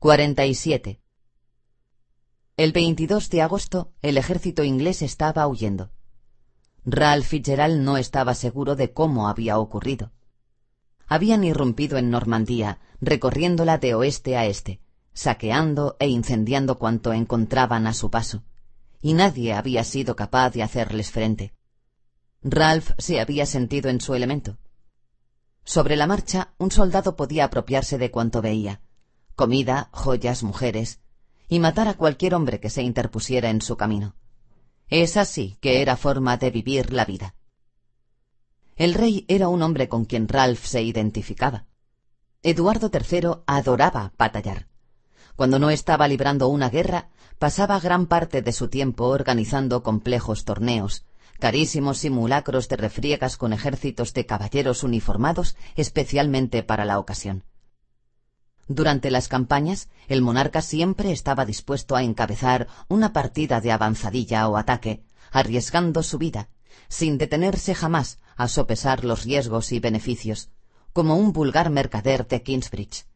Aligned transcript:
47. 0.00 1.00
El 2.56 2.70
22 2.70 3.30
de 3.30 3.42
agosto, 3.42 3.94
el 4.00 4.16
ejército 4.16 4.62
inglés 4.62 5.02
estaba 5.02 5.44
huyendo. 5.48 5.90
Ralph 6.84 7.26
Fitzgerald 7.26 7.80
no 7.80 7.96
estaba 7.96 8.34
seguro 8.34 8.76
de 8.76 8.92
cómo 8.92 9.28
había 9.28 9.58
ocurrido. 9.58 10.12
Habían 11.08 11.42
irrumpido 11.42 11.98
en 11.98 12.10
Normandía, 12.10 12.78
recorriéndola 13.00 13.78
de 13.78 13.96
oeste 13.96 14.36
a 14.36 14.46
este, 14.46 14.80
saqueando 15.14 15.96
e 15.98 16.06
incendiando 16.06 16.78
cuanto 16.78 17.12
encontraban 17.12 17.88
a 17.88 17.92
su 17.92 18.08
paso, 18.08 18.44
y 19.02 19.14
nadie 19.14 19.52
había 19.52 19.82
sido 19.82 20.14
capaz 20.14 20.50
de 20.50 20.62
hacerles 20.62 21.10
frente. 21.10 21.54
Ralph 22.42 22.92
se 22.98 23.18
había 23.20 23.46
sentido 23.46 23.90
en 23.90 24.00
su 24.00 24.14
elemento. 24.14 24.58
Sobre 25.64 25.96
la 25.96 26.06
marcha, 26.06 26.54
un 26.56 26.70
soldado 26.70 27.16
podía 27.16 27.46
apropiarse 27.46 27.98
de 27.98 28.12
cuanto 28.12 28.40
veía, 28.40 28.80
comida, 29.38 29.88
joyas, 29.92 30.42
mujeres, 30.42 30.98
y 31.48 31.60
matar 31.60 31.86
a 31.86 31.94
cualquier 31.94 32.34
hombre 32.34 32.58
que 32.58 32.70
se 32.70 32.82
interpusiera 32.82 33.50
en 33.50 33.62
su 33.62 33.76
camino. 33.76 34.16
Es 34.88 35.16
así 35.16 35.56
que 35.60 35.80
era 35.80 35.96
forma 35.96 36.36
de 36.38 36.50
vivir 36.50 36.92
la 36.92 37.04
vida. 37.04 37.36
El 38.74 38.94
rey 38.94 39.24
era 39.28 39.46
un 39.46 39.62
hombre 39.62 39.88
con 39.88 40.06
quien 40.06 40.26
Ralph 40.26 40.64
se 40.64 40.82
identificaba. 40.82 41.66
Eduardo 42.42 42.90
III 42.92 43.44
adoraba 43.46 44.12
batallar. 44.18 44.66
Cuando 45.36 45.60
no 45.60 45.70
estaba 45.70 46.08
librando 46.08 46.48
una 46.48 46.68
guerra, 46.68 47.10
pasaba 47.38 47.78
gran 47.78 48.06
parte 48.06 48.42
de 48.42 48.50
su 48.50 48.66
tiempo 48.66 49.04
organizando 49.04 49.84
complejos 49.84 50.44
torneos, 50.44 51.04
carísimos 51.38 51.98
simulacros 51.98 52.68
de 52.68 52.76
refriegas 52.76 53.36
con 53.36 53.52
ejércitos 53.52 54.14
de 54.14 54.26
caballeros 54.26 54.82
uniformados 54.82 55.54
especialmente 55.76 56.64
para 56.64 56.84
la 56.84 56.98
ocasión. 56.98 57.44
Durante 58.68 59.10
las 59.10 59.28
campañas, 59.28 59.88
el 60.08 60.20
monarca 60.20 60.60
siempre 60.60 61.10
estaba 61.10 61.46
dispuesto 61.46 61.96
a 61.96 62.02
encabezar 62.02 62.68
una 62.88 63.14
partida 63.14 63.62
de 63.62 63.72
avanzadilla 63.72 64.46
o 64.46 64.58
ataque, 64.58 65.02
arriesgando 65.32 66.02
su 66.02 66.18
vida, 66.18 66.50
sin 66.88 67.16
detenerse 67.16 67.74
jamás 67.74 68.18
a 68.36 68.46
sopesar 68.46 69.04
los 69.04 69.24
riesgos 69.24 69.72
y 69.72 69.80
beneficios, 69.80 70.50
como 70.92 71.16
un 71.16 71.32
vulgar 71.32 71.70
mercader 71.70 72.26
de 72.28 72.42
Kingsbridge. 72.42 73.06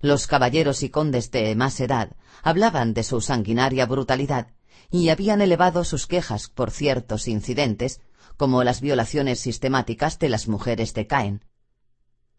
Los 0.00 0.26
caballeros 0.28 0.82
y 0.82 0.90
condes 0.90 1.30
de 1.32 1.54
más 1.56 1.78
edad 1.80 2.16
hablaban 2.42 2.94
de 2.94 3.02
su 3.02 3.20
sanguinaria 3.20 3.86
brutalidad 3.86 4.48
y 4.90 5.08
habían 5.08 5.40
elevado 5.40 5.84
sus 5.84 6.06
quejas 6.06 6.48
por 6.48 6.70
ciertos 6.70 7.26
incidentes, 7.26 8.00
como 8.36 8.62
las 8.62 8.80
violaciones 8.80 9.40
sistemáticas 9.40 10.18
de 10.18 10.28
las 10.28 10.48
mujeres 10.48 10.94
de 10.94 11.06
Caen. 11.06 11.44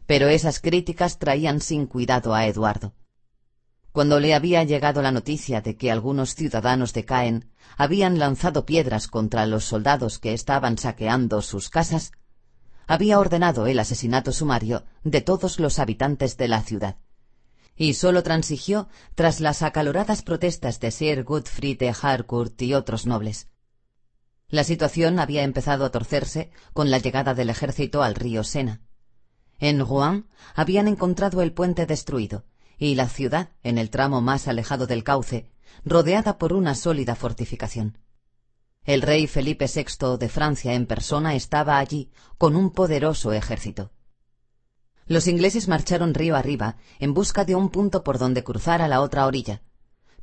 Pero 0.06 0.28
esas 0.28 0.60
críticas 0.60 1.18
traían 1.18 1.60
sin 1.60 1.86
cuidado 1.86 2.34
a 2.34 2.46
Eduardo. 2.46 2.94
Cuando 3.92 4.18
le 4.18 4.34
había 4.34 4.64
llegado 4.64 5.02
la 5.02 5.12
noticia 5.12 5.60
de 5.60 5.76
que 5.76 5.90
algunos 5.90 6.34
ciudadanos 6.34 6.92
de 6.92 7.04
Caen 7.04 7.50
habían 7.76 8.18
lanzado 8.18 8.66
piedras 8.66 9.08
contra 9.08 9.46
los 9.46 9.64
soldados 9.64 10.18
que 10.18 10.34
estaban 10.34 10.78
saqueando 10.78 11.40
sus 11.42 11.70
casas, 11.70 12.12
había 12.86 13.18
ordenado 13.18 13.66
el 13.66 13.78
asesinato 13.78 14.32
sumario 14.32 14.84
de 15.04 15.20
todos 15.20 15.58
los 15.58 15.78
habitantes 15.78 16.36
de 16.36 16.48
la 16.48 16.62
ciudad, 16.62 16.98
y 17.76 17.94
sólo 17.94 18.22
transigió 18.22 18.88
tras 19.14 19.40
las 19.40 19.62
acaloradas 19.62 20.22
protestas 20.22 20.80
de 20.80 20.90
Sir 20.90 21.24
Godfrey 21.24 21.74
de 21.74 21.94
Harcourt 22.00 22.60
y 22.62 22.74
otros 22.74 23.06
nobles. 23.06 23.48
La 24.48 24.64
situación 24.64 25.18
había 25.18 25.42
empezado 25.42 25.84
a 25.84 25.90
torcerse 25.90 26.50
con 26.72 26.90
la 26.90 26.98
llegada 26.98 27.34
del 27.34 27.50
ejército 27.50 28.02
al 28.02 28.14
río 28.14 28.44
Sena. 28.44 28.82
En 29.64 29.80
Rouen 29.80 30.26
habían 30.54 30.88
encontrado 30.88 31.40
el 31.40 31.54
puente 31.54 31.86
destruido 31.86 32.44
y 32.76 32.96
la 32.96 33.08
ciudad, 33.08 33.48
en 33.62 33.78
el 33.78 33.88
tramo 33.88 34.20
más 34.20 34.46
alejado 34.46 34.86
del 34.86 35.04
cauce, 35.04 35.48
rodeada 35.86 36.36
por 36.36 36.52
una 36.52 36.74
sólida 36.74 37.14
fortificación. 37.14 37.96
El 38.82 39.00
rey 39.00 39.26
Felipe 39.26 39.64
VI 39.74 40.18
de 40.18 40.28
Francia 40.28 40.74
en 40.74 40.84
persona 40.84 41.34
estaba 41.34 41.78
allí 41.78 42.10
con 42.36 42.56
un 42.56 42.72
poderoso 42.72 43.32
ejército. 43.32 43.90
Los 45.06 45.28
ingleses 45.28 45.66
marcharon 45.66 46.12
río 46.12 46.36
arriba 46.36 46.76
en 46.98 47.14
busca 47.14 47.46
de 47.46 47.54
un 47.54 47.70
punto 47.70 48.04
por 48.04 48.18
donde 48.18 48.44
cruzar 48.44 48.82
a 48.82 48.88
la 48.88 49.00
otra 49.00 49.24
orilla, 49.24 49.62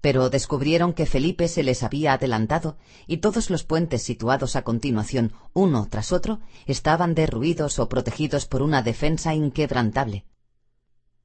pero 0.01 0.31
descubrieron 0.31 0.93
que 0.93 1.05
Felipe 1.05 1.47
se 1.47 1.61
les 1.61 1.83
había 1.83 2.13
adelantado 2.13 2.77
y 3.05 3.17
todos 3.17 3.51
los 3.51 3.63
puentes 3.63 4.01
situados 4.01 4.55
a 4.55 4.63
continuación, 4.63 5.33
uno 5.53 5.87
tras 5.89 6.11
otro, 6.11 6.41
estaban 6.65 7.13
derruidos 7.13 7.77
o 7.77 7.87
protegidos 7.87 8.47
por 8.47 8.63
una 8.63 8.81
defensa 8.81 9.35
inquebrantable. 9.35 10.25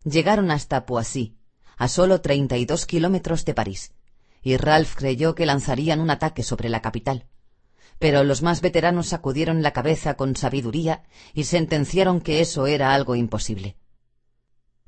Llegaron 0.05 0.51
hasta 0.51 0.85
Poissy, 0.85 1.37
a 1.79 1.89
solo 1.89 2.21
treinta 2.21 2.59
y 2.59 2.67
dos 2.67 2.85
kilómetros 2.87 3.47
de 3.47 3.55
París, 3.55 3.93
y 4.43 4.59
Ralph 4.59 4.95
creyó 4.95 5.35
que 5.35 5.47
lanzarían 5.47 6.01
un 6.01 6.11
ataque 6.11 6.43
sobre 6.43 6.69
la 6.69 6.83
capital. 6.83 7.27
Pero 7.99 8.25
los 8.25 8.43
más 8.43 8.61
veteranos 8.61 9.09
sacudieron 9.09 9.63
la 9.63 9.73
cabeza 9.73 10.15
con 10.15 10.37
sabiduría 10.37 11.03
y 11.33 11.45
sentenciaron 11.45 12.21
que 12.21 12.41
eso 12.41 12.67
era 12.67 12.93
algo 12.93 13.17
imposible. 13.17 13.79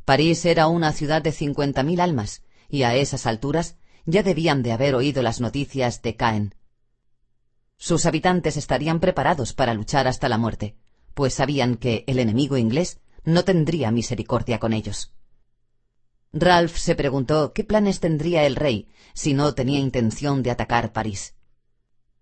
París 0.05 0.45
era 0.45 0.69
una 0.69 0.93
ciudad 0.93 1.23
de 1.23 1.33
cincuenta 1.33 1.83
mil 1.83 2.01
almas, 2.01 2.43
y 2.69 2.83
a 2.83 2.95
esas 2.95 3.27
alturas 3.27 3.77
ya 4.05 4.23
debían 4.23 4.63
de 4.63 4.73
haber 4.73 4.95
oído 4.95 5.23
las 5.23 5.41
noticias 5.41 6.03
de 6.03 6.17
Caen. 6.17 6.55
Sus 7.77 8.07
habitantes 8.07 8.57
estarían 8.57 9.01
preparados 9.01 9.53
para 9.53 9.75
luchar 9.75 10.09
hasta 10.09 10.29
la 10.29 10.39
muerte, 10.39 10.77
pues 11.15 11.35
sabían 11.35 11.77
que 11.77 12.05
el 12.07 12.19
enemigo 12.19 12.57
inglés 12.57 13.01
no 13.25 13.45
tendría 13.45 13.91
misericordia 13.91 14.59
con 14.59 14.73
ellos. 14.73 15.13
Ralph 16.33 16.77
se 16.77 16.95
preguntó 16.95 17.53
qué 17.53 17.65
planes 17.65 18.01
tendría 18.01 18.45
el 18.45 18.57
rey 18.57 18.89
si 19.15 19.33
no 19.33 19.55
tenía 19.55 19.79
intención 19.79 20.43
de 20.43 20.51
atacar 20.51 20.93
París. 20.93 21.35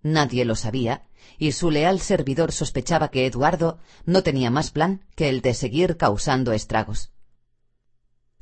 Nadie 0.03 0.45
lo 0.45 0.55
sabía, 0.55 1.09
y 1.39 1.53
su 1.53 1.71
leal 1.71 2.01
servidor 2.01 2.53
sospechaba 2.53 3.11
que 3.11 3.27
Eduardo 3.27 3.79
no 4.05 4.23
tenía 4.23 4.51
más 4.51 4.71
plan 4.71 5.05
que 5.17 5.29
el 5.29 5.41
de 5.41 5.55
seguir 5.55 5.97
causando 5.97 6.53
estragos. 6.53 7.11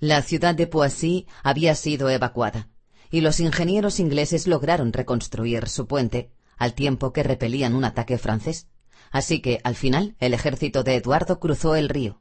La 0.04 0.20
ciudad 0.20 0.54
de 0.54 0.66
Poissy 0.66 1.26
había 1.42 1.74
sido 1.74 2.10
evacuada, 2.10 2.68
y 3.10 3.22
los 3.22 3.40
ingenieros 3.40 4.00
ingleses 4.00 4.46
lograron 4.46 4.92
reconstruir 4.92 5.66
su 5.66 5.86
puente, 5.86 6.30
al 6.58 6.74
tiempo 6.74 7.14
que 7.14 7.22
repelían 7.22 7.74
un 7.74 7.84
ataque 7.84 8.18
francés. 8.18 8.68
Así 9.10 9.40
que, 9.40 9.62
al 9.64 9.76
final, 9.76 10.14
el 10.20 10.34
ejército 10.34 10.82
de 10.82 10.96
Eduardo 10.96 11.40
cruzó 11.40 11.74
el 11.74 11.88
río. 11.88 12.20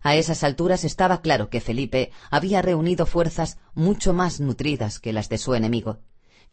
A 0.00 0.14
esas 0.14 0.44
alturas 0.44 0.84
estaba 0.84 1.22
claro 1.22 1.50
que 1.50 1.60
Felipe 1.60 2.12
había 2.30 2.62
reunido 2.62 3.04
fuerzas 3.04 3.58
mucho 3.74 4.12
más 4.12 4.38
nutridas 4.38 5.00
que 5.00 5.12
las 5.12 5.28
de 5.28 5.38
su 5.38 5.56
enemigo, 5.56 5.98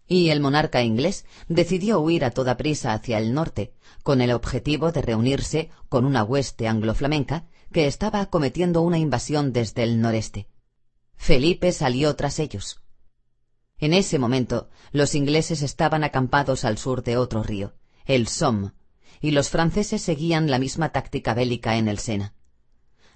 y 0.07 0.29
el 0.29 0.39
monarca 0.39 0.81
inglés 0.81 1.25
decidió 1.47 1.99
huir 1.99 2.25
a 2.25 2.31
toda 2.31 2.57
prisa 2.57 2.93
hacia 2.93 3.19
el 3.19 3.35
norte, 3.35 3.75
con 4.01 4.21
el 4.21 4.31
objetivo 4.31 4.91
de 4.91 5.03
reunirse 5.03 5.69
con 5.89 6.05
una 6.05 6.23
hueste 6.23 6.67
anglo-flamenca 6.67 7.45
que 7.71 7.87
estaba 7.87 8.25
cometiendo 8.27 8.81
una 8.81 8.97
invasión 8.97 9.53
desde 9.53 9.83
el 9.83 10.01
noreste. 10.01 10.47
Felipe 11.15 11.71
salió 11.71 12.15
tras 12.15 12.39
ellos. 12.39 12.81
En 13.79 13.93
ese 13.93 14.17
momento, 14.17 14.69
los 14.91 15.13
ingleses 15.15 15.61
estaban 15.61 16.03
acampados 16.03 16.65
al 16.65 16.77
sur 16.77 17.03
de 17.03 17.17
otro 17.17 17.43
río, 17.43 17.75
el 18.05 18.27
Somme, 18.27 18.71
y 19.21 19.31
los 19.31 19.49
franceses 19.49 20.01
seguían 20.01 20.49
la 20.49 20.59
misma 20.59 20.89
táctica 20.89 21.33
bélica 21.33 21.77
en 21.77 21.87
el 21.87 21.99
Sena. 21.99 22.33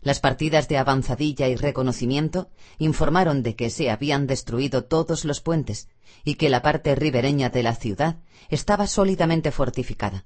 Las 0.01 0.19
partidas 0.19 0.67
de 0.67 0.77
avanzadilla 0.77 1.47
y 1.47 1.55
reconocimiento 1.55 2.49
informaron 2.79 3.43
de 3.43 3.55
que 3.55 3.69
se 3.69 3.91
habían 3.91 4.25
destruido 4.25 4.85
todos 4.85 5.25
los 5.25 5.41
puentes 5.41 5.89
y 6.23 6.35
que 6.35 6.49
la 6.49 6.63
parte 6.63 6.95
ribereña 6.95 7.49
de 7.49 7.61
la 7.61 7.75
ciudad 7.75 8.17
estaba 8.49 8.87
sólidamente 8.87 9.51
fortificada. 9.51 10.25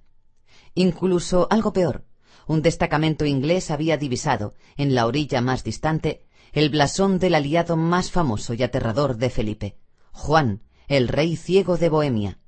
Incluso 0.76 1.48
algo 1.50 1.74
peor, 1.74 2.06
un 2.48 2.62
destacamento 2.62 3.26
inglés 3.26 3.72
había 3.72 3.98
divisado, 3.98 4.54
en 4.78 4.96
la 4.96 5.06
orilla 5.06 5.42
más 5.42 5.64
distante, 5.64 6.26
el 6.54 6.70
blasón 6.70 7.20
del 7.20 7.36
aliado 7.36 7.76
más 7.76 8.12
famoso 8.12 8.54
y 8.54 8.64
aterrador 8.64 9.18
de 9.18 9.30
Felipe, 9.30 9.78
Juan, 10.12 10.62
el 10.88 11.08
rey 11.08 11.36
ciego 11.36 11.78
de 11.78 11.90
Bohemia. 11.90 12.40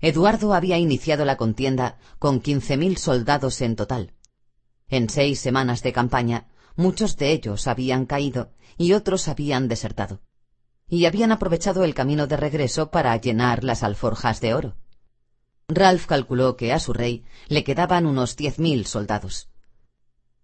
Eduardo 0.00 0.54
había 0.54 0.78
iniciado 0.78 1.24
la 1.24 1.36
contienda 1.36 1.98
con 2.18 2.40
quince 2.40 2.76
mil 2.76 2.96
soldados 2.96 3.60
en 3.60 3.76
total. 3.76 4.14
En 4.88 5.08
seis 5.08 5.38
semanas 5.38 5.82
de 5.82 5.92
campaña, 5.92 6.48
muchos 6.74 7.16
de 7.16 7.32
ellos 7.32 7.66
habían 7.66 8.06
caído 8.06 8.52
y 8.76 8.94
otros 8.94 9.28
habían 9.28 9.68
desertado. 9.68 10.20
Y 10.88 11.06
habían 11.06 11.32
aprovechado 11.32 11.84
el 11.84 11.94
camino 11.94 12.26
de 12.26 12.36
regreso 12.36 12.90
para 12.90 13.16
llenar 13.16 13.64
las 13.64 13.82
alforjas 13.82 14.40
de 14.40 14.54
oro. 14.54 14.76
Ralph 15.68 16.06
calculó 16.06 16.56
que 16.56 16.72
a 16.72 16.78
su 16.78 16.92
rey 16.92 17.24
le 17.48 17.64
quedaban 17.64 18.06
unos 18.06 18.36
diez 18.36 18.58
mil 18.58 18.86
soldados. 18.86 19.48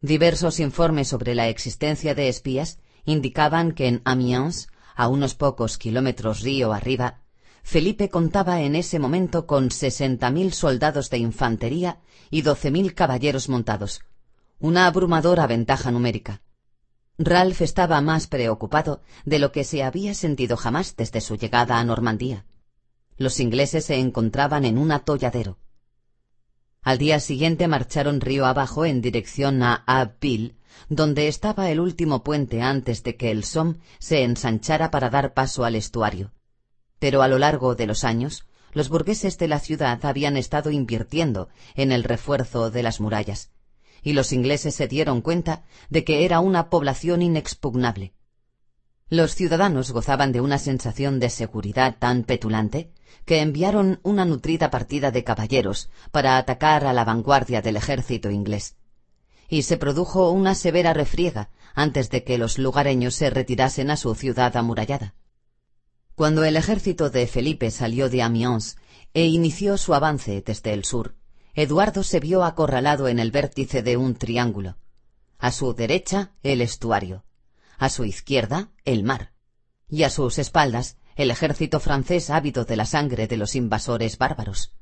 Diversos 0.01 0.61
informes 0.61 1.09
sobre 1.09 1.35
la 1.35 1.49
existencia 1.49 2.15
de 2.15 2.29
espías 2.29 2.79
indicaban 3.05 3.73
que 3.73 3.89
en 3.89 4.03
Amiens, 4.05 4.69
a 4.95 5.09
unos 5.09 5.35
pocos 5.35 5.79
kilómetros 5.79 6.43
río 6.43 6.73
arriba, 6.73 7.23
Felipe 7.63 8.09
contaba 8.09 8.63
en 8.63 8.77
ese 8.77 8.99
momento 8.99 9.47
con 9.47 9.71
sesenta 9.71 10.31
mil 10.31 10.53
soldados 10.53 11.11
de 11.11 11.19
infantería 11.19 12.01
y 12.31 12.43
doce 12.43 12.71
mil 12.71 12.95
caballeros 12.95 13.49
montados, 13.49 14.01
una 14.59 14.87
abrumadora 14.87 15.47
ventaja 15.47 15.91
numérica. 15.91 16.43
Ralph 17.19 17.61
estaba 17.61 18.01
más 18.01 18.27
preocupado 18.27 19.03
de 19.25 19.39
lo 19.39 19.53
que 19.53 19.65
se 19.65 19.83
había 19.83 20.15
sentido 20.15 20.57
jamás 20.57 20.97
desde 20.97 21.21
su 21.21 21.37
llegada 21.37 21.79
a 21.79 21.85
Normandía. 21.85 22.47
Los 23.19 23.41
ingleses 23.41 23.85
se 23.85 23.97
encontraban 23.97 24.65
en 24.65 24.79
un 24.79 24.93
atolladero. 24.93 25.59
Al 26.83 26.99
día 26.99 27.19
siguiente 27.19 27.67
marcharon 27.67 28.21
río 28.21 28.47
abajo 28.47 28.87
en 28.87 29.03
dirección 29.03 29.63
a 29.65 29.83
Abbeville, 29.87 30.55
donde 30.89 31.27
estaba 31.27 31.69
el 31.71 31.81
último 31.81 32.23
puente 32.23 32.63
antes 32.63 33.03
de 33.03 33.17
que 33.17 33.33
el 33.33 33.43
Somme 33.43 33.81
se 33.99 34.23
ensanchara 34.23 34.93
para 34.93 35.11
dar 35.11 35.35
paso 35.35 35.65
al 35.65 35.75
estuario. 35.75 36.33
Pero 37.01 37.21
a 37.21 37.29
lo 37.29 37.39
largo 37.39 37.75
de 37.75 37.87
los 37.87 38.05
años, 38.05 38.47
los 38.73 38.89
burgueses 38.89 39.37
de 39.37 39.49
la 39.49 39.59
ciudad 39.59 40.05
habían 40.05 40.37
estado 40.37 40.71
invirtiendo 40.71 41.49
en 41.75 41.91
el 41.91 42.05
refuerzo 42.05 42.71
de 42.71 42.85
las 42.85 43.01
murallas, 43.01 43.51
y 44.01 44.13
los 44.13 44.33
ingleses 44.33 44.77
se 44.77 44.87
dieron 44.87 45.23
cuenta 45.23 45.65
de 45.91 46.05
que 46.05 46.25
era 46.25 46.39
una 46.39 46.71
población 46.71 47.23
inexpugnable. 47.23 48.15
Los 49.11 49.35
ciudadanos 49.35 49.91
gozaban 49.93 50.33
de 50.33 50.43
una 50.43 50.59
sensación 50.59 51.19
de 51.19 51.31
seguridad 51.31 51.97
tan 51.99 52.25
petulante 52.25 52.93
que 53.25 53.41
enviaron 53.41 54.01
una 54.03 54.27
nutrida 54.27 54.71
partida 54.71 55.11
de 55.11 55.25
caballeros 55.25 55.89
para 56.11 56.37
atacar 56.37 56.85
a 56.85 56.93
la 56.93 57.05
vanguardia 57.05 57.63
del 57.63 57.77
ejército 57.77 58.31
inglés. 58.31 58.77
Y 59.49 59.63
se 59.63 59.79
produjo 59.79 60.31
una 60.31 60.55
severa 60.55 60.93
refriega 60.93 61.49
antes 61.75 62.11
de 62.11 62.23
que 62.23 62.37
los 62.37 62.59
lugareños 62.59 63.15
se 63.15 63.31
retirasen 63.31 63.91
a 63.91 63.97
su 63.97 64.15
ciudad 64.15 64.55
amurallada. 64.59 65.15
Cuando 66.15 66.45
el 66.45 66.57
ejército 66.57 67.09
de 67.09 67.27
Felipe 67.27 67.71
salió 67.71 68.11
de 68.11 68.23
Amiens 68.23 68.77
e 69.15 69.25
inició 69.25 69.79
su 69.79 69.95
avance 69.95 70.43
desde 70.45 70.75
el 70.75 70.85
sur, 70.85 71.15
Eduardo 71.55 72.03
se 72.03 72.21
vio 72.21 72.45
acorralado 72.45 73.09
en 73.09 73.19
el 73.19 73.31
vértice 73.31 73.83
de 73.83 73.97
un 73.97 74.17
triángulo. 74.17 74.77
A 75.39 75.51
su 75.51 75.73
derecha, 75.73 76.33
el 76.43 76.61
estuario. 76.61 77.25
A 77.79 77.89
su 77.89 78.05
izquierda, 78.05 78.71
el 78.85 79.05
mar. 79.05 79.33
Y 79.89 80.03
a 80.03 80.11
sus 80.11 80.39
espaldas, 80.39 80.99
el 81.17 81.31
ejército 81.31 81.81
francés 81.81 82.29
ávido 82.29 82.65
de 82.65 82.77
la 82.77 82.85
sangre 82.85 83.27
de 83.27 83.37
los 83.37 83.55
invasores 83.55 84.19
bárbaros. 84.19 84.75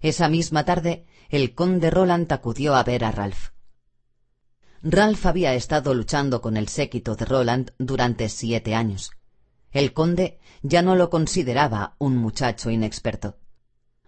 Esa 0.00 0.28
misma 0.28 0.64
tarde, 0.64 1.06
el 1.28 1.54
conde 1.54 1.90
Roland 1.90 2.32
acudió 2.32 2.74
a 2.74 2.82
ver 2.82 3.04
a 3.04 3.10
Ralph. 3.10 3.50
Ralph 4.82 5.26
había 5.26 5.54
estado 5.54 5.92
luchando 5.92 6.40
con 6.40 6.56
el 6.56 6.68
séquito 6.68 7.16
de 7.16 7.26
Roland 7.26 7.72
durante 7.78 8.30
siete 8.30 8.74
años. 8.74 9.10
El 9.70 9.92
conde 9.92 10.40
ya 10.62 10.80
no 10.80 10.96
lo 10.96 11.10
consideraba 11.10 11.96
un 11.98 12.16
muchacho 12.16 12.70
inexperto. 12.70 13.39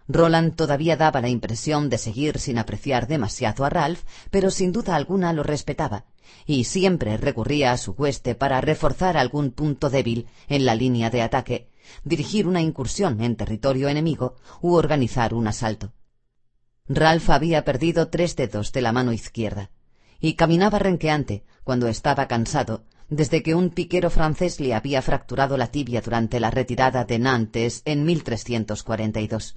Roland 0.07 0.55
todavía 0.55 0.97
daba 0.97 1.21
la 1.21 1.29
impresión 1.29 1.89
de 1.89 1.97
seguir 1.97 2.39
sin 2.39 2.57
apreciar 2.57 3.07
demasiado 3.07 3.63
a 3.63 3.69
Ralph, 3.69 4.03
pero 4.31 4.51
sin 4.51 4.71
duda 4.71 4.95
alguna 4.95 5.31
lo 5.31 5.43
respetaba, 5.43 6.05
y 6.45 6.65
siempre 6.65 7.17
recurría 7.17 7.71
a 7.71 7.77
su 7.77 7.91
hueste 7.91 8.35
para 8.35 8.59
reforzar 8.61 9.17
algún 9.17 9.51
punto 9.51 9.89
débil 9.89 10.27
en 10.47 10.65
la 10.65 10.75
línea 10.75 11.09
de 11.09 11.21
ataque, 11.21 11.69
dirigir 12.03 12.47
una 12.47 12.61
incursión 12.61 13.21
en 13.21 13.35
territorio 13.35 13.87
enemigo 13.87 14.35
u 14.61 14.73
organizar 14.73 15.33
un 15.33 15.47
asalto. 15.47 15.93
Ralph 16.87 17.29
había 17.29 17.63
perdido 17.63 18.09
tres 18.09 18.35
dedos 18.35 18.73
de 18.73 18.81
la 18.81 18.91
mano 18.91 19.13
izquierda, 19.13 19.71
y 20.19 20.33
caminaba 20.33 20.79
renqueante 20.79 21.45
cuando 21.63 21.87
estaba 21.87 22.27
cansado, 22.27 22.83
desde 23.09 23.43
que 23.43 23.55
un 23.55 23.69
piquero 23.69 24.09
francés 24.09 24.59
le 24.59 24.73
había 24.73 25.01
fracturado 25.01 25.55
la 25.55 25.67
tibia 25.67 26.01
durante 26.01 26.39
la 26.39 26.51
retirada 26.51 27.05
de 27.05 27.19
Nantes 27.19 27.81
en 27.85 28.03
1342. 28.05 29.55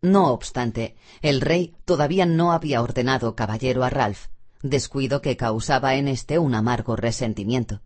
No 0.00 0.32
obstante, 0.32 0.96
el 1.22 1.40
rey 1.40 1.74
todavía 1.84 2.24
no 2.24 2.52
había 2.52 2.82
ordenado 2.82 3.34
caballero 3.34 3.82
a 3.82 3.90
Ralph, 3.90 4.26
descuido 4.62 5.20
que 5.20 5.36
causaba 5.36 5.96
en 5.96 6.06
éste 6.06 6.38
un 6.38 6.54
amargo 6.54 6.94
resentimiento. 6.94 7.82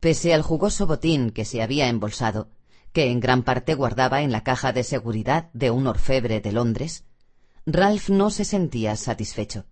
Pese 0.00 0.32
al 0.32 0.40
jugoso 0.40 0.86
botín 0.86 1.30
que 1.30 1.44
se 1.44 1.62
había 1.62 1.88
embolsado, 1.88 2.48
que 2.92 3.10
en 3.10 3.20
gran 3.20 3.42
parte 3.42 3.74
guardaba 3.74 4.22
en 4.22 4.32
la 4.32 4.42
caja 4.42 4.72
de 4.72 4.82
seguridad 4.82 5.50
de 5.52 5.70
un 5.70 5.86
orfebre 5.86 6.40
de 6.40 6.52
Londres, 6.52 7.04
Ralph 7.66 8.08
no 8.08 8.30
se 8.30 8.46
sentía 8.46 8.96
satisfecho. 8.96 9.66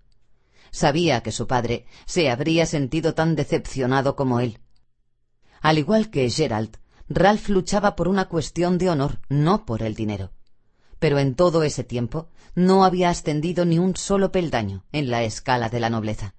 Sabía 0.70 1.22
que 1.22 1.32
su 1.32 1.46
padre 1.46 1.86
se 2.04 2.28
habría 2.30 2.66
sentido 2.66 3.14
tan 3.14 3.34
decepcionado 3.36 4.16
como 4.16 4.40
él. 4.40 4.58
Al 5.62 5.78
igual 5.78 6.10
que 6.10 6.28
Gerald, 6.28 6.76
Ralph 7.08 7.48
luchaba 7.48 7.96
por 7.96 8.06
una 8.06 8.28
cuestión 8.28 8.76
de 8.76 8.90
honor, 8.90 9.20
no 9.30 9.64
por 9.64 9.82
el 9.82 9.94
dinero 9.94 10.30
pero 10.98 11.18
en 11.18 11.34
todo 11.34 11.62
ese 11.62 11.84
tiempo 11.84 12.28
no 12.54 12.84
había 12.84 13.10
ascendido 13.10 13.64
ni 13.64 13.78
un 13.78 13.96
solo 13.96 14.32
peldaño 14.32 14.84
en 14.92 15.10
la 15.10 15.22
escala 15.22 15.68
de 15.68 15.80
la 15.80 15.90
nobleza. 15.90 16.34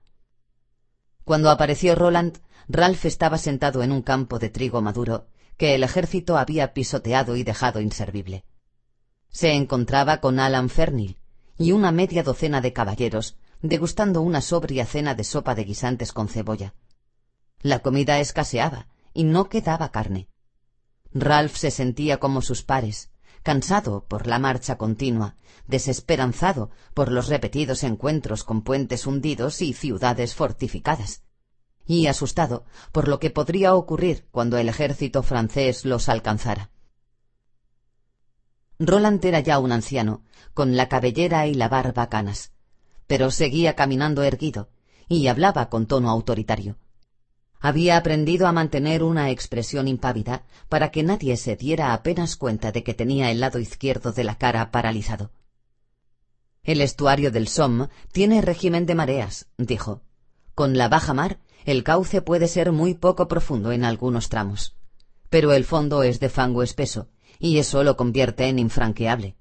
Cuando 1.24 1.50
apareció 1.50 1.96
Roland, 1.96 2.40
Ralph 2.68 3.06
estaba 3.06 3.38
sentado 3.38 3.84
en 3.84 3.92
un 3.92 4.02
campo 4.02 4.40
de 4.40 4.50
trigo 4.50 4.82
maduro 4.82 5.28
que 5.58 5.76
el 5.76 5.84
ejército 5.84 6.38
había 6.38 6.74
pisoteado 6.74 7.36
y 7.36 7.44
dejado 7.44 7.82
inservible. 7.82 8.46
Se 9.30 9.54
encontraba 9.54 10.22
con 10.22 10.40
Alan 10.40 10.70
Fernil 10.70 11.20
y 11.58 11.72
una 11.72 11.92
media 11.92 12.24
docena 12.24 12.62
de 12.62 12.74
caballeros 12.74 13.38
degustando 13.62 14.22
una 14.22 14.42
sobria 14.42 14.86
cena 14.86 15.16
de 15.16 15.24
sopa 15.24 15.56
de 15.56 15.66
guisantes 15.66 16.14
con 16.14 16.30
cebolla. 16.30 16.74
La 17.62 17.80
comida 17.80 18.20
escaseaba 18.20 18.88
y 19.14 19.26
no 19.26 19.50
quedaba 19.50 19.92
carne. 19.92 20.30
Ralph 21.14 21.56
se 21.56 21.72
sentía 21.72 22.20
como 22.20 22.42
sus 22.42 22.64
pares, 22.64 23.10
cansado 23.44 24.06
por 24.08 24.28
la 24.28 24.40
marcha 24.40 24.78
continua, 24.78 25.36
desesperanzado 25.68 26.72
por 26.94 27.12
los 27.12 27.28
repetidos 27.28 27.84
encuentros 27.84 28.44
con 28.44 28.62
puentes 28.62 29.08
hundidos 29.08 29.62
y 29.62 29.74
ciudades 29.74 30.36
fortificadas, 30.36 31.24
y 31.86 32.08
asustado 32.08 32.66
por 32.92 33.08
lo 33.08 33.20
que 33.20 33.30
podría 33.30 33.76
ocurrir 33.76 34.28
cuando 34.32 34.58
el 34.58 34.70
ejército 34.70 35.24
francés 35.24 35.86
los 35.86 36.10
alcanzara. 36.10 36.72
Roland 38.80 39.24
era 39.26 39.40
ya 39.42 39.60
un 39.60 39.72
anciano, 39.72 40.24
con 40.54 40.78
la 40.78 40.88
cabellera 40.88 41.48
y 41.48 41.54
la 41.54 41.68
barba 41.68 42.10
canas, 42.10 42.54
pero 43.08 43.32
seguía 43.32 43.76
caminando 43.76 44.24
erguido 44.24 44.70
y 45.08 45.28
hablaba 45.28 45.70
con 45.70 45.88
tono 45.88 46.10
autoritario. 46.10 46.78
Había 47.60 47.98
aprendido 47.98 48.48
a 48.48 48.54
mantener 48.54 49.04
una 49.04 49.30
expresión 49.30 49.88
impávida 49.88 50.44
para 50.70 50.92
que 50.92 51.04
nadie 51.04 51.36
se 51.36 51.58
diera 51.58 51.94
apenas 51.94 52.38
cuenta 52.38 52.72
de 52.72 52.84
que 52.84 52.94
tenía 52.94 53.32
el 53.32 53.42
lado 53.42 53.60
izquierdo 53.60 54.14
de 54.14 54.24
la 54.24 54.38
cara 54.38 54.72
paralizado. 54.72 55.32
El 56.64 56.82
estuario 56.82 57.32
del 57.32 57.48
Somme 57.48 57.90
tiene 58.12 58.42
régimen 58.42 58.86
de 58.86 58.96
mareas, 58.96 59.48
dijo. 59.58 60.02
Con 60.56 60.78
la 60.78 60.88
baja 60.88 61.14
mar, 61.14 61.40
el 61.66 61.84
cauce 61.84 62.22
puede 62.22 62.48
ser 62.48 62.72
muy 62.72 62.94
poco 62.94 63.28
profundo 63.28 63.72
en 63.72 63.84
algunos 63.84 64.30
tramos. 64.30 64.76
Pero 65.30 65.52
el 65.52 65.66
fondo 65.66 66.04
es 66.04 66.20
de 66.20 66.30
fango 66.30 66.64
espeso, 66.64 67.10
y 67.40 67.58
eso 67.58 67.84
lo 67.84 67.98
convierte 67.98 68.48
en 68.48 68.60
infranqueable. 68.60 69.36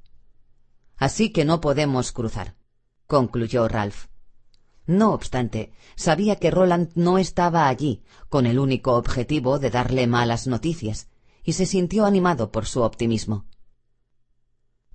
Así 0.96 1.30
que 1.30 1.44
no 1.44 1.60
podemos 1.60 2.12
cruzar, 2.12 2.56
concluyó 3.06 3.68
Ralph. 3.68 4.06
No 4.88 5.12
obstante, 5.12 5.71
sabía 5.97 6.37
que 6.37 6.50
Roland 6.50 6.90
no 6.95 7.18
estaba 7.18 7.68
allí 7.68 8.02
con 8.30 8.47
el 8.47 8.59
único 8.59 8.95
objetivo 8.95 9.59
de 9.59 9.68
darle 9.68 10.07
malas 10.07 10.47
noticias, 10.47 11.09
y 11.45 11.52
se 11.52 11.66
sintió 11.66 12.07
animado 12.07 12.50
por 12.50 12.64
su 12.64 12.80
optimismo. 12.80 13.45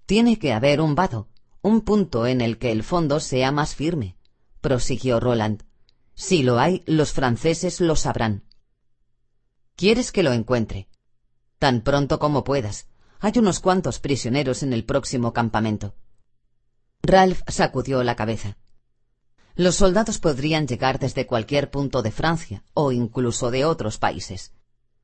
Tiene 0.07 0.39
que 0.39 0.51
haber 0.51 0.81
un 0.81 0.95
vado, 0.95 1.29
un 1.61 1.81
punto 1.81 2.25
en 2.25 2.41
el 2.41 2.57
que 2.57 2.71
el 2.71 2.81
fondo 2.81 3.19
sea 3.19 3.51
más 3.51 3.75
firme, 3.75 4.17
prosiguió 4.61 5.19
Roland. 5.19 5.63
Si 6.15 6.41
lo 6.41 6.57
hay, 6.57 6.81
los 6.87 7.11
franceses 7.13 7.79
lo 7.79 7.95
sabrán. 7.95 8.45
¿Quieres 9.75 10.11
que 10.11 10.23
lo 10.23 10.33
encuentre? 10.33 10.89
Tan 11.59 11.81
pronto 11.81 12.17
como 12.17 12.43
puedas. 12.43 12.87
Hay 13.19 13.33
unos 13.35 13.59
cuantos 13.59 13.99
prisioneros 13.99 14.63
en 14.63 14.73
el 14.73 14.85
próximo 14.85 15.33
campamento. 15.33 15.93
Ralph 17.03 17.41
sacudió 17.47 18.03
la 18.03 18.15
cabeza. 18.15 18.57
Los 19.55 19.75
soldados 19.75 20.17
podrían 20.17 20.67
llegar 20.67 20.97
desde 20.97 21.27
cualquier 21.27 21.69
punto 21.69 22.01
de 22.01 22.11
Francia 22.11 22.63
o 22.73 22.91
incluso 22.91 23.51
de 23.51 23.65
otros 23.65 23.99
países. 23.99 24.51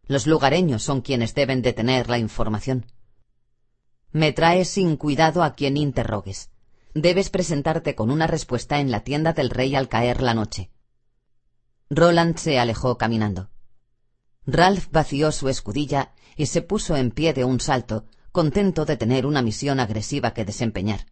Los 0.08 0.26
lugareños 0.26 0.82
son 0.82 1.02
quienes 1.02 1.36
deben 1.36 1.62
de 1.62 1.74
tener 1.74 2.10
la 2.10 2.18
información. 2.18 2.88
Me 4.12 4.34
traes 4.34 4.70
sin 4.70 4.98
cuidado 4.98 5.44
a 5.44 5.54
quien 5.54 5.78
interrogues. 5.78 6.50
Debes 6.96 7.30
presentarte 7.30 7.94
con 7.94 8.10
una 8.10 8.26
respuesta 8.26 8.80
en 8.80 8.90
la 8.90 9.04
tienda 9.04 9.34
del 9.34 9.52
rey 9.52 9.76
al 9.76 9.88
caer 9.88 10.24
la 10.24 10.34
noche. 10.34 10.72
Roland 11.92 12.38
se 12.38 12.58
alejó 12.58 12.98
caminando. 12.98 13.52
Ralph 14.48 14.88
vació 14.92 15.32
su 15.32 15.48
escudilla 15.48 16.14
y 16.36 16.48
se 16.48 16.64
puso 16.64 16.96
en 16.96 17.12
pie 17.12 17.34
de 17.34 17.46
un 17.46 17.60
salto, 17.60 18.06
contento 18.32 18.86
de 18.86 18.98
tener 18.98 19.28
una 19.28 19.44
misión 19.44 19.80
agresiva 19.80 20.34
que 20.34 20.46
desempeñar. 20.46 21.06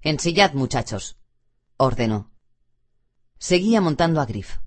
Ensillad, 0.00 0.54
muchachos, 0.54 1.16
ordenó. 1.76 2.30
Seguía 3.38 3.80
montando 3.80 4.20
a 4.20 4.26
Griff. 4.26 4.58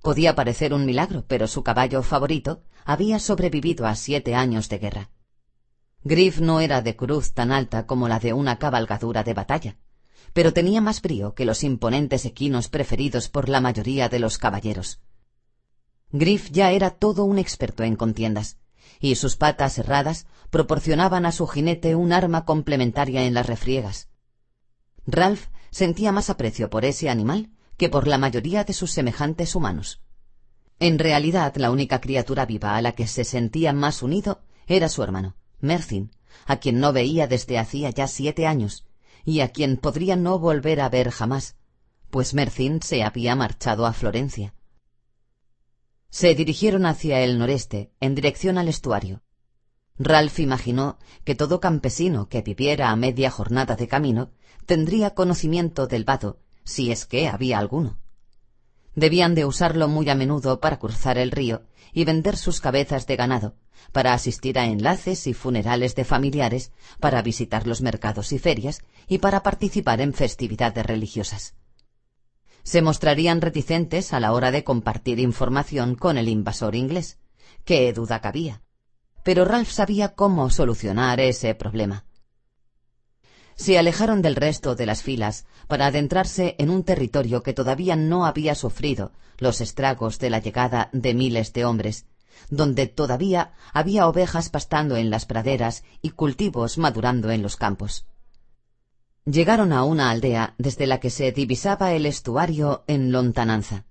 Podía 0.00 0.34
parecer 0.34 0.72
un 0.72 0.86
milagro, 0.86 1.24
pero 1.26 1.48
su 1.48 1.64
caballo 1.64 2.02
favorito 2.02 2.62
había 2.84 3.18
sobrevivido 3.18 3.86
a 3.86 3.96
siete 3.96 4.34
años 4.34 4.68
de 4.68 4.78
guerra. 4.78 5.10
Griff 6.04 6.38
no 6.38 6.60
era 6.60 6.82
de 6.82 6.94
cruz 6.94 7.32
tan 7.32 7.50
alta 7.50 7.86
como 7.86 8.06
la 8.06 8.20
de 8.20 8.32
una 8.32 8.58
cabalgadura 8.58 9.24
de 9.24 9.34
batalla, 9.34 9.76
pero 10.32 10.52
tenía 10.52 10.80
más 10.80 11.02
brío 11.02 11.34
que 11.34 11.44
los 11.44 11.64
imponentes 11.64 12.24
equinos 12.24 12.68
preferidos 12.68 13.28
por 13.28 13.48
la 13.48 13.60
mayoría 13.60 14.08
de 14.08 14.20
los 14.20 14.38
caballeros. 14.38 15.00
Griff 16.12 16.50
ya 16.52 16.70
era 16.70 16.90
todo 16.90 17.24
un 17.24 17.38
experto 17.38 17.82
en 17.82 17.96
contiendas, 17.96 18.58
y 19.00 19.16
sus 19.16 19.36
patas 19.36 19.78
herradas 19.78 20.26
proporcionaban 20.50 21.26
a 21.26 21.32
su 21.32 21.48
jinete 21.48 21.96
un 21.96 22.12
arma 22.12 22.44
complementaria 22.44 23.24
en 23.24 23.34
las 23.34 23.46
refriegas. 23.46 24.08
Ralph 25.06 25.46
sentía 25.70 26.12
más 26.12 26.30
aprecio 26.30 26.68
por 26.68 26.84
ese 26.84 27.08
animal 27.08 27.50
que 27.76 27.88
por 27.88 28.06
la 28.06 28.18
mayoría 28.18 28.64
de 28.64 28.72
sus 28.72 28.92
semejantes 28.92 29.54
humanos. 29.54 30.00
En 30.78 30.98
realidad, 30.98 31.54
la 31.56 31.70
única 31.70 32.00
criatura 32.00 32.44
viva 32.44 32.76
a 32.76 32.82
la 32.82 32.92
que 32.92 33.06
se 33.06 33.24
sentía 33.24 33.72
más 33.72 34.02
unido 34.02 34.42
era 34.66 34.88
su 34.88 35.02
hermano, 35.02 35.36
Mercin, 35.60 36.10
a 36.46 36.56
quien 36.56 36.80
no 36.80 36.92
veía 36.92 37.26
desde 37.26 37.58
hacía 37.58 37.90
ya 37.90 38.08
siete 38.08 38.46
años, 38.46 38.84
y 39.24 39.40
a 39.40 39.48
quien 39.48 39.76
podría 39.76 40.16
no 40.16 40.38
volver 40.38 40.80
a 40.80 40.88
ver 40.88 41.10
jamás, 41.10 41.56
pues 42.10 42.34
Mercin 42.34 42.82
se 42.82 43.02
había 43.02 43.34
marchado 43.34 43.86
a 43.86 43.92
Florencia. 43.92 44.54
Se 46.10 46.34
dirigieron 46.34 46.86
hacia 46.86 47.20
el 47.20 47.38
noreste, 47.38 47.90
en 48.00 48.14
dirección 48.14 48.58
al 48.58 48.68
estuario. 48.68 49.22
Ralph 49.98 50.38
imaginó 50.40 50.98
que 51.24 51.34
todo 51.34 51.60
campesino 51.60 52.28
que 52.28 52.42
viviera 52.42 52.90
a 52.90 52.96
media 52.96 53.30
jornada 53.30 53.76
de 53.76 53.88
camino 53.88 54.30
tendría 54.66 55.14
conocimiento 55.14 55.86
del 55.86 56.04
vado 56.04 56.38
si 56.64 56.90
es 56.90 57.06
que 57.06 57.28
había 57.28 57.58
alguno. 57.58 57.98
Debían 58.94 59.34
de 59.34 59.44
usarlo 59.44 59.88
muy 59.88 60.08
a 60.10 60.14
menudo 60.14 60.60
para 60.60 60.78
cruzar 60.78 61.16
el 61.16 61.30
río 61.30 61.62
y 61.92 62.04
vender 62.04 62.36
sus 62.36 62.60
cabezas 62.60 63.06
de 63.06 63.16
ganado, 63.16 63.54
para 63.92 64.12
asistir 64.12 64.58
a 64.58 64.66
enlaces 64.66 65.26
y 65.26 65.34
funerales 65.34 65.94
de 65.94 66.04
familiares, 66.04 66.72
para 66.98 67.22
visitar 67.22 67.66
los 67.66 67.80
mercados 67.80 68.32
y 68.32 68.38
ferias 68.38 68.82
y 69.06 69.18
para 69.18 69.42
participar 69.42 70.00
en 70.00 70.12
festividades 70.12 70.84
religiosas. 70.84 71.54
Se 72.64 72.82
mostrarían 72.82 73.40
reticentes 73.40 74.12
a 74.12 74.18
la 74.18 74.32
hora 74.32 74.50
de 74.50 74.64
compartir 74.64 75.20
información 75.20 75.94
con 75.94 76.18
el 76.18 76.28
invasor 76.28 76.74
inglés. 76.74 77.18
Qué 77.64 77.92
duda 77.92 78.20
cabía. 78.20 78.62
Pero 79.26 79.44
Ralph 79.44 79.70
sabía 79.70 80.14
cómo 80.14 80.50
solucionar 80.50 81.18
ese 81.18 81.54
problema 81.56 82.06
se 83.56 83.78
alejaron 83.78 84.20
del 84.22 84.36
resto 84.36 84.76
de 84.76 84.86
las 84.86 85.02
filas 85.02 85.46
para 85.66 85.86
adentrarse 85.86 86.54
en 86.58 86.68
un 86.70 86.84
territorio 86.84 87.42
que 87.42 87.54
todavía 87.54 87.96
no 87.96 88.26
había 88.26 88.54
sufrido 88.54 89.12
los 89.38 89.60
estragos 89.62 90.18
de 90.18 90.30
la 90.30 90.40
llegada 90.40 90.90
de 90.92 91.14
miles 91.14 91.54
de 91.54 91.64
hombres, 91.64 92.06
donde 92.50 92.86
todavía 92.86 93.54
había 93.72 94.06
ovejas 94.06 94.50
pastando 94.50 94.96
en 94.96 95.08
las 95.08 95.24
praderas 95.24 95.84
y 96.02 96.10
cultivos 96.10 96.76
madurando 96.76 97.30
en 97.30 97.42
los 97.42 97.56
campos. 97.56 98.04
Llegaron 99.24 99.72
a 99.72 99.84
una 99.84 100.10
aldea 100.10 100.54
desde 100.58 100.86
la 100.86 101.00
que 101.00 101.10
se 101.10 101.32
divisaba 101.32 101.94
el 101.94 102.06
estuario 102.06 102.84
en 102.86 103.10
lontananza. 103.10 103.84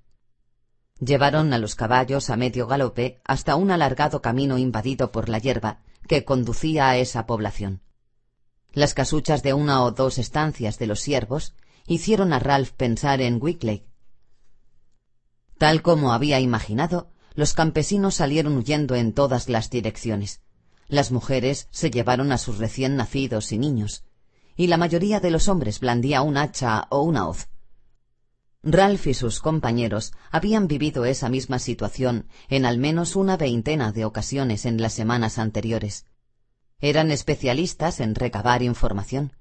Llevaron 1.00 1.52
a 1.52 1.58
los 1.58 1.76
caballos 1.76 2.30
a 2.30 2.38
medio 2.38 2.68
galope 2.68 3.20
hasta 3.26 3.56
un 3.56 3.70
alargado 3.70 4.22
camino 4.22 4.58
invadido 4.58 5.12
por 5.12 5.28
la 5.28 5.40
hierba 5.40 5.80
que 6.08 6.24
conducía 6.24 6.90
a 6.90 6.98
esa 6.98 7.26
población. 7.26 7.82
Las 8.72 8.94
casuchas 8.94 9.44
de 9.44 9.54
una 9.54 9.84
o 9.84 9.92
dos 9.92 10.18
estancias 10.18 10.80
de 10.80 10.88
los 10.88 11.02
siervos 11.02 11.54
hicieron 11.86 12.32
a 12.32 12.40
Ralph 12.40 12.72
pensar 12.72 13.22
en 13.22 13.42
Wickley. 13.42 13.86
Tal 15.58 15.82
como 15.82 16.14
había 16.14 16.40
imaginado, 16.40 17.10
los 17.34 17.54
campesinos 17.54 18.16
salieron 18.16 18.56
huyendo 18.58 18.96
en 18.96 19.14
todas 19.14 19.50
las 19.50 19.70
direcciones. 19.70 20.42
Las 20.88 21.12
mujeres 21.12 21.68
se 21.72 21.92
llevaron 21.92 22.32
a 22.32 22.38
sus 22.38 22.58
recién 22.58 22.96
nacidos 22.96 23.52
y 23.52 23.58
niños, 23.58 24.04
y 24.56 24.68
la 24.68 24.78
mayoría 24.78 25.20
de 25.20 25.32
los 25.32 25.50
hombres 25.50 25.80
blandía 25.80 26.22
un 26.22 26.38
hacha 26.38 26.88
o 26.90 27.02
una 27.02 27.28
hoz. 27.28 27.50
Ralph 28.68 29.06
y 29.06 29.14
sus 29.14 29.42
compañeros 29.42 30.12
habían 30.32 30.68
vivido 30.68 31.06
esa 31.06 31.30
misma 31.30 31.60
situación 31.60 32.26
en 32.50 32.66
al 32.66 32.80
menos 32.80 33.16
una 33.16 33.38
veintena 33.38 33.92
de 33.92 34.06
ocasiones 34.06 34.66
en 34.66 34.82
las 34.82 34.94
semanas 34.94 35.38
anteriores. 35.38 36.08
Eran 36.80 37.12
especialistas 37.12 38.00
en 38.00 38.16
recabar 38.16 38.64
información. 38.64 39.34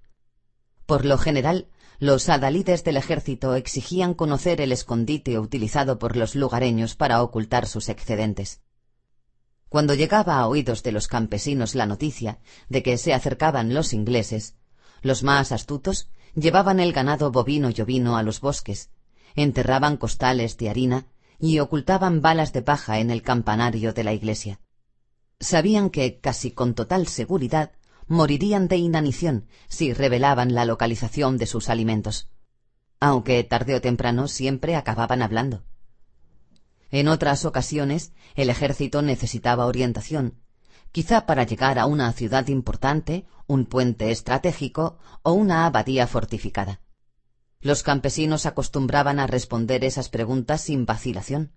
Por 0.85 1.07
lo 1.07 1.17
general, 1.17 1.69
los 1.99 2.29
adalides 2.29 2.85
del 2.85 2.99
ejército 2.99 3.55
exigían 3.55 4.13
conocer 4.13 4.61
el 4.61 4.73
escondite 4.73 5.39
utilizado 5.39 5.99
por 5.99 6.17
los 6.17 6.35
lugareños 6.35 6.95
para 6.95 7.23
ocultar 7.23 7.67
sus 7.67 7.89
excedentes. 7.89 8.61
Cuando 9.71 9.95
llegaba 9.95 10.39
a 10.39 10.49
oídos 10.49 10.83
de 10.83 10.93
los 10.93 11.09
campesinos 11.09 11.75
la 11.75 11.87
noticia 11.87 12.41
de 12.69 12.83
que 12.83 12.99
se 12.99 13.15
acercaban 13.15 13.73
los 13.73 13.95
ingleses, 13.95 14.55
los 15.01 15.23
más 15.23 15.51
astutos 15.51 16.11
llevaban 16.35 16.79
el 16.79 16.93
ganado 16.93 17.33
bovino 17.33 17.71
y 17.75 17.81
ovino 17.81 18.19
a 18.19 18.23
los 18.23 18.41
bosques, 18.41 18.91
enterraban 19.35 19.97
costales 19.97 20.57
de 20.57 20.71
harina 20.71 21.07
y 21.39 21.59
ocultaban 21.59 22.21
balas 22.21 22.53
de 22.53 22.63
paja 22.63 22.99
en 22.99 23.11
el 23.11 23.23
campanario 23.23 23.93
de 23.93 24.05
la 24.05 24.13
iglesia. 24.13 24.61
Sabían 25.41 25.91
que, 25.91 26.21
casi 26.21 26.53
con 26.53 26.75
total 26.75 27.07
seguridad, 27.07 27.73
morirían 28.07 28.69
de 28.69 28.77
inanición 28.77 29.47
si 29.69 29.93
revelaban 29.93 30.55
la 30.55 30.65
localización 30.65 31.39
de 31.39 31.47
sus 31.47 31.69
alimentos. 31.69 32.29
Aunque 33.01 33.43
tarde 33.45 33.75
o 33.75 33.81
temprano 33.81 34.29
siempre 34.29 34.77
acababan 34.77 35.23
hablando. 35.23 35.65
En 36.91 37.09
otras 37.09 37.45
ocasiones, 37.45 38.13
el 38.37 38.51
ejército 38.51 39.03
necesitaba 39.03 39.67
orientación, 39.67 40.41
quizá 40.93 41.27
para 41.27 41.43
llegar 41.43 41.79
a 41.81 41.87
una 41.87 42.13
ciudad 42.13 42.47
importante, 42.47 43.27
un 43.49 43.67
puente 43.67 44.13
estratégico 44.13 44.99
o 45.23 45.33
una 45.33 45.67
abadía 45.67 46.07
fortificada. 46.07 46.84
Los 47.61 47.83
campesinos 47.83 48.47
acostumbraban 48.47 49.19
a 49.19 49.27
responder 49.27 49.85
esas 49.85 50.09
preguntas 50.09 50.61
sin 50.61 50.87
vacilación 50.87 51.53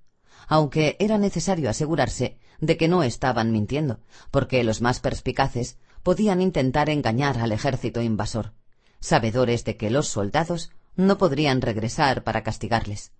aunque 0.48 0.96
era 1.00 1.18
necesario 1.18 1.70
asegurarse 1.70 2.38
de 2.60 2.78
que 2.78 2.88
no 2.88 3.04
estaban 3.04 3.52
mintiendo, 3.52 4.00
porque 4.32 4.64
los 4.64 4.82
más 4.82 5.00
perspicaces 5.00 5.78
podían 6.04 6.42
intentar 6.42 6.90
engañar 6.90 7.38
al 7.38 7.52
ejército 7.52 8.02
invasor, 8.02 8.54
sabedores 9.00 9.66
de 9.66 9.78
que 9.78 9.90
los 9.90 10.08
soldados 10.08 10.72
no 10.96 11.18
podrían 11.18 11.62
regresar 11.62 12.24
para 12.24 12.44
castigarles. 12.44 13.12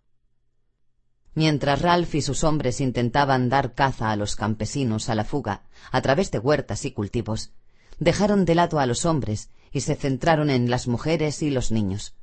Mientras 1.36 1.82
Ralph 1.82 2.16
y 2.16 2.22
sus 2.22 2.44
hombres 2.44 2.82
intentaban 2.82 3.50
dar 3.50 3.76
caza 3.76 4.10
a 4.10 4.16
los 4.16 4.36
campesinos 4.36 5.10
a 5.10 5.16
la 5.16 5.24
fuga 5.24 5.64
a 5.92 6.02
través 6.02 6.32
de 6.32 6.40
huertas 6.40 6.86
y 6.86 6.92
cultivos, 6.92 7.52
dejaron 8.00 8.46
de 8.46 8.56
lado 8.56 8.80
a 8.80 8.88
los 8.88 9.06
hombres 9.06 9.50
y 9.72 9.82
se 9.82 9.96
centraron 9.96 10.50
en 10.50 10.72
las 10.72 10.88
mujeres 10.88 11.44
y 11.44 11.52
los 11.52 11.72
niños. 11.72 12.16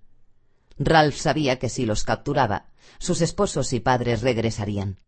Ralph 0.79 1.17
sabía 1.17 1.59
que 1.59 1.69
si 1.69 1.87
los 1.87 2.05
capturaba, 2.05 2.67
sus 2.99 3.21
esposos 3.21 3.73
y 3.73 3.81
padres 3.81 4.23
regresarían. 4.23 4.99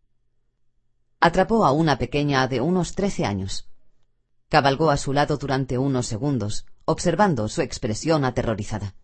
Atrapó 1.19 1.65
a 1.65 1.71
una 1.71 1.97
pequeña 1.97 2.47
de 2.47 2.61
unos 2.61 2.93
trece 2.93 3.25
años. 3.25 3.67
Cabalgó 4.49 4.91
a 4.91 4.97
su 4.97 5.13
lado 5.13 5.37
durante 5.37 5.77
unos 5.77 6.05
segundos, 6.05 6.65
observando 6.85 7.49
su 7.49 7.61
expresión 7.61 8.23
aterrorizada. 8.23 8.95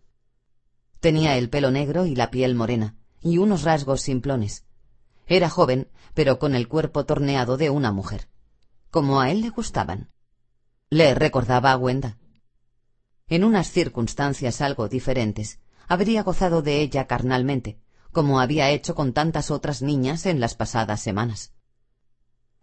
Tenía 1.00 1.36
el 1.36 1.50
pelo 1.50 1.70
negro 1.70 2.06
y 2.06 2.14
la 2.14 2.30
piel 2.30 2.54
morena, 2.54 2.96
y 3.20 3.38
unos 3.38 3.62
rasgos 3.62 4.00
simplones. 4.00 4.64
Era 5.26 5.50
joven, 5.50 5.88
pero 6.14 6.38
con 6.38 6.54
el 6.54 6.68
cuerpo 6.68 7.04
torneado 7.04 7.56
de 7.56 7.68
una 7.68 7.92
mujer. 7.92 8.28
Como 8.90 9.20
a 9.20 9.30
él 9.30 9.40
le 9.40 9.50
gustaban. 9.50 10.10
Le 10.88 11.14
recordaba 11.14 11.72
a 11.72 11.76
Wenda. 11.76 12.16
En 13.28 13.42
unas 13.42 13.70
circunstancias 13.70 14.60
algo 14.60 14.88
diferentes, 14.88 15.58
habría 15.88 16.22
gozado 16.22 16.62
de 16.62 16.80
ella 16.80 17.06
carnalmente, 17.06 17.78
como 18.12 18.40
había 18.40 18.70
hecho 18.70 18.94
con 18.94 19.12
tantas 19.12 19.50
otras 19.50 19.82
niñas 19.82 20.26
en 20.26 20.40
las 20.40 20.54
pasadas 20.54 21.00
semanas. 21.00 21.52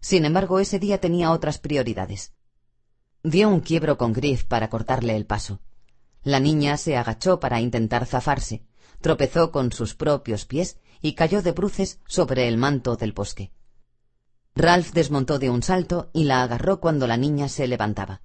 Sin 0.00 0.24
embargo, 0.24 0.58
ese 0.58 0.78
día 0.78 1.00
tenía 1.00 1.30
otras 1.30 1.58
prioridades. 1.58 2.32
Dio 3.22 3.48
un 3.48 3.60
quiebro 3.60 3.98
con 3.98 4.12
Griff 4.12 4.44
para 4.44 4.68
cortarle 4.68 5.14
el 5.14 5.26
paso. 5.26 5.60
La 6.24 6.40
niña 6.40 6.76
se 6.76 6.96
agachó 6.96 7.38
para 7.38 7.60
intentar 7.60 8.06
zafarse, 8.06 8.64
tropezó 9.00 9.52
con 9.52 9.72
sus 9.72 9.94
propios 9.94 10.44
pies 10.44 10.78
y 11.00 11.14
cayó 11.14 11.42
de 11.42 11.52
bruces 11.52 12.00
sobre 12.06 12.48
el 12.48 12.56
manto 12.56 12.96
del 12.96 13.12
bosque. 13.12 13.52
Ralph 14.54 14.92
desmontó 14.92 15.38
de 15.38 15.50
un 15.50 15.62
salto 15.62 16.10
y 16.12 16.24
la 16.24 16.42
agarró 16.42 16.80
cuando 16.80 17.06
la 17.06 17.16
niña 17.16 17.48
se 17.48 17.66
levantaba. 17.66 18.22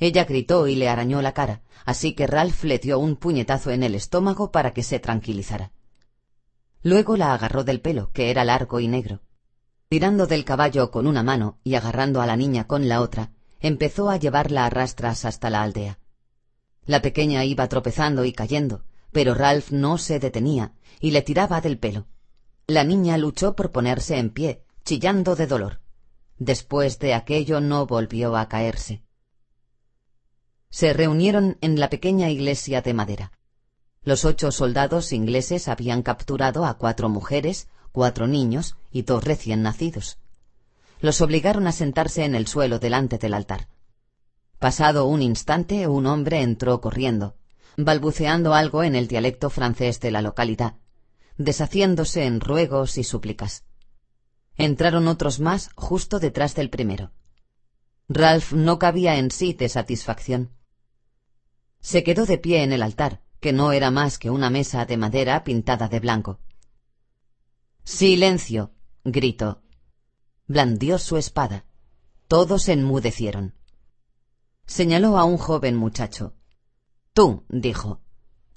Ella 0.00 0.24
gritó 0.24 0.66
y 0.66 0.76
le 0.76 0.88
arañó 0.88 1.20
la 1.20 1.34
cara, 1.34 1.60
así 1.84 2.14
que 2.14 2.26
Ralph 2.26 2.64
le 2.64 2.78
dio 2.78 2.98
un 2.98 3.16
puñetazo 3.16 3.70
en 3.70 3.82
el 3.82 3.94
estómago 3.94 4.50
para 4.50 4.72
que 4.72 4.82
se 4.82 4.98
tranquilizara. 4.98 5.72
Luego 6.82 7.18
la 7.18 7.34
agarró 7.34 7.64
del 7.64 7.82
pelo, 7.82 8.10
que 8.12 8.30
era 8.30 8.42
largo 8.44 8.80
y 8.80 8.88
negro. 8.88 9.20
Tirando 9.90 10.26
del 10.26 10.46
caballo 10.46 10.90
con 10.90 11.06
una 11.06 11.22
mano 11.22 11.58
y 11.62 11.74
agarrando 11.74 12.22
a 12.22 12.26
la 12.26 12.36
niña 12.36 12.66
con 12.66 12.88
la 12.88 13.02
otra, 13.02 13.32
empezó 13.60 14.08
a 14.08 14.16
llevarla 14.16 14.64
a 14.64 14.70
rastras 14.70 15.26
hasta 15.26 15.50
la 15.50 15.62
aldea. 15.62 15.98
La 16.86 17.02
pequeña 17.02 17.44
iba 17.44 17.68
tropezando 17.68 18.24
y 18.24 18.32
cayendo, 18.32 18.84
pero 19.12 19.34
Ralph 19.34 19.70
no 19.70 19.98
se 19.98 20.18
detenía 20.18 20.72
y 20.98 21.10
le 21.10 21.20
tiraba 21.20 21.60
del 21.60 21.78
pelo. 21.78 22.06
La 22.66 22.84
niña 22.84 23.18
luchó 23.18 23.54
por 23.54 23.70
ponerse 23.70 24.16
en 24.16 24.30
pie, 24.30 24.64
chillando 24.82 25.36
de 25.36 25.46
dolor. 25.46 25.80
Después 26.38 26.98
de 26.98 27.12
aquello 27.12 27.60
no 27.60 27.84
volvió 27.84 28.36
a 28.36 28.48
caerse. 28.48 29.02
Se 30.70 30.92
reunieron 30.92 31.58
en 31.60 31.80
la 31.80 31.90
pequeña 31.90 32.30
iglesia 32.30 32.80
de 32.80 32.94
madera. 32.94 33.32
Los 34.02 34.24
ocho 34.24 34.50
soldados 34.52 35.12
ingleses 35.12 35.68
habían 35.68 36.02
capturado 36.02 36.64
a 36.64 36.78
cuatro 36.78 37.08
mujeres, 37.08 37.68
cuatro 37.92 38.26
niños 38.26 38.76
y 38.90 39.02
dos 39.02 39.24
recién 39.24 39.62
nacidos. 39.62 40.18
Los 41.00 41.20
obligaron 41.20 41.66
a 41.66 41.72
sentarse 41.72 42.24
en 42.24 42.34
el 42.34 42.46
suelo 42.46 42.78
delante 42.78 43.18
del 43.18 43.34
altar. 43.34 43.68
Pasado 44.58 45.06
un 45.06 45.22
instante, 45.22 45.88
un 45.88 46.06
hombre 46.06 46.40
entró 46.40 46.80
corriendo, 46.80 47.34
balbuceando 47.76 48.54
algo 48.54 48.84
en 48.84 48.94
el 48.94 49.08
dialecto 49.08 49.50
francés 49.50 50.00
de 50.00 50.10
la 50.10 50.22
localidad, 50.22 50.76
deshaciéndose 51.36 52.26
en 52.26 52.40
ruegos 52.40 52.96
y 52.96 53.04
súplicas. 53.04 53.64
Entraron 54.56 55.08
otros 55.08 55.40
más 55.40 55.70
justo 55.74 56.20
detrás 56.20 56.54
del 56.54 56.70
primero. 56.70 57.12
Ralph 58.08 58.52
no 58.52 58.78
cabía 58.78 59.16
en 59.16 59.30
sí 59.30 59.52
de 59.54 59.68
satisfacción. 59.68 60.50
Se 61.80 62.04
quedó 62.04 62.26
de 62.26 62.38
pie 62.38 62.62
en 62.62 62.72
el 62.72 62.82
altar, 62.82 63.22
que 63.40 63.52
no 63.52 63.72
era 63.72 63.90
más 63.90 64.18
que 64.18 64.30
una 64.30 64.50
mesa 64.50 64.84
de 64.84 64.96
madera 64.96 65.44
pintada 65.44 65.88
de 65.88 66.00
blanco. 66.00 66.38
Silencio. 67.84 68.72
gritó. 69.04 69.62
Blandió 70.46 70.98
su 70.98 71.16
espada. 71.16 71.64
Todos 72.28 72.68
enmudecieron. 72.68 73.54
Señaló 74.66 75.18
a 75.18 75.24
un 75.24 75.38
joven 75.38 75.76
muchacho. 75.76 76.34
Tú, 77.12 77.44
dijo, 77.48 78.00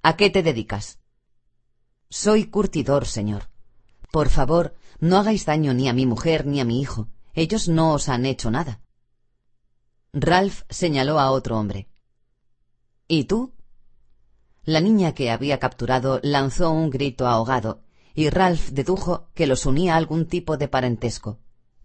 ¿a 0.03 0.15
qué 0.15 0.29
te 0.29 0.43
dedicas? 0.43 0.99
Soy 2.09 2.45
curtidor, 2.45 3.07
señor. 3.07 3.49
Por 4.11 4.29
favor, 4.29 4.75
no 4.99 5.17
hagáis 5.17 5.45
daño 5.45 5.73
ni 5.73 5.89
a 5.89 5.93
mi 5.93 6.05
mujer 6.05 6.45
ni 6.45 6.59
a 6.59 6.65
mi 6.65 6.79
hijo. 6.81 7.07
Ellos 7.33 7.67
no 7.67 7.93
os 7.93 8.09
han 8.09 8.27
hecho 8.27 8.51
nada. 8.51 8.81
Ralph 10.11 10.61
señaló 10.69 11.19
a 11.19 11.31
otro 11.31 11.57
hombre. 11.57 11.87
¿Y 13.07 13.25
tú? 13.25 13.53
La 14.63 14.79
niña 14.79 15.13
que 15.13 15.29
había 15.29 15.59
capturado 15.59 16.19
lanzó 16.23 16.71
un 16.71 16.89
grito 16.89 17.27
ahogado, 17.27 17.83
y 18.15 18.29
Ralph 18.29 18.69
dedujo 18.69 19.29
que 19.33 19.47
los 19.47 19.65
unía 19.65 19.95
algún 19.95 20.27
tipo 20.27 20.57
de 20.57 20.67
parentesco. 20.67 21.39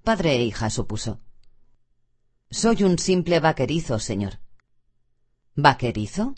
Padre 0.05 0.37
e 0.37 0.43
hija, 0.43 0.71
supuso. 0.71 1.21
Soy 2.51 2.85
un 2.85 2.99
simple 2.99 3.41
vaquerizo, 3.41 3.99
señor. 3.99 4.41
¿Vaquerizo? 5.55 6.35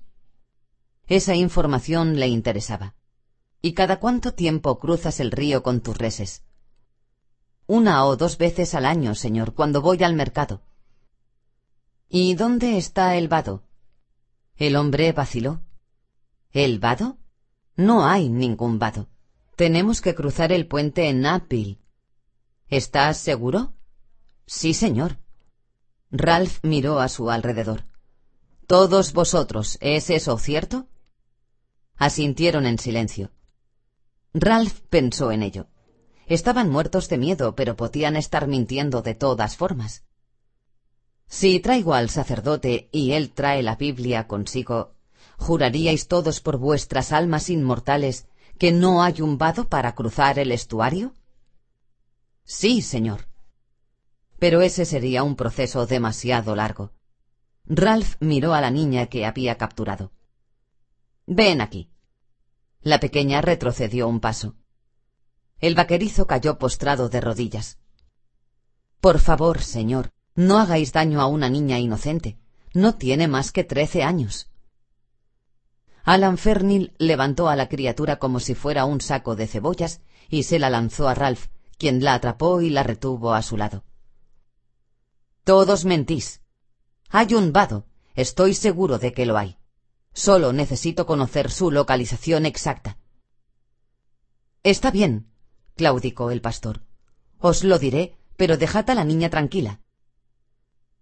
Esa 1.06 1.34
información 1.34 2.18
le 2.18 2.28
interesaba. 2.28 2.94
¿Y 3.60 3.74
cada 3.74 4.00
cuánto 4.00 4.32
tiempo 4.32 4.78
cruzas 4.78 5.20
el 5.20 5.30
río 5.30 5.62
con 5.62 5.82
tus 5.82 5.98
reses? 5.98 6.44
Una 7.66 8.06
o 8.06 8.16
dos 8.16 8.38
veces 8.38 8.74
al 8.74 8.86
año, 8.86 9.14
señor, 9.14 9.54
cuando 9.54 9.82
voy 9.82 10.02
al 10.02 10.14
mercado. 10.14 10.62
¿Y 12.08 12.34
dónde 12.34 12.78
está 12.78 13.16
el 13.16 13.28
vado? 13.28 13.62
El 14.60 14.76
hombre 14.76 15.10
vaciló. 15.12 15.62
¿El 16.52 16.80
vado? 16.80 17.16
No 17.76 18.06
hay 18.06 18.28
ningún 18.28 18.78
vado. 18.78 19.08
Tenemos 19.56 20.02
que 20.02 20.14
cruzar 20.14 20.52
el 20.52 20.66
puente 20.66 21.08
en 21.08 21.22
Napil. 21.22 21.80
¿Estás 22.68 23.16
seguro? 23.16 23.72
Sí, 24.46 24.74
señor. 24.74 25.16
Ralph 26.10 26.58
miró 26.62 27.00
a 27.00 27.08
su 27.08 27.30
alrededor. 27.30 27.86
Todos 28.66 29.14
vosotros, 29.14 29.78
¿es 29.80 30.10
eso 30.10 30.36
cierto? 30.36 30.88
Asintieron 31.96 32.66
en 32.66 32.78
silencio. 32.78 33.32
Ralph 34.34 34.80
pensó 34.90 35.32
en 35.32 35.42
ello. 35.42 35.68
Estaban 36.26 36.68
muertos 36.68 37.08
de 37.08 37.16
miedo, 37.16 37.54
pero 37.54 37.76
podían 37.76 38.14
estar 38.14 38.46
mintiendo 38.46 39.00
de 39.00 39.14
todas 39.14 39.56
formas. 39.56 40.04
Si 41.32 41.60
traigo 41.60 41.94
al 41.94 42.10
sacerdote 42.10 42.88
y 42.90 43.12
él 43.12 43.30
trae 43.30 43.62
la 43.62 43.76
Biblia 43.76 44.26
consigo, 44.26 44.96
¿juraríais 45.38 46.08
todos 46.08 46.40
por 46.40 46.58
vuestras 46.58 47.12
almas 47.12 47.50
inmortales 47.50 48.26
que 48.58 48.72
no 48.72 49.04
hay 49.04 49.22
un 49.22 49.38
vado 49.38 49.68
para 49.68 49.94
cruzar 49.94 50.40
el 50.40 50.50
estuario? 50.50 51.14
Sí, 52.42 52.82
señor. 52.82 53.28
Pero 54.40 54.60
ese 54.60 54.84
sería 54.84 55.22
un 55.22 55.36
proceso 55.36 55.86
demasiado 55.86 56.56
largo. 56.56 56.90
Ralph 57.64 58.16
miró 58.18 58.52
a 58.52 58.60
la 58.60 58.72
niña 58.72 59.06
que 59.06 59.24
había 59.24 59.56
capturado. 59.56 60.10
Ven 61.26 61.60
aquí. 61.60 61.92
La 62.80 62.98
pequeña 62.98 63.40
retrocedió 63.40 64.08
un 64.08 64.18
paso. 64.18 64.56
El 65.60 65.76
vaquerizo 65.76 66.26
cayó 66.26 66.58
postrado 66.58 67.08
de 67.08 67.20
rodillas. 67.20 67.78
Por 69.00 69.20
favor, 69.20 69.62
señor, 69.62 70.12
no 70.40 70.58
hagáis 70.58 70.92
daño 70.92 71.20
a 71.20 71.26
una 71.26 71.50
niña 71.50 71.78
inocente. 71.78 72.38
No 72.72 72.94
tiene 72.94 73.28
más 73.28 73.52
que 73.52 73.62
trece 73.62 74.02
años. 74.02 74.48
Alan 76.02 76.38
Fernil 76.38 76.94
levantó 76.98 77.50
a 77.50 77.56
la 77.56 77.68
criatura 77.68 78.18
como 78.18 78.40
si 78.40 78.54
fuera 78.54 78.86
un 78.86 79.02
saco 79.02 79.36
de 79.36 79.46
cebollas 79.46 80.00
y 80.30 80.44
se 80.44 80.58
la 80.58 80.70
lanzó 80.70 81.08
a 81.08 81.14
Ralph, 81.14 81.48
quien 81.76 82.02
la 82.02 82.14
atrapó 82.14 82.62
y 82.62 82.70
la 82.70 82.82
retuvo 82.82 83.34
a 83.34 83.42
su 83.42 83.58
lado. 83.58 83.84
Todos 85.44 85.84
mentís. 85.84 86.40
Hay 87.10 87.34
un 87.34 87.52
vado. 87.52 87.86
Estoy 88.14 88.54
seguro 88.54 88.98
de 88.98 89.12
que 89.12 89.26
lo 89.26 89.36
hay. 89.36 89.58
Solo 90.14 90.54
necesito 90.54 91.04
conocer 91.04 91.50
su 91.50 91.70
localización 91.70 92.46
exacta. 92.46 92.96
Está 94.62 94.90
bien, 94.90 95.30
claudicó 95.76 96.30
el 96.30 96.40
pastor. 96.40 96.82
Os 97.38 97.62
lo 97.62 97.78
diré, 97.78 98.16
pero 98.36 98.56
dejad 98.56 98.88
a 98.88 98.94
la 98.94 99.04
niña 99.04 99.28
tranquila. 99.28 99.80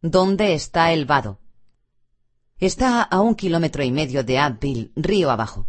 ¿Dónde 0.00 0.54
está 0.54 0.92
el 0.92 1.06
vado? 1.06 1.40
Está 2.58 3.02
a 3.02 3.20
un 3.20 3.34
kilómetro 3.34 3.82
y 3.82 3.90
medio 3.90 4.22
de 4.22 4.38
Abbeville, 4.38 4.92
río 4.94 5.28
abajo. 5.28 5.66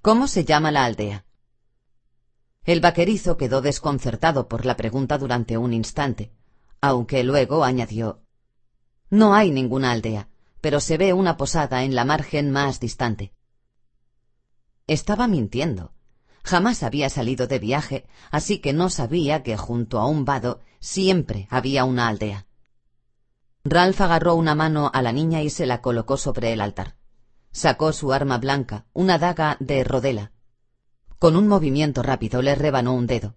¿Cómo 0.00 0.26
se 0.26 0.44
llama 0.44 0.72
la 0.72 0.84
aldea? 0.84 1.24
El 2.64 2.80
vaquerizo 2.80 3.36
quedó 3.36 3.60
desconcertado 3.62 4.48
por 4.48 4.66
la 4.66 4.76
pregunta 4.76 5.18
durante 5.18 5.56
un 5.56 5.72
instante, 5.72 6.32
aunque 6.80 7.22
luego 7.22 7.62
añadió 7.62 8.24
No 9.08 9.34
hay 9.36 9.52
ninguna 9.52 9.92
aldea, 9.92 10.28
pero 10.60 10.80
se 10.80 10.96
ve 10.96 11.12
una 11.12 11.36
posada 11.36 11.84
en 11.84 11.94
la 11.94 12.04
margen 12.04 12.50
más 12.50 12.80
distante. 12.80 13.32
Estaba 14.88 15.28
mintiendo. 15.28 15.92
Jamás 16.42 16.82
había 16.82 17.08
salido 17.08 17.46
de 17.46 17.60
viaje, 17.60 18.04
así 18.32 18.58
que 18.58 18.72
no 18.72 18.90
sabía 18.90 19.44
que 19.44 19.56
junto 19.56 20.00
a 20.00 20.08
un 20.08 20.24
vado 20.24 20.60
siempre 20.80 21.46
había 21.50 21.84
una 21.84 22.08
aldea. 22.08 22.48
Ralph 23.64 24.00
agarró 24.00 24.34
una 24.34 24.56
mano 24.56 24.90
a 24.92 25.02
la 25.02 25.12
niña 25.12 25.42
y 25.42 25.50
se 25.50 25.66
la 25.66 25.80
colocó 25.80 26.16
sobre 26.16 26.52
el 26.52 26.60
altar. 26.60 26.96
Sacó 27.52 27.92
su 27.92 28.12
arma 28.12 28.38
blanca, 28.38 28.86
una 28.92 29.18
daga 29.18 29.56
de 29.60 29.84
rodela. 29.84 30.32
Con 31.18 31.36
un 31.36 31.46
movimiento 31.46 32.02
rápido 32.02 32.42
le 32.42 32.56
rebanó 32.56 32.92
un 32.92 33.06
dedo. 33.06 33.36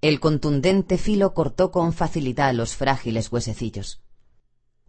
El 0.00 0.18
contundente 0.18 0.96
filo 0.96 1.34
cortó 1.34 1.70
con 1.70 1.92
facilidad 1.92 2.54
los 2.54 2.74
frágiles 2.74 3.30
huesecillos. 3.30 4.00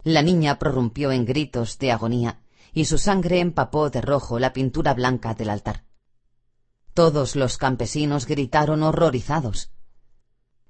La 0.04 0.22
niña 0.22 0.58
prorrumpió 0.58 1.12
en 1.12 1.26
gritos 1.26 1.78
de 1.78 1.92
agonía 1.92 2.40
y 2.72 2.86
su 2.86 2.96
sangre 2.96 3.40
empapó 3.40 3.90
de 3.90 4.00
rojo 4.00 4.38
la 4.38 4.54
pintura 4.54 4.94
blanca 4.94 5.34
del 5.34 5.50
altar. 5.50 5.84
Todos 6.94 7.36
los 7.36 7.58
campesinos 7.58 8.26
gritaron 8.26 8.82
horrorizados. 8.82 9.70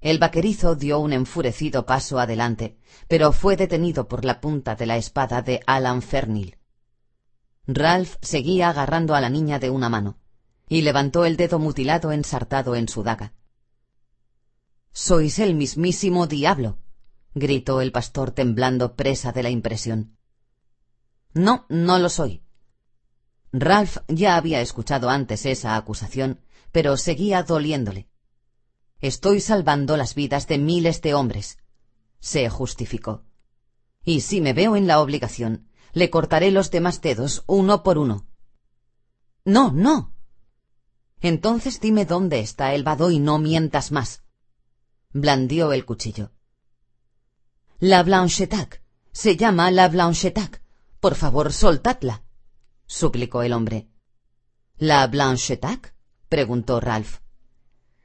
El 0.02 0.18
vaquerizo 0.18 0.74
dio 0.74 0.98
un 0.98 1.12
enfurecido 1.12 1.86
paso 1.86 2.18
adelante, 2.18 2.76
pero 3.06 3.30
fue 3.30 3.56
detenido 3.56 4.08
por 4.08 4.24
la 4.24 4.40
punta 4.40 4.74
de 4.74 4.84
la 4.84 4.96
espada 4.96 5.42
de 5.42 5.62
Alan 5.64 6.02
Fernil. 6.02 6.58
Ralph 7.68 8.16
seguía 8.20 8.68
agarrando 8.68 9.14
a 9.14 9.20
la 9.20 9.30
niña 9.30 9.60
de 9.60 9.70
una 9.70 9.88
mano, 9.88 10.18
y 10.68 10.82
levantó 10.82 11.24
el 11.24 11.36
dedo 11.36 11.60
mutilado 11.60 12.10
ensartado 12.10 12.74
en 12.74 12.88
su 12.88 13.04
daga. 13.04 13.32
Sois 14.92 15.38
el 15.38 15.54
mismísimo 15.54 16.26
diablo, 16.26 16.78
gritó 17.34 17.80
el 17.80 17.92
pastor 17.92 18.32
temblando 18.32 18.96
presa 18.96 19.30
de 19.30 19.44
la 19.44 19.50
impresión. 19.50 20.18
No, 21.32 21.64
no 21.68 22.00
lo 22.00 22.08
soy. 22.08 22.42
Ralph 23.52 23.98
ya 24.08 24.34
había 24.34 24.62
escuchado 24.62 25.10
antes 25.10 25.46
esa 25.46 25.76
acusación, 25.76 26.40
pero 26.72 26.96
seguía 26.96 27.44
doliéndole. 27.44 28.08
Estoy 29.02 29.40
salvando 29.40 29.96
las 29.96 30.14
vidas 30.14 30.46
de 30.46 30.58
miles 30.58 31.02
de 31.02 31.12
hombres. 31.14 31.58
Se 32.20 32.48
justificó. 32.48 33.24
Y 34.04 34.20
si 34.20 34.40
me 34.40 34.52
veo 34.52 34.76
en 34.76 34.86
la 34.86 35.00
obligación, 35.00 35.68
le 35.92 36.08
cortaré 36.08 36.52
los 36.52 36.70
demás 36.70 37.00
dedos 37.00 37.42
uno 37.48 37.82
por 37.82 37.98
uno. 37.98 38.28
No, 39.44 39.72
no. 39.72 40.14
Entonces 41.20 41.80
dime 41.80 42.06
dónde 42.06 42.38
está 42.38 42.74
el 42.74 42.84
vado 42.84 43.10
y 43.10 43.18
no 43.18 43.40
mientas 43.40 43.90
más. 43.90 44.22
Blandió 45.10 45.72
el 45.72 45.84
cuchillo. 45.84 46.30
La 47.80 48.04
Blanchetac. 48.04 48.84
Se 49.10 49.36
llama 49.36 49.72
la 49.72 49.88
Blanchetac. 49.88 50.62
Por 51.00 51.16
favor, 51.16 51.52
soltadla, 51.52 52.22
suplicó 52.86 53.42
el 53.42 53.52
hombre. 53.52 53.88
¿La 54.76 55.04
Blanchetac? 55.08 55.92
preguntó 56.28 56.78
Ralph. 56.78 57.21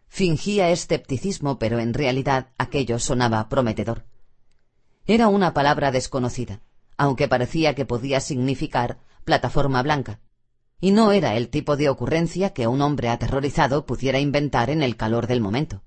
Fingía 0.08 0.70
escepticismo, 0.70 1.60
pero 1.60 1.80
en 1.80 1.94
realidad 1.94 2.50
aquello 2.58 3.00
sonaba 3.00 3.50
prometedor. 3.50 4.06
Era 5.06 5.28
una 5.28 5.54
palabra 5.54 5.92
desconocida, 5.92 6.62
aunque 6.98 7.28
parecía 7.28 7.76
que 7.76 7.86
podía 7.86 8.20
significar 8.20 9.00
plataforma 9.24 9.82
blanca, 9.84 10.20
y 10.80 10.92
no 10.92 11.12
era 11.12 11.36
el 11.36 11.50
tipo 11.50 11.76
de 11.76 11.90
ocurrencia 11.90 12.54
que 12.54 12.68
un 12.68 12.82
hombre 12.82 13.10
aterrorizado 13.10 13.86
pudiera 13.86 14.20
inventar 14.20 14.70
en 14.70 14.82
el 14.82 14.96
calor 14.96 15.28
del 15.28 15.42
momento. 15.42 15.84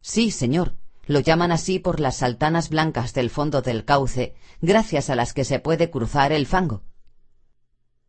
Sí, 0.00 0.30
señor, 0.30 0.74
lo 1.06 1.20
llaman 1.20 1.52
así 1.52 1.78
por 1.78 2.00
las 2.00 2.16
saltanas 2.16 2.68
blancas 2.68 3.14
del 3.14 3.30
fondo 3.30 3.62
del 3.62 3.84
cauce, 3.84 4.34
gracias 4.60 5.10
a 5.10 5.16
las 5.16 5.32
que 5.32 5.44
se 5.44 5.58
puede 5.58 5.90
cruzar 5.90 6.32
el 6.32 6.46
fango. 6.46 6.82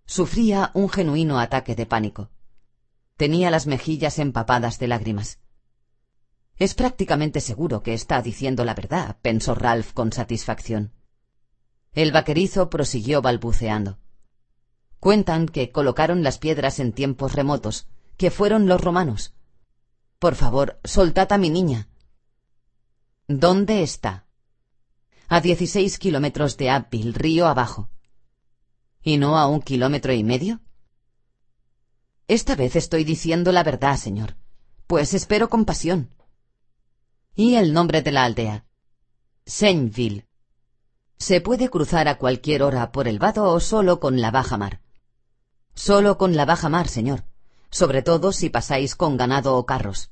Sufría 0.05 0.71
un 0.73 0.89
genuino 0.89 1.39
ataque 1.39 1.75
de 1.75 1.85
pánico. 1.85 2.29
Tenía 3.17 3.51
las 3.51 3.67
mejillas 3.67 4.17
empapadas 4.19 4.79
de 4.79 4.87
lágrimas. 4.87 5.39
Es 6.57 6.73
prácticamente 6.73 7.41
seguro 7.41 7.83
que 7.83 7.93
está 7.93 8.21
diciendo 8.21 8.65
la 8.65 8.73
verdad, 8.73 9.17
pensó 9.21 9.55
Ralph 9.55 9.93
con 9.93 10.11
satisfacción. 10.11 10.93
El 11.93 12.11
vaquerizo 12.11 12.69
prosiguió 12.69 13.21
balbuceando. 13.21 13.99
Cuentan 14.99 15.47
que 15.47 15.71
colocaron 15.71 16.23
las 16.23 16.37
piedras 16.37 16.79
en 16.79 16.93
tiempos 16.93 17.33
remotos, 17.33 17.87
que 18.17 18.31
fueron 18.31 18.67
los 18.67 18.81
romanos. 18.81 19.33
Por 20.17 20.35
favor, 20.35 20.79
soltad 20.83 21.31
a 21.33 21.37
mi 21.37 21.49
niña. 21.49 21.89
¿Dónde 23.27 23.83
está? 23.83 24.25
A 25.27 25.41
dieciséis 25.41 25.99
kilómetros 25.99 26.57
de 26.57 26.69
Abbeville, 26.69 27.13
río 27.13 27.47
abajo. 27.47 27.89
¿Y 29.01 29.17
no 29.17 29.37
a 29.37 29.47
un 29.47 29.61
kilómetro 29.61 30.13
y 30.13 30.23
medio? 30.23 30.61
Esta 32.27 32.55
vez 32.55 32.75
estoy 32.75 33.03
diciendo 33.03 33.51
la 33.51 33.63
verdad, 33.63 33.97
señor. 33.97 34.35
Pues 34.87 35.13
espero 35.13 35.49
compasión. 35.49 36.09
¿Y 37.35 37.55
el 37.55 37.73
nombre 37.73 38.01
de 38.01 38.11
la 38.11 38.23
aldea? 38.23 38.65
Saintville. 39.45 40.27
Se 41.17 41.41
puede 41.41 41.69
cruzar 41.69 42.07
a 42.07 42.17
cualquier 42.17 42.63
hora 42.63 42.91
por 42.91 43.07
el 43.07 43.19
vado 43.19 43.51
o 43.51 43.59
solo 43.59 43.99
con 43.99 44.21
la 44.21 44.31
baja 44.31 44.57
mar. 44.57 44.81
Solo 45.73 46.17
con 46.17 46.35
la 46.35 46.45
baja 46.45 46.69
mar, 46.69 46.87
señor, 46.87 47.25
sobre 47.69 48.03
todo 48.03 48.31
si 48.31 48.49
pasáis 48.49 48.95
con 48.95 49.17
ganado 49.17 49.57
o 49.57 49.65
carros. 49.65 50.11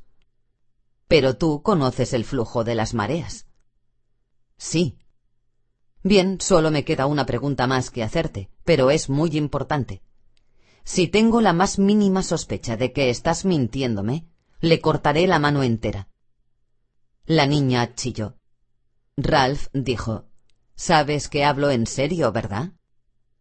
Pero 1.07 1.37
tú 1.37 1.61
conoces 1.61 2.13
el 2.13 2.25
flujo 2.25 2.63
de 2.63 2.75
las 2.75 2.93
mareas. 2.93 3.45
Sí. 4.57 4.97
Bien, 6.03 6.41
solo 6.41 6.71
me 6.71 6.83
queda 6.83 7.05
una 7.05 7.25
pregunta 7.25 7.67
más 7.67 7.91
que 7.91 8.03
hacerte, 8.03 8.49
pero 8.63 8.89
es 8.89 9.09
muy 9.09 9.37
importante. 9.37 10.01
Si 10.83 11.07
tengo 11.07 11.41
la 11.41 11.53
más 11.53 11.79
mínima 11.79 12.23
sospecha 12.23 12.77
de 12.77 12.91
que 12.91 13.09
estás 13.09 13.45
mintiéndome, 13.45 14.27
le 14.59 14.79
cortaré 14.81 15.27
la 15.27 15.39
mano 15.39 15.63
entera. 15.63 16.07
La 17.25 17.45
niña 17.45 17.95
chilló. 17.95 18.37
Ralph 19.17 19.67
dijo 19.73 20.25
Sabes 20.75 21.29
que 21.29 21.45
hablo 21.45 21.69
en 21.69 21.85
serio, 21.85 22.31
¿verdad? 22.31 22.71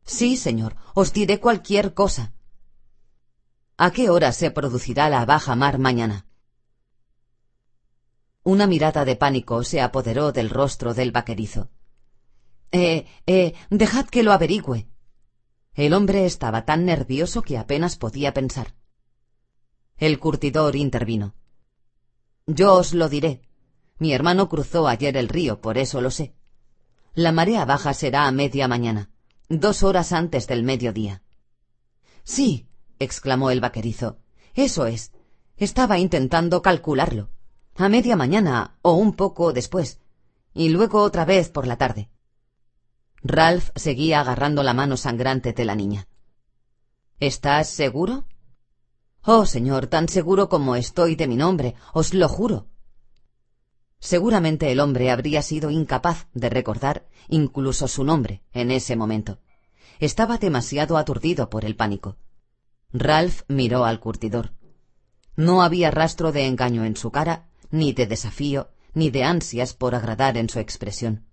Sí, 0.05 0.37
señor, 0.37 0.76
os 0.94 1.12
diré 1.12 1.40
cualquier 1.40 1.94
cosa. 1.94 2.35
¿A 3.76 3.92
qué 3.92 4.11
hora 4.11 4.33
se 4.33 4.50
producirá 4.50 5.09
la 5.09 5.24
baja 5.24 5.57
mar 5.57 5.79
mañana? 5.79 6.26
Una 8.42 8.66
mirada 8.66 9.05
de 9.05 9.16
pánico 9.16 9.64
se 9.64 9.81
apoderó 9.81 10.33
del 10.33 10.50
rostro 10.50 10.92
del 10.92 11.12
vaquerizo. 11.12 11.70
Eh, 12.72 13.07
eh, 13.26 13.55
dejad 13.70 14.07
que 14.07 14.22
lo 14.22 14.33
averigüe, 14.33 14.87
el 15.80 15.94
hombre 15.94 16.26
estaba 16.26 16.66
tan 16.66 16.84
nervioso 16.84 17.40
que 17.40 17.56
apenas 17.56 17.96
podía 17.96 18.34
pensar. 18.34 18.74
El 19.96 20.18
curtidor 20.18 20.76
intervino. 20.76 21.34
Yo 22.46 22.74
os 22.74 22.92
lo 22.92 23.08
diré. 23.08 23.42
Mi 23.98 24.12
hermano 24.12 24.48
cruzó 24.48 24.88
ayer 24.88 25.16
el 25.16 25.28
río, 25.28 25.60
por 25.60 25.78
eso 25.78 26.00
lo 26.02 26.10
sé. 26.10 26.34
La 27.14 27.32
marea 27.32 27.64
baja 27.64 27.94
será 27.94 28.26
a 28.26 28.32
media 28.32 28.68
mañana, 28.68 29.10
dos 29.48 29.82
horas 29.82 30.12
antes 30.12 30.46
del 30.46 30.64
mediodía. 30.64 31.22
Sí, 32.24 32.68
exclamó 32.98 33.50
el 33.50 33.60
vaquerizo. 33.60 34.18
Eso 34.54 34.86
es. 34.86 35.12
Estaba 35.56 35.98
intentando 35.98 36.60
calcularlo. 36.60 37.30
A 37.76 37.88
media 37.88 38.16
mañana 38.16 38.76
o 38.82 38.92
un 38.92 39.14
poco 39.14 39.54
después. 39.54 39.98
Y 40.52 40.68
luego 40.68 41.02
otra 41.02 41.24
vez 41.24 41.48
por 41.48 41.66
la 41.66 41.76
tarde. 41.76 42.10
Ralph 43.22 43.70
seguía 43.76 44.20
agarrando 44.20 44.62
la 44.62 44.72
mano 44.72 44.96
sangrante 44.96 45.52
de 45.52 45.64
la 45.64 45.74
niña. 45.74 46.09
¿Estás 47.18 47.68
seguro? 47.68 48.24
Oh, 49.22 49.44
señor, 49.44 49.87
tan 49.88 50.09
seguro 50.09 50.48
como 50.48 50.74
estoy 50.76 51.16
de 51.16 51.28
mi 51.28 51.37
nombre, 51.37 51.74
os 51.92 52.14
lo 52.14 52.28
juro. 52.28 52.68
Seguramente 53.98 54.72
el 54.72 54.80
hombre 54.80 55.11
habría 55.11 55.42
sido 55.42 55.70
incapaz 55.70 56.28
de 56.33 56.48
recordar 56.48 57.06
incluso 57.28 57.87
su 57.87 58.02
nombre 58.04 58.42
en 58.52 58.70
ese 58.70 58.96
momento. 58.96 59.38
Estaba 59.98 60.38
demasiado 60.38 60.96
aturdido 60.96 61.50
por 61.50 61.66
el 61.66 61.76
pánico. 61.76 62.16
Ralph 62.92 63.42
miró 63.48 63.85
al 63.85 64.00
curtidor. 64.00 64.54
No 65.37 65.62
había 65.62 65.90
rastro 65.90 66.33
de 66.33 66.46
engaño 66.46 66.85
en 66.87 66.96
su 66.96 67.11
cara, 67.11 67.50
ni 67.70 67.92
de 67.92 68.06
desafío, 68.06 68.70
ni 68.94 69.11
de 69.11 69.24
ansias 69.24 69.74
por 69.74 69.94
agradar 69.94 70.38
en 70.38 70.48
su 70.48 70.59
expresión. 70.59 71.26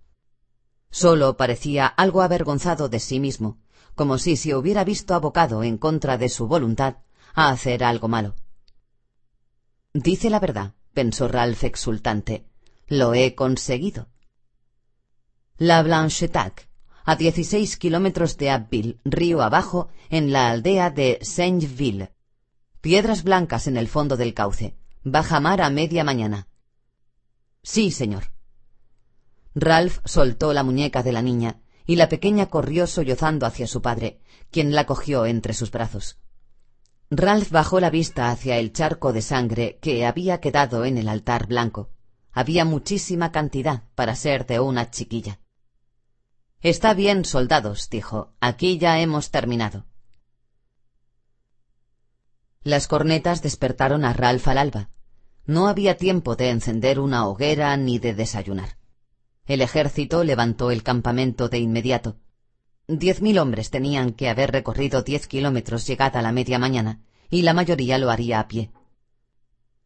Solo 0.90 1.36
parecía 1.36 1.86
algo 1.86 2.22
avergonzado 2.22 2.88
de 2.88 3.00
sí 3.00 3.20
mismo, 3.20 3.58
como 3.94 4.18
si 4.18 4.36
se 4.36 4.54
hubiera 4.54 4.84
visto 4.84 5.14
abocado 5.14 5.62
en 5.62 5.76
contra 5.76 6.18
de 6.18 6.28
su 6.28 6.46
voluntad 6.46 6.98
a 7.34 7.50
hacer 7.50 7.84
algo 7.84 8.08
malo. 8.08 8.34
Dice 9.92 10.30
la 10.30 10.40
verdad, 10.40 10.74
pensó 10.94 11.28
Ralph 11.28 11.64
exultante. 11.64 12.46
Lo 12.86 13.14
he 13.14 13.34
conseguido. 13.34 14.08
La 15.56 15.82
Blanchetac, 15.82 16.68
a 17.04 17.16
dieciséis 17.16 17.76
kilómetros 17.76 18.36
de 18.36 18.50
Abbeville, 18.50 19.00
río 19.04 19.42
abajo, 19.42 19.88
en 20.10 20.32
la 20.32 20.50
aldea 20.50 20.90
de 20.90 21.18
Saintville. 21.22 22.12
Piedras 22.80 23.24
blancas 23.24 23.66
en 23.66 23.76
el 23.76 23.88
fondo 23.88 24.16
del 24.16 24.34
cauce. 24.34 24.76
Baja 25.02 25.40
mar 25.40 25.60
a 25.60 25.70
media 25.70 26.04
mañana. 26.04 26.48
Sí, 27.62 27.90
señor. 27.90 28.30
Ralph 29.54 29.98
soltó 30.04 30.52
la 30.52 30.62
muñeca 30.62 31.02
de 31.02 31.12
la 31.12 31.22
niña, 31.22 31.60
y 31.86 31.96
la 31.96 32.08
pequeña 32.08 32.46
corrió 32.46 32.86
sollozando 32.86 33.46
hacia 33.46 33.66
su 33.66 33.80
padre, 33.82 34.20
quien 34.50 34.74
la 34.74 34.86
cogió 34.86 35.26
entre 35.26 35.54
sus 35.54 35.70
brazos. 35.70 36.18
Ralph 37.10 37.50
bajó 37.50 37.80
la 37.80 37.88
vista 37.88 38.30
hacia 38.30 38.58
el 38.58 38.72
charco 38.72 39.12
de 39.12 39.22
sangre 39.22 39.78
que 39.80 40.04
había 40.04 40.40
quedado 40.40 40.84
en 40.84 40.98
el 40.98 41.08
altar 41.08 41.46
blanco. 41.46 41.90
Había 42.32 42.64
muchísima 42.66 43.32
cantidad 43.32 43.84
para 43.94 44.14
ser 44.14 44.46
de 44.46 44.60
una 44.60 44.90
chiquilla. 44.90 45.40
Está 46.60 46.92
bien, 46.92 47.24
soldados, 47.24 47.88
dijo. 47.88 48.34
Aquí 48.40 48.78
ya 48.78 49.00
hemos 49.00 49.30
terminado. 49.30 49.86
Las 52.62 52.86
cornetas 52.86 53.40
despertaron 53.42 54.04
a 54.04 54.12
Ralph 54.12 54.46
al 54.48 54.58
alba. 54.58 54.90
No 55.46 55.68
había 55.68 55.96
tiempo 55.96 56.36
de 56.36 56.50
encender 56.50 57.00
una 57.00 57.26
hoguera 57.26 57.76
ni 57.76 57.98
de 57.98 58.12
desayunar. 58.12 58.77
El 59.48 59.62
ejército 59.62 60.24
levantó 60.24 60.70
el 60.70 60.82
campamento 60.82 61.48
de 61.48 61.58
inmediato. 61.58 62.16
Diez 62.86 63.22
mil 63.22 63.38
hombres 63.38 63.70
tenían 63.70 64.12
que 64.12 64.28
haber 64.28 64.52
recorrido 64.52 65.02
diez 65.02 65.26
kilómetros 65.26 65.86
llegada 65.86 66.20
la 66.20 66.32
media 66.32 66.58
mañana, 66.58 67.00
y 67.30 67.40
la 67.42 67.54
mayoría 67.54 67.96
lo 67.96 68.10
haría 68.10 68.40
a 68.40 68.46
pie. 68.46 68.70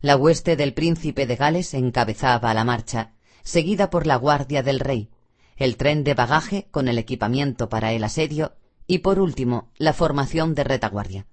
La 0.01 0.16
hueste 0.16 0.57
del 0.57 0.75
príncipe 0.75 1.29
de 1.29 1.37
Gales 1.37 1.75
encabezaba 1.75 2.53
la 2.55 2.64
marcha, 2.64 3.12
seguida 3.44 3.88
por 3.88 4.05
la 4.05 4.16
guardia 4.16 4.64
del 4.64 4.81
rey, 4.81 5.11
el 5.57 5.77
tren 5.77 6.03
de 6.03 6.14
bagaje 6.14 6.66
con 6.72 6.88
el 6.88 6.98
equipamiento 6.98 7.68
para 7.68 7.92
el 7.92 8.03
asedio 8.03 8.57
y, 8.88 8.98
por 8.98 9.20
último, 9.20 9.70
la 9.77 9.92
formación 9.92 10.57
de 10.57 10.64
retaguardia. 10.64 11.27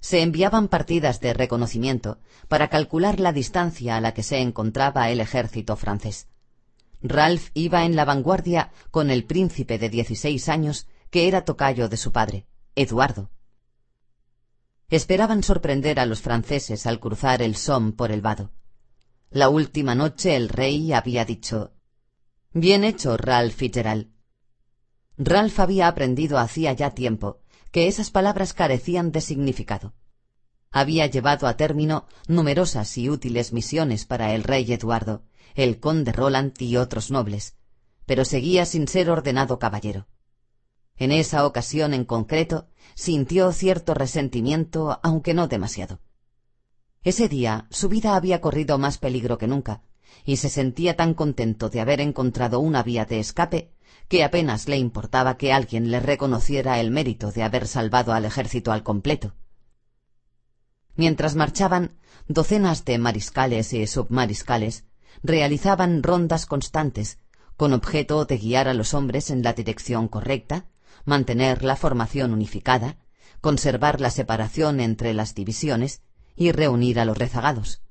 Se 0.00 0.20
enviaban 0.20 0.68
partidas 0.68 1.20
de 1.20 1.32
reconocimiento 1.32 2.18
para 2.48 2.68
calcular 2.68 3.18
la 3.18 3.32
distancia 3.32 3.96
a 3.96 4.02
la 4.02 4.12
que 4.12 4.22
se 4.22 4.40
encontraba 4.40 5.08
el 5.08 5.20
ejército 5.20 5.76
francés. 5.76 6.29
Ralph 7.02 7.50
iba 7.54 7.84
en 7.84 7.96
la 7.96 8.04
vanguardia 8.04 8.72
con 8.90 9.10
el 9.10 9.24
príncipe 9.24 9.78
de 9.78 9.88
dieciséis 9.88 10.48
años 10.48 10.86
que 11.10 11.28
era 11.28 11.44
tocayo 11.44 11.88
de 11.88 11.96
su 11.96 12.12
padre, 12.12 12.46
Eduardo. 12.74 13.30
Esperaban 14.88 15.42
sorprender 15.42 16.00
a 16.00 16.06
los 16.06 16.20
franceses 16.20 16.86
al 16.86 17.00
cruzar 17.00 17.42
el 17.42 17.56
Somme 17.56 17.92
por 17.92 18.10
el 18.12 18.20
vado. 18.20 18.52
La 19.30 19.48
última 19.48 19.94
noche 19.94 20.34
el 20.36 20.48
rey 20.48 20.92
había 20.92 21.24
dicho 21.24 21.72
Bien 22.52 22.82
hecho, 22.82 23.16
Ralph 23.16 23.54
Fitzgerald. 23.54 24.10
Ralph 25.16 25.60
había 25.60 25.86
aprendido 25.86 26.38
hacía 26.38 26.72
ya 26.72 26.90
tiempo 26.90 27.38
que 27.70 27.86
esas 27.86 28.10
palabras 28.10 28.52
carecían 28.52 29.12
de 29.12 29.20
significado. 29.20 29.94
Había 30.70 31.06
llevado 31.06 31.46
a 31.48 31.56
término 31.56 32.06
numerosas 32.28 32.96
y 32.96 33.10
útiles 33.10 33.52
misiones 33.52 34.06
para 34.06 34.34
el 34.34 34.44
rey 34.44 34.72
Eduardo, 34.72 35.24
el 35.54 35.80
conde 35.80 36.12
Roland 36.12 36.54
y 36.60 36.76
otros 36.76 37.10
nobles, 37.10 37.56
pero 38.06 38.24
seguía 38.24 38.64
sin 38.64 38.86
ser 38.86 39.10
ordenado 39.10 39.58
caballero. 39.58 40.06
En 40.96 41.12
esa 41.12 41.44
ocasión 41.44 41.92
en 41.92 42.04
concreto 42.04 42.68
sintió 42.94 43.52
cierto 43.52 43.94
resentimiento, 43.94 45.00
aunque 45.02 45.34
no 45.34 45.48
demasiado. 45.48 46.00
Ese 47.02 47.28
día 47.28 47.66
su 47.70 47.88
vida 47.88 48.14
había 48.14 48.40
corrido 48.40 48.78
más 48.78 48.98
peligro 48.98 49.38
que 49.38 49.48
nunca, 49.48 49.82
y 50.24 50.36
se 50.36 50.50
sentía 50.50 50.96
tan 50.96 51.14
contento 51.14 51.68
de 51.68 51.80
haber 51.80 52.00
encontrado 52.00 52.60
una 52.60 52.82
vía 52.82 53.06
de 53.06 53.18
escape 53.18 53.72
que 54.08 54.22
apenas 54.22 54.68
le 54.68 54.76
importaba 54.76 55.36
que 55.36 55.52
alguien 55.52 55.90
le 55.90 55.98
reconociera 55.98 56.78
el 56.78 56.90
mérito 56.90 57.32
de 57.32 57.42
haber 57.42 57.66
salvado 57.66 58.12
al 58.12 58.24
ejército 58.24 58.70
al 58.70 58.82
completo. 58.82 59.34
Mientras 60.96 61.34
marchaban, 61.34 61.96
docenas 62.28 62.84
de 62.84 62.98
mariscales 62.98 63.72
y 63.72 63.86
submariscales 63.86 64.84
realizaban 65.22 66.02
rondas 66.02 66.46
constantes 66.46 67.18
con 67.56 67.72
objeto 67.72 68.24
de 68.24 68.38
guiar 68.38 68.68
a 68.68 68.74
los 68.74 68.94
hombres 68.94 69.30
en 69.30 69.42
la 69.42 69.52
dirección 69.52 70.08
correcta, 70.08 70.64
mantener 71.04 71.62
la 71.62 71.76
formación 71.76 72.32
unificada, 72.32 72.96
conservar 73.40 74.00
la 74.00 74.10
separación 74.10 74.80
entre 74.80 75.12
las 75.12 75.34
divisiones 75.34 76.02
y 76.36 76.52
reunir 76.52 76.98
a 76.98 77.04
los 77.04 77.18
rezagados. 77.18 77.82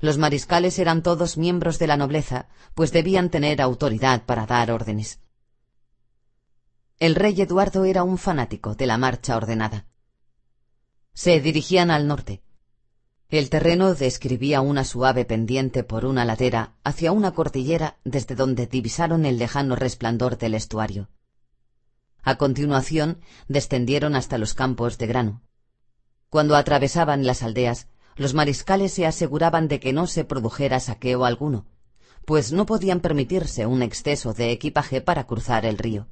Los 0.00 0.18
mariscales 0.18 0.78
eran 0.78 1.02
todos 1.02 1.38
miembros 1.38 1.78
de 1.78 1.86
la 1.86 1.96
nobleza, 1.96 2.48
pues 2.74 2.92
debían 2.92 3.30
tener 3.30 3.62
autoridad 3.62 4.24
para 4.24 4.44
dar 4.44 4.70
órdenes. 4.70 5.20
El 6.98 7.14
rey 7.14 7.40
Eduardo 7.40 7.84
era 7.84 8.02
un 8.02 8.18
fanático 8.18 8.74
de 8.74 8.86
la 8.86 8.98
marcha 8.98 9.36
ordenada. 9.36 9.86
Se 11.14 11.40
dirigían 11.40 11.92
al 11.92 12.08
norte. 12.08 12.42
El 13.28 13.48
terreno 13.48 13.94
describía 13.94 14.60
una 14.60 14.84
suave 14.84 15.24
pendiente 15.24 15.84
por 15.84 16.04
una 16.04 16.24
ladera 16.24 16.74
hacia 16.82 17.12
una 17.12 17.32
cordillera 17.32 17.98
desde 18.04 18.34
donde 18.34 18.66
divisaron 18.66 19.24
el 19.24 19.38
lejano 19.38 19.76
resplandor 19.76 20.38
del 20.38 20.54
estuario. 20.54 21.08
A 22.22 22.36
continuación 22.36 23.20
descendieron 23.46 24.16
hasta 24.16 24.38
los 24.38 24.54
campos 24.54 24.98
de 24.98 25.06
grano. 25.06 25.42
Cuando 26.30 26.56
atravesaban 26.56 27.24
las 27.24 27.44
aldeas, 27.44 27.86
los 28.16 28.34
mariscales 28.34 28.92
se 28.92 29.06
aseguraban 29.06 29.68
de 29.68 29.78
que 29.78 29.92
no 29.92 30.08
se 30.08 30.24
produjera 30.24 30.80
saqueo 30.80 31.24
alguno, 31.24 31.66
pues 32.24 32.52
no 32.52 32.66
podían 32.66 33.00
permitirse 33.00 33.66
un 33.66 33.82
exceso 33.82 34.32
de 34.34 34.50
equipaje 34.50 35.00
para 35.00 35.26
cruzar 35.26 35.64
el 35.64 35.78
río. 35.78 36.08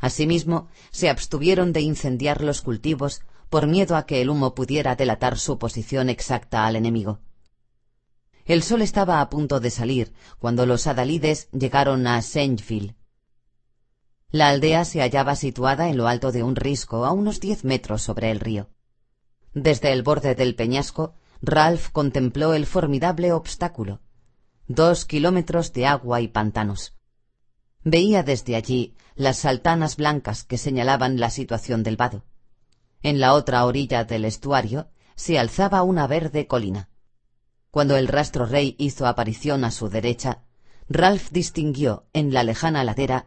Asimismo, 0.00 0.68
se 0.90 1.10
abstuvieron 1.10 1.72
de 1.72 1.82
incendiar 1.82 2.42
los 2.42 2.62
cultivos 2.62 3.22
por 3.50 3.66
miedo 3.66 3.96
a 3.96 4.06
que 4.06 4.22
el 4.22 4.30
humo 4.30 4.54
pudiera 4.54 4.96
delatar 4.96 5.38
su 5.38 5.58
posición 5.58 6.08
exacta 6.08 6.66
al 6.66 6.76
enemigo. 6.76 7.18
El 8.46 8.62
sol 8.62 8.80
estaba 8.80 9.20
a 9.20 9.28
punto 9.28 9.60
de 9.60 9.70
salir 9.70 10.14
cuando 10.38 10.64
los 10.66 10.86
adalides 10.86 11.50
llegaron 11.50 12.06
a 12.06 12.22
Saintfield. 12.22 12.94
La 14.30 14.48
aldea 14.48 14.84
se 14.84 15.00
hallaba 15.00 15.34
situada 15.34 15.88
en 15.88 15.96
lo 15.96 16.06
alto 16.06 16.30
de 16.30 16.44
un 16.44 16.54
risco 16.54 17.04
a 17.04 17.12
unos 17.12 17.40
diez 17.40 17.64
metros 17.64 18.02
sobre 18.02 18.30
el 18.30 18.40
río. 18.40 18.70
Desde 19.52 19.92
el 19.92 20.04
borde 20.04 20.36
del 20.36 20.54
peñasco, 20.54 21.14
Ralph 21.42 21.90
contempló 21.90 22.54
el 22.54 22.66
formidable 22.66 23.32
obstáculo. 23.32 24.00
Dos 24.68 25.04
kilómetros 25.04 25.72
de 25.72 25.86
agua 25.86 26.20
y 26.20 26.28
pantanos. 26.28 26.94
Veía 27.82 28.22
desde 28.22 28.54
allí 28.54 28.94
las 29.16 29.38
saltanas 29.38 29.96
blancas 29.96 30.44
que 30.44 30.58
señalaban 30.58 31.18
la 31.18 31.30
situación 31.30 31.82
del 31.82 31.96
vado. 31.96 32.24
En 33.02 33.20
la 33.20 33.34
otra 33.34 33.64
orilla 33.64 34.04
del 34.04 34.24
estuario 34.24 34.88
se 35.14 35.38
alzaba 35.38 35.82
una 35.82 36.06
verde 36.06 36.46
colina. 36.46 36.88
Cuando 37.70 37.96
el 37.96 38.08
rastro 38.08 38.46
rey 38.46 38.74
hizo 38.78 39.06
aparición 39.06 39.64
a 39.64 39.70
su 39.70 39.88
derecha, 39.88 40.42
Ralph 40.88 41.30
distinguió 41.30 42.06
en 42.12 42.34
la 42.34 42.42
lejana 42.42 42.84
ladera 42.84 43.26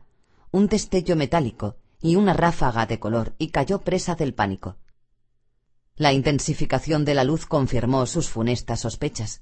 un 0.52 0.68
destello 0.68 1.16
metálico 1.16 1.78
y 2.02 2.18
una 2.18 2.34
ráfaga 2.34 2.86
de 2.86 3.00
color 3.00 3.34
y 3.40 3.48
cayó 3.48 3.80
presa 3.82 4.16
del 4.16 4.34
pánico. 4.34 4.78
La 5.96 6.12
intensificación 6.12 7.06
de 7.06 7.16
la 7.16 7.24
luz 7.24 7.46
confirmó 7.46 8.06
sus 8.06 8.30
funestas 8.30 8.82
sospechas. 8.82 9.42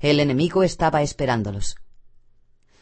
El 0.00 0.20
enemigo 0.20 0.62
estaba 0.64 1.02
esperándolos. 1.02 1.76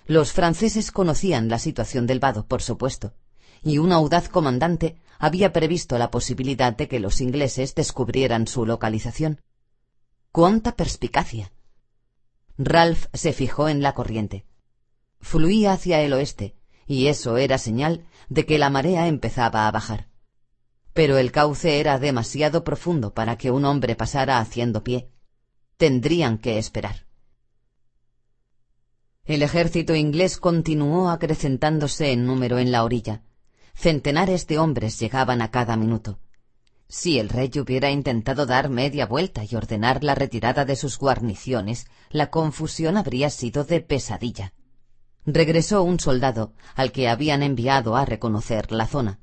Los 0.06 0.32
franceses 0.32 0.90
conocían 0.90 1.48
la 1.48 1.58
situación 1.58 2.06
del 2.06 2.18
vado, 2.18 2.46
por 2.46 2.62
supuesto, 2.62 3.12
y 3.62 3.78
un 3.78 3.92
audaz 3.92 4.28
comandante 4.28 5.00
había 5.20 5.52
previsto 5.52 5.96
la 5.98 6.10
posibilidad 6.10 6.76
de 6.76 6.88
que 6.88 6.98
los 6.98 7.20
ingleses 7.20 7.76
descubrieran 7.76 8.48
su 8.48 8.66
localización. 8.66 9.40
¡Cuánta 10.32 10.74
perspicacia! 10.74 11.52
Ralph 12.58 13.06
se 13.12 13.32
fijó 13.32 13.68
en 13.68 13.82
la 13.82 13.94
corriente. 13.94 14.44
Fluía 15.20 15.74
hacia 15.74 16.00
el 16.02 16.12
oeste, 16.12 16.56
y 16.88 17.06
eso 17.06 17.36
era 17.36 17.58
señal 17.58 18.04
de 18.28 18.44
que 18.44 18.58
la 18.58 18.70
marea 18.70 19.06
empezaba 19.06 19.68
a 19.68 19.70
bajar 19.70 20.10
pero 20.92 21.18
el 21.18 21.32
cauce 21.32 21.80
era 21.80 21.98
demasiado 21.98 22.64
profundo 22.64 23.14
para 23.14 23.38
que 23.38 23.50
un 23.50 23.64
hombre 23.64 23.94
pasara 23.94 24.38
haciendo 24.38 24.82
pie. 24.82 25.10
Tendrían 25.76 26.38
que 26.38 26.58
esperar. 26.58 27.06
El 29.24 29.42
ejército 29.42 29.94
inglés 29.94 30.38
continuó 30.38 31.08
acrecentándose 31.10 32.12
en 32.12 32.26
número 32.26 32.58
en 32.58 32.72
la 32.72 32.84
orilla. 32.84 33.22
Centenares 33.74 34.46
de 34.46 34.58
hombres 34.58 34.98
llegaban 34.98 35.42
a 35.42 35.50
cada 35.50 35.76
minuto. 35.76 36.18
Si 36.88 37.20
el 37.20 37.28
rey 37.28 37.50
hubiera 37.56 37.90
intentado 37.90 38.46
dar 38.46 38.68
media 38.68 39.06
vuelta 39.06 39.44
y 39.48 39.54
ordenar 39.54 40.02
la 40.02 40.16
retirada 40.16 40.64
de 40.64 40.74
sus 40.74 40.98
guarniciones, 40.98 41.86
la 42.10 42.30
confusión 42.30 42.96
habría 42.96 43.30
sido 43.30 43.64
de 43.64 43.80
pesadilla. 43.80 44.54
Regresó 45.24 45.84
un 45.84 46.00
soldado 46.00 46.52
al 46.74 46.90
que 46.90 47.08
habían 47.08 47.44
enviado 47.44 47.94
a 47.94 48.04
reconocer 48.04 48.72
la 48.72 48.88
zona. 48.88 49.20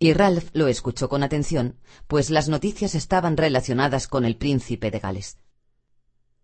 Y 0.00 0.12
Ralph 0.12 0.50
lo 0.54 0.66
escuchó 0.66 1.08
con 1.08 1.22
atención, 1.22 1.78
pues 2.08 2.30
las 2.30 2.48
noticias 2.48 2.96
estaban 2.96 3.36
relacionadas 3.36 4.08
con 4.08 4.24
el 4.24 4.36
príncipe 4.36 4.90
de 4.90 4.98
Gales. 4.98 5.38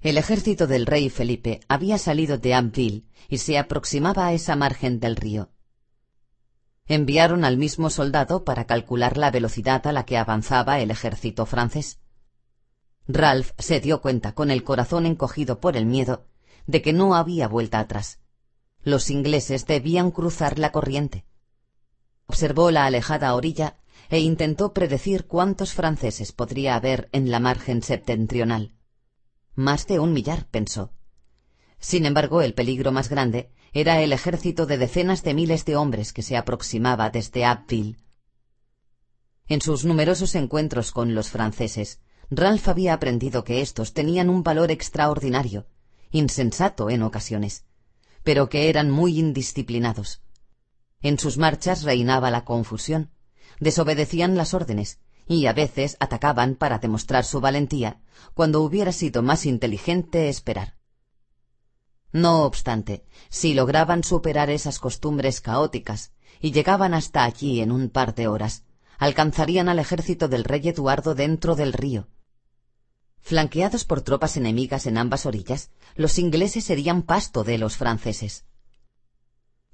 El 0.01 0.17
ejército 0.19 0.67
del 0.67 0.87
rey 0.87 1.11
Felipe 1.11 1.61
había 1.69 1.99
salido 1.99 2.39
de 2.39 2.55
Abbeville 2.55 3.05
y 3.29 3.39
se 3.39 3.59
aproximaba 3.59 4.29
a 4.29 4.33
esa 4.33 4.55
margen 4.57 5.01
del 5.01 5.17
río. 5.17 5.51
Enviaron 6.91 7.45
al 7.45 7.57
mismo 7.57 7.89
soldado 7.89 8.43
para 8.43 8.65
calcular 8.65 9.17
la 9.17 9.31
velocidad 9.31 9.87
a 9.87 9.93
la 9.93 10.05
que 10.05 10.19
avanzaba 10.19 10.81
el 10.81 10.91
ejército 10.91 11.47
francés. 11.47 12.01
Ralph 13.07 13.53
se 13.59 13.79
dio 13.79 14.01
cuenta, 14.01 14.35
con 14.35 14.51
el 14.51 14.65
corazón 14.65 15.07
encogido 15.07 15.61
por 15.61 15.77
el 15.77 15.87
miedo, 15.87 16.27
de 16.67 16.83
que 16.83 16.93
no 16.93 17.15
había 17.15 17.47
vuelta 17.47 17.79
atrás. 17.79 18.19
Los 18.83 19.09
ingleses 19.09 19.67
debían 19.67 20.11
cruzar 20.11 20.59
la 20.59 20.73
corriente. 20.73 21.25
Observó 22.27 22.73
la 22.73 22.87
alejada 22.87 23.37
orilla 23.37 23.77
e 24.09 24.19
intentó 24.19 24.75
predecir 24.75 25.29
cuántos 25.29 25.75
franceses 25.75 26.33
podría 26.33 26.75
haber 26.75 27.09
en 27.13 27.31
la 27.31 27.39
margen 27.39 27.85
septentrional. 27.85 28.75
Más 29.55 29.87
de 29.87 30.01
un 30.01 30.13
millar, 30.13 30.49
pensó. 30.51 30.93
Sin 31.79 32.05
embargo, 32.05 32.43
el 32.43 32.53
peligro 32.53 32.91
más 32.91 33.09
grande 33.09 33.53
era 33.73 34.01
el 34.01 34.13
ejército 34.13 34.67
de 34.67 34.79
decenas 34.79 35.23
de 35.23 35.35
miles 35.35 35.65
de 35.65 35.77
hombres 35.77 36.13
que 36.13 36.23
se 36.23 36.37
aproximaba 36.37 37.11
desde 37.11 37.45
Abbeville. 37.45 37.97
En 39.47 39.61
sus 39.61 39.85
numerosos 39.85 40.35
encuentros 40.35 40.93
con 40.93 41.15
los 41.15 41.31
franceses, 41.31 42.01
Ralph 42.31 42.69
había 42.69 42.95
aprendido 42.95 43.45
que 43.45 43.61
éstos 43.61 43.93
tenían 43.93 44.31
un 44.31 44.43
valor 44.43 44.71
extraordinario, 44.71 45.67
insensato 46.11 46.91
en 46.91 47.03
ocasiones, 47.03 47.65
pero 48.23 48.49
que 48.49 48.69
eran 48.69 48.91
muy 48.91 49.19
indisciplinados. 49.19 50.23
En 51.01 51.19
sus 51.19 51.39
marchas 51.39 51.83
reinaba 51.83 52.31
la 52.31 52.45
confusión. 52.45 53.11
Desobedecían 53.59 54.37
las 54.37 54.55
órdenes 54.55 55.01
y 55.27 55.47
a 55.47 55.53
veces 55.53 55.97
atacaban 56.01 56.57
para 56.57 56.79
demostrar 56.79 57.25
su 57.25 57.41
valentía, 57.41 58.01
cuando 58.35 58.63
hubiera 58.63 58.93
sido 58.93 59.23
más 59.23 59.47
inteligente 59.47 60.29
esperar. 60.29 60.80
No 62.13 62.43
obstante, 62.45 63.05
si 63.29 63.55
lograban 63.55 64.03
superar 64.03 64.51
esas 64.51 64.79
costumbres 64.79 65.41
caóticas 65.41 66.13
y 66.41 66.53
llegaban 66.53 66.95
hasta 66.95 67.25
allí 67.25 67.61
en 67.61 67.71
un 67.71 67.89
par 67.89 68.15
de 68.15 68.27
horas, 68.27 68.65
alcanzarían 68.99 69.69
al 69.69 69.79
ejército 69.79 70.29
del 70.29 70.45
rey 70.45 70.69
Eduardo 70.69 71.15
dentro 71.15 71.55
del 71.55 71.73
río. 71.73 72.09
Flanqueados 73.21 73.85
por 73.85 74.01
tropas 74.01 74.37
enemigas 74.37 74.87
en 74.87 74.99
ambas 74.99 75.27
orillas, 75.27 75.71
los 75.95 76.19
ingleses 76.19 76.65
serían 76.65 77.03
pasto 77.03 77.45
de 77.45 77.59
los 77.59 77.77
franceses. 77.77 78.45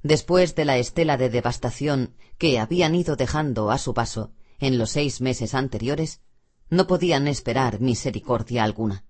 Después 0.03 0.55
de 0.55 0.65
la 0.65 0.77
estela 0.77 1.17
de 1.17 1.31
devastación 1.31 2.15
que 2.39 2.59
habían 2.59 2.95
ido 2.95 3.17
dejando 3.17 3.71
a 3.71 3.79
su 3.79 3.95
paso 3.95 4.33
en 4.59 4.79
los 4.79 4.91
seis 4.91 5.21
meses 5.21 5.55
anteriores, 5.55 6.21
no 6.69 6.87
podían 6.87 7.29
esperar 7.29 7.81
misericordia 7.81 8.65
alguna. 8.65 9.05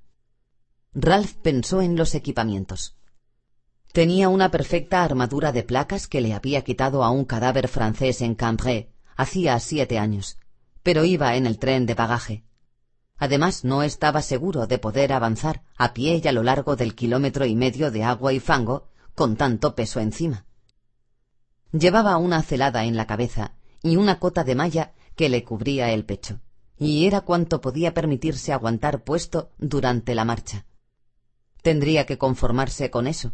Ralph 0.94 1.34
pensó 1.42 1.82
en 1.82 1.96
los 1.96 2.14
equipamientos. 2.14 2.96
Tenía 3.92 4.28
una 4.28 4.50
perfecta 4.50 5.02
armadura 5.02 5.52
de 5.52 5.62
placas 5.62 6.06
que 6.06 6.20
le 6.20 6.34
había 6.34 6.62
quitado 6.62 7.02
a 7.02 7.10
un 7.10 7.24
cadáver 7.24 7.68
francés 7.68 8.20
en 8.20 8.34
Cambrai 8.34 8.90
hacía 9.16 9.58
siete 9.58 9.98
años, 9.98 10.38
pero 10.82 11.04
iba 11.04 11.36
en 11.36 11.46
el 11.46 11.58
tren 11.58 11.86
de 11.86 11.94
bagaje. 11.94 12.44
Además, 13.18 13.64
no 13.64 13.82
estaba 13.82 14.20
seguro 14.20 14.66
de 14.66 14.78
poder 14.78 15.12
avanzar 15.12 15.62
a 15.78 15.94
pie 15.94 16.20
y 16.22 16.28
a 16.28 16.32
lo 16.32 16.42
largo 16.42 16.76
del 16.76 16.94
kilómetro 16.94 17.46
y 17.46 17.54
medio 17.56 17.90
de 17.90 18.04
agua 18.04 18.32
y 18.32 18.40
fango 18.40 18.88
con 19.14 19.36
tanto 19.36 19.74
peso 19.74 20.00
encima. 20.00 20.44
Llevaba 21.72 22.18
una 22.18 22.42
celada 22.42 22.84
en 22.84 22.96
la 22.96 23.06
cabeza 23.06 23.52
y 23.82 23.96
una 23.96 24.18
cota 24.18 24.44
de 24.44 24.54
malla 24.54 24.92
que 25.14 25.30
le 25.30 25.44
cubría 25.44 25.90
el 25.92 26.04
pecho, 26.04 26.40
y 26.78 27.06
era 27.06 27.22
cuanto 27.22 27.62
podía 27.62 27.94
permitirse 27.94 28.52
aguantar 28.52 29.02
puesto 29.02 29.50
durante 29.56 30.14
la 30.14 30.26
marcha. 30.26 30.66
Tendría 31.62 32.04
que 32.04 32.18
conformarse 32.18 32.90
con 32.90 33.06
eso. 33.06 33.32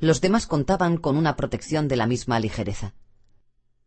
Los 0.00 0.20
demás 0.20 0.46
contaban 0.46 0.96
con 0.96 1.16
una 1.16 1.36
protección 1.36 1.88
de 1.88 1.96
la 1.96 2.06
misma 2.06 2.38
ligereza. 2.38 2.94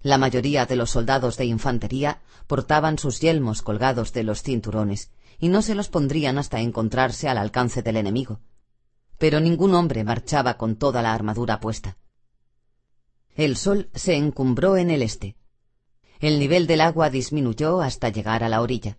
La 0.02 0.17
mayoría 0.17 0.65
de 0.65 0.76
los 0.76 0.89
soldados 0.89 1.38
de 1.38 1.45
infantería 1.45 2.21
portaban 2.47 2.97
sus 2.97 3.19
yelmos 3.19 3.62
colgados 3.62 4.12
de 4.13 4.24
los 4.24 4.41
cinturones 4.41 5.12
y 5.39 5.50
no 5.50 5.62
se 5.62 5.76
los 5.76 5.89
pondrían 5.89 6.38
hasta 6.38 6.60
encontrarse 6.60 7.30
al 7.30 7.38
alcance 7.38 7.82
del 7.82 7.97
enemigo. 7.97 8.41
Pero 9.17 9.39
ningún 9.39 9.74
hombre 9.74 10.04
marchaba 10.04 10.58
con 10.58 10.76
toda 10.76 11.02
la 11.02 11.13
armadura 11.13 11.60
puesta. 11.60 11.97
El 13.36 13.56
sol 13.56 13.89
se 13.93 14.15
encumbró 14.15 14.76
en 14.76 14.89
el 14.89 15.04
este. 15.04 15.38
El 16.19 16.39
nivel 16.39 16.67
del 16.67 16.82
agua 16.82 17.10
disminuyó 17.10 17.82
hasta 17.82 18.10
llegar 18.10 18.43
a 18.43 18.50
la 18.50 18.62
orilla. 18.62 18.97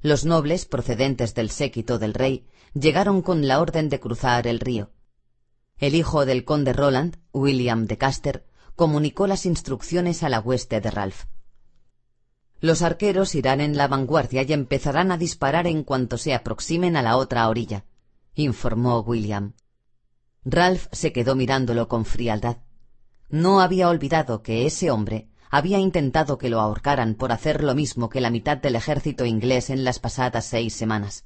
Los 0.00 0.24
nobles 0.24 0.64
procedentes 0.64 1.34
del 1.34 1.50
séquito 1.50 1.98
del 1.98 2.14
rey 2.14 2.46
llegaron 2.74 3.22
con 3.22 3.46
la 3.46 3.60
orden 3.60 3.88
de 3.88 4.00
cruzar 4.00 4.46
el 4.46 4.58
río. 4.58 4.90
El 5.82 5.96
hijo 5.96 6.26
del 6.26 6.44
conde 6.44 6.72
Roland, 6.72 7.16
William 7.32 7.86
de 7.86 7.98
Caster, 7.98 8.46
comunicó 8.76 9.26
las 9.26 9.44
instrucciones 9.46 10.22
a 10.22 10.28
la 10.28 10.38
hueste 10.38 10.80
de 10.80 10.92
Ralph. 10.92 11.24
Los 12.60 12.82
arqueros 12.82 13.34
irán 13.34 13.60
en 13.60 13.76
la 13.76 13.88
vanguardia 13.88 14.42
y 14.42 14.52
empezarán 14.52 15.10
a 15.10 15.18
disparar 15.18 15.66
en 15.66 15.82
cuanto 15.82 16.18
se 16.18 16.34
aproximen 16.34 16.94
a 16.94 17.02
la 17.02 17.16
otra 17.16 17.48
orilla, 17.48 17.84
informó 18.36 19.00
William. 19.00 19.54
Ralph 20.44 20.86
se 20.92 21.12
quedó 21.12 21.34
mirándolo 21.34 21.88
con 21.88 22.04
frialdad. 22.04 22.58
No 23.28 23.60
había 23.60 23.88
olvidado 23.88 24.44
que 24.44 24.66
ese 24.66 24.92
hombre 24.92 25.30
había 25.50 25.80
intentado 25.80 26.38
que 26.38 26.48
lo 26.48 26.60
ahorcaran 26.60 27.16
por 27.16 27.32
hacer 27.32 27.64
lo 27.64 27.74
mismo 27.74 28.08
que 28.08 28.20
la 28.20 28.30
mitad 28.30 28.56
del 28.56 28.76
ejército 28.76 29.24
inglés 29.24 29.68
en 29.68 29.82
las 29.82 29.98
pasadas 29.98 30.46
seis 30.46 30.74
semanas. 30.74 31.24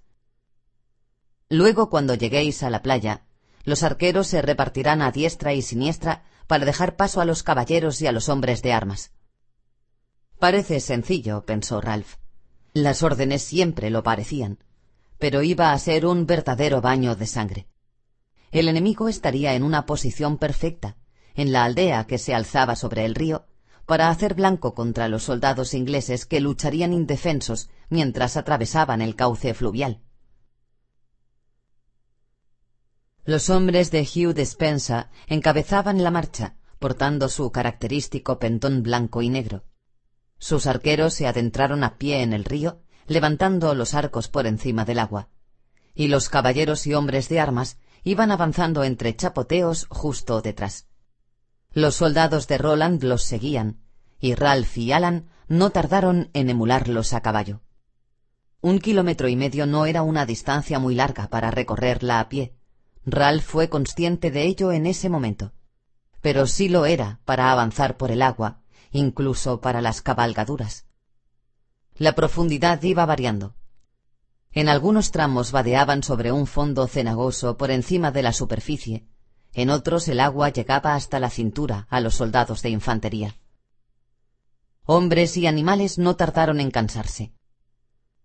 Luego, 1.51 1.91
cuando 1.91 2.15
lleguéis 2.15 2.63
a 2.63 2.71
la 2.71 2.81
playa, 2.81 3.27
los 3.67 3.83
arqueros 3.83 4.29
se 4.29 4.41
repartirán 4.41 5.03
a 5.03 5.11
diestra 5.11 5.53
y 5.53 5.61
siniestra 5.61 6.23
para 6.47 6.65
dejar 6.65 6.97
paso 6.97 7.21
a 7.21 7.25
los 7.25 7.43
caballeros 7.43 8.01
y 8.01 8.07
a 8.07 8.13
los 8.13 8.29
hombres 8.31 8.63
de 8.63 8.73
armas. 8.73 9.11
Parece 10.39 10.79
sencillo, 10.81 11.45
pensó 11.45 11.81
Ralph. 11.81 12.15
Las 12.73 13.03
órdenes 13.03 13.43
siempre 13.43 13.91
lo 13.91 14.05
parecían, 14.05 14.61
pero 15.19 15.43
iba 15.43 15.73
a 15.73 15.79
ser 15.79 16.07
un 16.07 16.27
verdadero 16.27 16.81
baño 16.81 17.17
de 17.17 17.27
sangre. 17.27 17.67
El 18.53 18.69
enemigo 18.69 19.09
estaría 19.09 19.55
en 19.55 19.65
una 19.65 19.85
posición 19.85 20.39
perfecta, 20.39 20.97
en 21.35 21.51
la 21.51 21.65
aldea 21.65 22.07
que 22.07 22.19
se 22.19 22.35
alzaba 22.35 22.77
sobre 22.77 23.05
el 23.05 23.17
río, 23.17 23.47
para 23.85 24.11
hacer 24.11 24.35
blanco 24.35 24.75
contra 24.75 25.09
los 25.09 25.25
soldados 25.25 25.75
ingleses 25.75 26.25
que 26.25 26.41
lucharían 26.41 26.93
indefensos 26.93 27.69
mientras 27.89 28.37
atravesaban 28.37 29.03
el 29.03 29.17
cauce 29.17 29.55
fluvial. 29.55 30.06
Los 33.27 33.51
hombres 33.51 33.91
de 33.91 34.03
Hugh 34.03 34.35
Despensa 34.35 35.11
encabezaban 35.27 36.05
la 36.05 36.13
marcha, 36.13 36.55
portando 36.79 37.29
su 37.29 37.51
característico 37.51 38.39
pentón 38.39 38.85
blanco 38.85 39.21
y 39.21 39.29
negro. 39.29 39.65
Sus 40.39 40.69
arqueros 40.69 41.15
se 41.15 41.27
adentraron 41.27 41.83
a 41.83 41.99
pie 41.99 42.23
en 42.23 42.33
el 42.33 42.45
río, 42.45 42.83
levantando 43.09 43.75
los 43.75 43.95
arcos 43.95 44.29
por 44.29 44.47
encima 44.47 44.85
del 44.85 45.01
agua, 45.01 45.29
y 45.93 46.07
los 46.07 46.29
caballeros 46.29 46.87
y 46.87 46.95
hombres 46.95 47.29
de 47.29 47.41
armas 47.41 47.79
iban 48.05 48.31
avanzando 48.31 48.85
entre 48.85 49.17
chapoteos 49.17 49.89
justo 49.91 50.41
detrás. 50.41 50.87
Los 51.73 51.97
soldados 51.97 52.47
de 52.47 52.59
Roland 52.59 53.03
los 53.03 53.25
seguían, 53.25 53.81
y 54.21 54.37
Ralph 54.37 54.79
y 54.79 54.93
Alan 54.93 55.31
no 55.49 55.71
tardaron 55.71 56.31
en 56.33 56.49
emularlos 56.49 57.13
a 57.13 57.23
caballo. 57.23 57.61
Un 58.61 58.79
kilómetro 58.79 59.27
y 59.27 59.35
medio 59.35 59.67
no 59.67 59.85
era 59.85 60.03
una 60.03 60.27
distancia 60.27 60.79
muy 60.79 60.95
larga 60.95 61.27
para 61.27 61.51
recorrerla 61.51 62.21
a 62.21 62.29
pie, 62.29 62.56
Ralph 63.07 63.45
fue 63.45 63.69
consciente 63.69 64.33
de 64.33 64.43
ello 64.43 64.73
en 64.73 64.85
ese 64.85 65.09
momento. 65.09 65.53
Pero 66.21 66.49
sí 66.49 66.69
lo 66.69 66.87
era 66.87 67.21
para 67.25 67.53
avanzar 67.53 67.97
por 67.97 68.11
el 68.11 68.21
agua, 68.21 68.63
incluso 68.91 69.61
para 69.61 69.81
las 69.81 70.03
cabalgaduras. 70.03 70.87
La 71.95 72.17
profundidad 72.17 72.83
iba 72.83 73.07
variando. 73.07 73.55
En 74.51 74.69
algunos 74.69 75.13
tramos 75.13 75.53
vadeaban 75.53 76.03
sobre 76.03 76.33
un 76.33 76.49
fondo 76.49 76.89
cenagoso 76.89 77.57
por 77.57 77.71
encima 77.71 78.11
de 78.11 78.23
la 78.23 78.33
superficie, 78.33 79.07
en 79.53 79.71
otros 79.71 80.09
el 80.09 80.19
agua 80.19 80.49
llegaba 80.49 80.95
hasta 80.95 81.21
la 81.21 81.31
cintura 81.31 81.87
a 81.89 82.01
los 82.01 82.15
soldados 82.15 82.61
de 82.63 82.71
infantería. 82.71 83.37
Hombres 84.85 85.37
y 85.37 85.47
animales 85.47 85.99
no 85.99 86.17
tardaron 86.17 86.59
en 86.59 86.71
cansarse. 86.71 87.33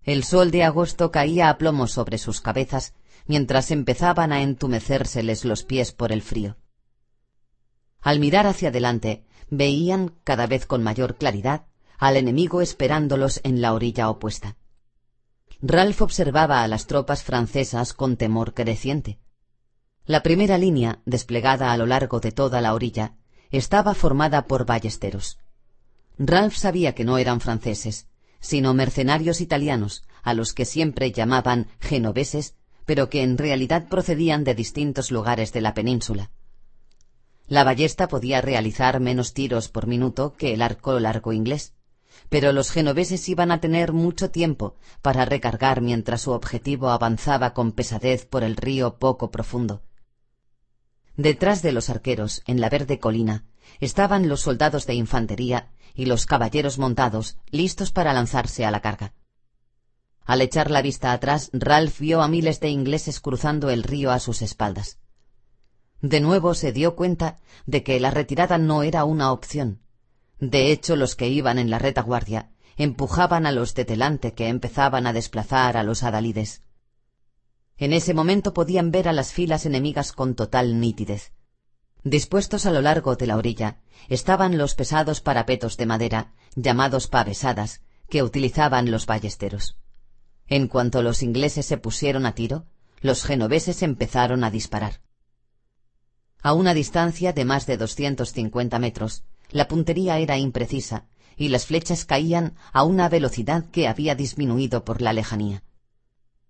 El 0.04 0.24
sol 0.24 0.50
de 0.50 0.64
agosto 0.64 1.12
caía 1.12 1.50
a 1.50 1.58
plomo 1.58 1.88
sobre 1.88 2.18
sus 2.18 2.42
cabezas 2.42 2.94
mientras 3.28 3.72
empezaban 3.72 4.32
a 4.32 4.42
entumecérseles 4.42 5.46
los 5.46 5.64
pies 5.64 5.92
por 5.92 6.12
el 6.12 6.22
frío. 6.22 6.58
Al 8.02 8.20
mirar 8.20 8.48
hacia 8.48 8.70
adelante, 8.70 9.26
veían, 9.50 10.16
cada 10.24 10.48
vez 10.48 10.66
con 10.66 10.84
mayor 10.84 11.18
claridad, 11.18 11.68
al 11.98 12.18
enemigo 12.18 12.62
esperándolos 12.62 13.42
en 13.44 13.62
la 13.62 13.74
orilla 13.74 14.10
opuesta. 14.10 14.58
Ralph 15.62 16.02
observaba 16.02 16.64
a 16.64 16.68
las 16.68 16.88
tropas 16.88 17.22
francesas 17.24 17.94
con 17.94 18.18
temor 18.18 18.56
creciente. 18.56 19.20
La 20.06 20.24
primera 20.24 20.58
línea, 20.58 21.02
desplegada 21.06 21.72
a 21.72 21.78
lo 21.78 21.86
largo 21.86 22.20
de 22.20 22.32
toda 22.32 22.60
la 22.62 22.74
orilla, 22.74 23.14
estaba 23.52 23.94
formada 23.94 24.48
por 24.48 24.66
ballesteros. 24.66 25.38
Ralph 26.18 26.56
sabía 26.56 26.96
que 26.96 27.04
no 27.04 27.20
eran 27.20 27.40
franceses, 27.40 28.08
sino 28.40 28.74
mercenarios 28.74 29.40
italianos, 29.40 30.04
a 30.24 30.34
los 30.34 30.54
que 30.54 30.66
siempre 30.66 31.12
llamaban 31.12 31.68
genoveses 31.80 32.56
pero 32.86 33.10
que 33.10 33.24
en 33.24 33.38
realidad 33.38 33.88
procedían 33.88 34.44
de 34.44 34.56
distintos 34.56 35.12
lugares 35.12 35.54
de 35.54 35.62
la 35.62 35.74
península. 35.74 36.32
La 37.48 37.64
ballesta 37.64 38.08
podía 38.08 38.42
realizar 38.42 39.00
menos 39.00 39.34
tiros 39.34 39.68
por 39.68 39.88
minuto 39.88 40.34
que 40.34 40.54
el 40.54 40.62
arco 40.62 41.00
largo 41.00 41.34
inglés, 41.34 41.74
pero 42.30 42.54
los 42.54 42.72
genoveses 42.72 43.28
iban 43.30 43.52
a 43.52 43.60
tener 43.60 43.92
mucho 43.92 44.32
tiempo 44.32 44.76
para 45.02 45.26
recargar 45.26 45.82
mientras 45.82 46.22
su 46.22 46.32
objetivo 46.32 46.90
avanzaba 46.90 47.54
con 47.54 47.72
pesadez 47.74 48.26
por 48.26 48.44
el 48.44 48.56
río 48.56 48.98
poco 49.00 49.32
profundo. 49.32 49.82
Detrás 51.18 51.62
de 51.62 51.74
los 51.74 51.90
arqueros, 51.90 52.42
en 52.48 52.62
la 52.62 52.70
verde 52.70 53.00
colina, 53.00 53.44
estaban 53.80 54.30
los 54.30 54.42
soldados 54.42 54.86
de 54.86 54.94
infantería 54.94 55.72
y 55.94 56.06
los 56.06 56.26
caballeros 56.26 56.80
montados, 56.80 57.38
listos 57.50 57.92
para 57.92 58.14
lanzarse 58.14 58.66
a 58.66 58.72
la 58.72 58.80
carga. 58.80 59.14
Al 60.26 60.42
echar 60.42 60.72
la 60.72 60.82
vista 60.82 61.12
atrás, 61.14 61.50
Ralph 61.54 62.00
vio 62.00 62.22
a 62.22 62.28
miles 62.28 62.60
de 62.60 62.70
ingleses 62.70 63.20
cruzando 63.20 63.70
el 63.70 63.84
río 63.84 64.12
a 64.12 64.20
sus 64.20 64.42
espaldas. 64.42 65.00
De 66.02 66.20
nuevo 66.20 66.54
se 66.54 66.72
dio 66.72 66.96
cuenta 66.96 67.38
de 67.66 67.84
que 67.84 68.00
la 68.00 68.12
retirada 68.12 68.58
no 68.58 68.84
era 68.84 69.04
una 69.04 69.32
opción. 69.32 69.82
De 70.40 70.72
hecho, 70.72 70.96
los 70.96 71.16
que 71.16 71.30
iban 71.30 71.60
en 71.60 71.70
la 71.70 71.80
retaguardia 71.80 72.52
empujaban 72.78 73.46
a 73.46 73.52
los 73.52 73.76
de 73.76 73.86
delante 73.86 74.34
que 74.34 74.48
empezaban 74.48 75.06
a 75.06 75.14
desplazar 75.14 75.78
a 75.78 75.84
los 75.84 76.02
adalides. 76.04 76.64
En 77.78 77.94
ese 77.94 78.14
momento 78.14 78.54
podían 78.54 78.92
ver 78.92 79.08
a 79.08 79.14
las 79.14 79.34
filas 79.34 79.66
enemigas 79.66 80.14
con 80.14 80.36
total 80.36 80.80
nitidez. 80.80 81.34
Dispuestos 82.04 82.66
a 82.66 82.72
lo 82.72 82.82
largo 82.82 83.16
de 83.16 83.28
la 83.28 83.38
orilla 83.38 83.78
estaban 84.10 84.58
los 84.58 84.74
pesados 84.74 85.22
parapetos 85.22 85.78
de 85.78 85.86
madera, 85.86 86.34
llamados 86.56 87.08
pavesadas, 87.08 87.82
que 88.10 88.24
utilizaban 88.24 88.90
los 88.90 89.06
ballesteros. 89.06 89.78
En 90.48 90.68
cuanto 90.68 91.02
los 91.02 91.24
ingleses 91.24 91.66
se 91.66 91.78
pusieron 91.78 92.26
a 92.26 92.36
tiro, 92.36 92.66
los 93.00 93.24
genoveses 93.24 93.82
empezaron 93.84 94.44
a 94.44 94.52
disparar. 94.52 95.02
A 96.42 96.54
una 96.54 96.74
distancia 96.74 97.34
de 97.34 97.46
más 97.46 97.66
de 97.66 97.78
doscientos 97.78 98.34
cincuenta 98.34 98.80
metros, 98.80 99.24
la 99.50 99.68
puntería 99.68 100.18
era 100.18 100.38
imprecisa 100.38 101.06
y 101.38 101.50
las 101.50 101.66
flechas 101.66 102.06
caían 102.06 102.56
a 102.74 102.84
una 102.84 103.10
velocidad 103.10 103.66
que 103.72 103.88
había 103.88 104.16
disminuido 104.16 104.84
por 104.84 105.02
la 105.02 105.14
lejanía. 105.14 105.64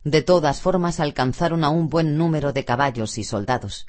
De 0.04 0.22
todas 0.22 0.62
formas 0.62 1.00
alcanzaron 1.00 1.64
a 1.64 1.70
un 1.70 1.90
buen 1.90 2.18
número 2.18 2.54
de 2.54 2.66
caballos 2.66 3.18
y 3.18 3.24
soldados. 3.24 3.86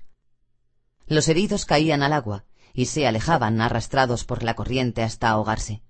Los 1.06 1.28
heridos 1.28 1.64
caían 1.64 2.02
al 2.02 2.12
agua 2.12 2.44
y 2.74 2.86
se 2.86 3.06
alejaban 3.06 3.60
arrastrados 3.60 4.24
por 4.24 4.42
la 4.42 4.54
corriente 4.54 5.02
hasta 5.02 5.30
ahogarse. 5.30 5.82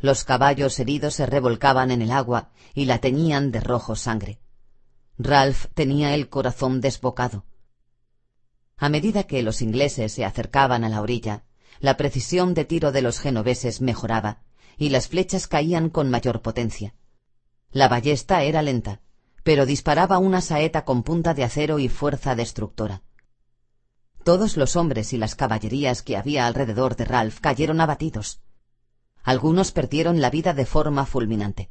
Los 0.00 0.22
caballos 0.24 0.78
heridos 0.78 1.14
se 1.14 1.26
revolcaban 1.26 1.90
en 1.90 2.02
el 2.02 2.12
agua 2.12 2.50
y 2.72 2.84
la 2.84 2.98
teñían 2.98 3.50
de 3.50 3.60
rojo 3.60 3.96
sangre. 3.96 4.38
Ralph 5.18 5.66
tenía 5.74 6.14
el 6.14 6.28
corazón 6.28 6.80
desbocado. 6.80 7.44
A 8.76 8.88
medida 8.88 9.24
que 9.24 9.42
los 9.42 9.60
ingleses 9.60 10.12
se 10.12 10.24
acercaban 10.24 10.84
a 10.84 10.88
la 10.88 11.02
orilla, 11.02 11.42
la 11.80 11.96
precisión 11.96 12.54
de 12.54 12.64
tiro 12.64 12.92
de 12.92 13.02
los 13.02 13.18
genoveses 13.18 13.80
mejoraba 13.80 14.42
y 14.76 14.90
las 14.90 15.08
flechas 15.08 15.48
caían 15.48 15.90
con 15.90 16.10
mayor 16.10 16.42
potencia. 16.42 16.94
La 17.72 17.88
ballesta 17.88 18.44
era 18.44 18.62
lenta, 18.62 19.00
pero 19.42 19.66
disparaba 19.66 20.18
una 20.18 20.40
saeta 20.40 20.84
con 20.84 21.02
punta 21.02 21.34
de 21.34 21.42
acero 21.42 21.80
y 21.80 21.88
fuerza 21.88 22.36
destructora. 22.36 23.02
Todos 24.22 24.56
los 24.56 24.76
hombres 24.76 25.12
y 25.12 25.18
las 25.18 25.34
caballerías 25.34 26.02
que 26.02 26.16
había 26.16 26.46
alrededor 26.46 26.94
de 26.94 27.04
Ralph 27.04 27.40
cayeron 27.40 27.80
abatidos. 27.80 28.40
Algunos 29.28 29.72
perdieron 29.72 30.22
la 30.22 30.30
vida 30.30 30.54
de 30.54 30.64
forma 30.64 31.04
fulminante. 31.04 31.68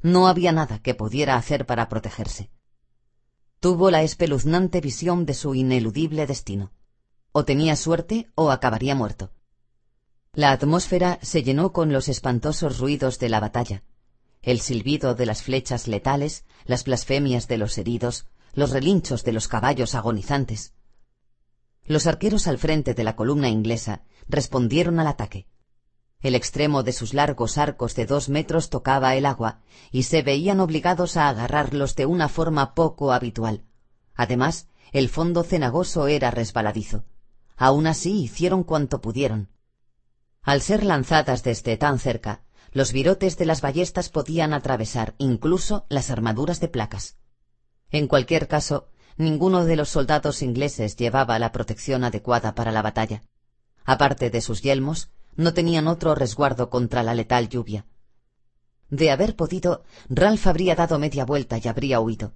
No 0.00 0.26
había 0.26 0.50
nada 0.50 0.80
que 0.80 0.96
pudiera 0.96 1.36
hacer 1.36 1.64
para 1.64 1.88
protegerse. 1.88 2.50
Tuvo 3.60 3.92
la 3.92 4.02
espeluznante 4.02 4.80
visión 4.80 5.24
de 5.24 5.34
su 5.34 5.54
ineludible 5.54 6.26
destino. 6.26 6.72
O 7.30 7.44
tenía 7.44 7.76
suerte 7.76 8.32
o 8.34 8.50
acabaría 8.50 8.96
muerto. 8.96 9.30
La 10.32 10.50
atmósfera 10.50 11.20
se 11.22 11.44
llenó 11.44 11.72
con 11.72 11.92
los 11.92 12.08
espantosos 12.08 12.80
ruidos 12.80 13.20
de 13.20 13.28
la 13.28 13.38
batalla, 13.38 13.84
el 14.42 14.58
silbido 14.58 15.14
de 15.14 15.26
las 15.26 15.44
flechas 15.44 15.86
letales, 15.86 16.44
las 16.64 16.82
blasfemias 16.82 17.46
de 17.46 17.58
los 17.58 17.78
heridos, 17.78 18.26
los 18.54 18.70
relinchos 18.72 19.22
de 19.22 19.30
los 19.30 19.46
caballos 19.46 19.94
agonizantes. 19.94 20.74
Los 21.84 22.08
arqueros 22.08 22.48
al 22.48 22.58
frente 22.58 22.92
de 22.92 23.04
la 23.04 23.14
columna 23.14 23.48
inglesa 23.48 24.02
respondieron 24.28 24.98
al 24.98 25.06
ataque. 25.06 25.46
El 26.22 26.36
extremo 26.36 26.84
de 26.84 26.92
sus 26.92 27.14
largos 27.14 27.58
arcos 27.58 27.96
de 27.96 28.06
dos 28.06 28.28
metros 28.28 28.70
tocaba 28.70 29.16
el 29.16 29.26
agua 29.26 29.60
y 29.90 30.04
se 30.04 30.22
veían 30.22 30.60
obligados 30.60 31.16
a 31.16 31.28
agarrarlos 31.28 31.96
de 31.96 32.06
una 32.06 32.28
forma 32.28 32.74
poco 32.74 33.12
habitual. 33.12 33.64
Además, 34.14 34.68
el 34.92 35.08
fondo 35.08 35.42
cenagoso 35.42 36.06
era 36.06 36.30
resbaladizo. 36.30 37.04
Aun 37.56 37.86
así 37.86 38.22
hicieron 38.22 38.62
cuanto 38.62 39.00
pudieron. 39.00 39.48
Al 40.42 40.60
ser 40.60 40.84
lanzadas 40.84 41.42
desde 41.42 41.76
tan 41.76 41.98
cerca, 41.98 42.42
los 42.72 42.92
virotes 42.92 43.36
de 43.36 43.46
las 43.46 43.60
ballestas 43.60 44.08
podían 44.08 44.52
atravesar 44.52 45.14
incluso 45.18 45.86
las 45.88 46.10
armaduras 46.10 46.60
de 46.60 46.68
placas. 46.68 47.16
En 47.90 48.06
cualquier 48.06 48.48
caso, 48.48 48.88
ninguno 49.16 49.64
de 49.64 49.76
los 49.76 49.88
soldados 49.88 50.42
ingleses 50.42 50.96
llevaba 50.96 51.38
la 51.38 51.52
protección 51.52 52.04
adecuada 52.04 52.54
para 52.54 52.72
la 52.72 52.82
batalla. 52.82 53.22
Aparte 53.84 54.30
de 54.30 54.40
sus 54.40 54.62
yelmos, 54.62 55.10
no 55.36 55.54
tenían 55.54 55.88
otro 55.88 56.14
resguardo 56.14 56.70
contra 56.70 57.02
la 57.02 57.14
letal 57.14 57.48
lluvia. 57.48 57.86
De 58.90 59.10
haber 59.10 59.36
podido, 59.36 59.84
Ralph 60.08 60.46
habría 60.46 60.74
dado 60.74 60.98
media 60.98 61.24
vuelta 61.24 61.58
y 61.58 61.66
habría 61.66 62.00
huido. 62.00 62.34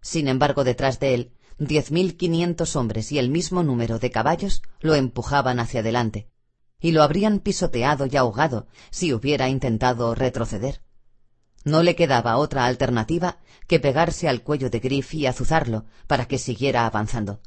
Sin 0.00 0.28
embargo, 0.28 0.64
detrás 0.64 0.98
de 0.98 1.14
él, 1.14 1.32
diez 1.58 1.90
mil 1.90 2.16
quinientos 2.16 2.74
hombres 2.74 3.12
y 3.12 3.18
el 3.18 3.28
mismo 3.28 3.62
número 3.62 3.98
de 3.98 4.10
caballos 4.10 4.62
lo 4.80 4.94
empujaban 4.94 5.60
hacia 5.60 5.80
adelante, 5.80 6.30
y 6.80 6.92
lo 6.92 7.02
habrían 7.02 7.40
pisoteado 7.40 8.06
y 8.06 8.16
ahogado 8.16 8.66
si 8.90 9.12
hubiera 9.12 9.48
intentado 9.50 10.14
retroceder. 10.14 10.80
No 11.64 11.82
le 11.82 11.94
quedaba 11.94 12.38
otra 12.38 12.64
alternativa 12.64 13.38
que 13.66 13.78
pegarse 13.78 14.28
al 14.28 14.42
cuello 14.42 14.70
de 14.70 14.78
Griff 14.80 15.12
y 15.12 15.26
azuzarlo 15.26 15.84
para 16.06 16.26
que 16.26 16.38
siguiera 16.38 16.86
avanzando. 16.86 17.42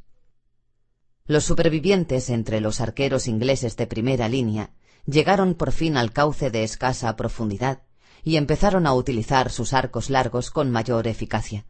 Los 1.26 1.46
supervivientes 1.46 2.30
entre 2.30 2.62
los 2.62 2.82
arqueros 2.82 3.28
ingleses 3.28 3.76
de 3.78 3.88
primera 3.88 4.30
línea 4.30 4.74
llegaron 5.06 5.56
por 5.56 5.72
fin 5.72 5.98
al 5.98 6.12
cauce 6.12 6.50
de 6.50 6.64
escasa 6.64 7.16
profundidad 7.16 7.84
y 8.24 8.38
empezaron 8.38 8.88
a 8.88 8.94
utilizar 8.94 9.52
sus 9.52 9.74
arcos 9.74 10.10
largos 10.10 10.50
con 10.50 10.72
mayor 10.72 11.08
eficacia. 11.08 11.66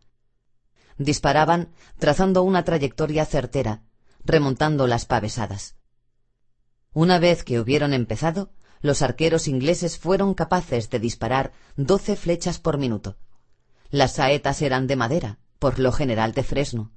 Disparaban 0.98 1.70
trazando 1.98 2.44
una 2.44 2.64
trayectoria 2.64 3.26
certera, 3.26 3.82
remontando 4.24 4.86
las 4.86 5.06
pavesadas. 5.06 5.76
Una 6.94 7.18
vez 7.18 7.44
que 7.44 7.60
hubieron 7.60 7.94
empezado, 7.94 8.52
los 8.82 9.02
arqueros 9.02 9.48
ingleses 9.48 9.98
fueron 9.98 10.36
capaces 10.36 10.90
de 10.90 11.00
disparar 11.00 11.54
doce 11.76 12.16
flechas 12.16 12.60
por 12.60 12.78
minuto. 12.78 13.18
Las 13.90 14.14
saetas 14.14 14.62
eran 14.62 14.86
de 14.86 14.96
madera, 14.96 15.40
por 15.58 15.80
lo 15.80 15.92
general 15.92 16.34
de 16.34 16.44
fresno, 16.44 16.92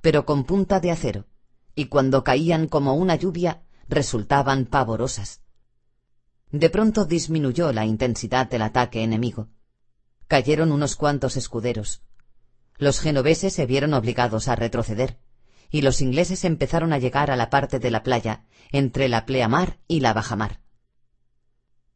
pero 0.00 0.24
con 0.24 0.44
punta 0.44 0.80
de 0.80 0.90
acero, 0.90 1.26
y 1.74 1.86
cuando 1.86 2.24
caían 2.24 2.68
como 2.68 2.94
una 2.94 3.16
lluvia 3.16 3.62
resultaban 3.88 4.64
pavorosas. 4.64 5.42
De 6.52 6.68
pronto 6.68 7.06
disminuyó 7.06 7.72
la 7.72 7.86
intensidad 7.86 8.46
del 8.46 8.60
ataque 8.60 9.02
enemigo. 9.02 9.48
Cayeron 10.28 10.70
unos 10.70 10.96
cuantos 10.96 11.38
escuderos. 11.38 12.02
Los 12.76 13.00
genoveses 13.00 13.54
se 13.54 13.64
vieron 13.64 13.94
obligados 13.94 14.48
a 14.48 14.54
retroceder, 14.54 15.18
y 15.70 15.80
los 15.80 16.02
ingleses 16.02 16.44
empezaron 16.44 16.92
a 16.92 16.98
llegar 16.98 17.30
a 17.30 17.36
la 17.36 17.48
parte 17.48 17.78
de 17.78 17.90
la 17.90 18.02
playa 18.02 18.44
entre 18.70 19.08
la 19.08 19.24
pleamar 19.24 19.78
y 19.88 20.00
la 20.00 20.12
bajamar. 20.12 20.60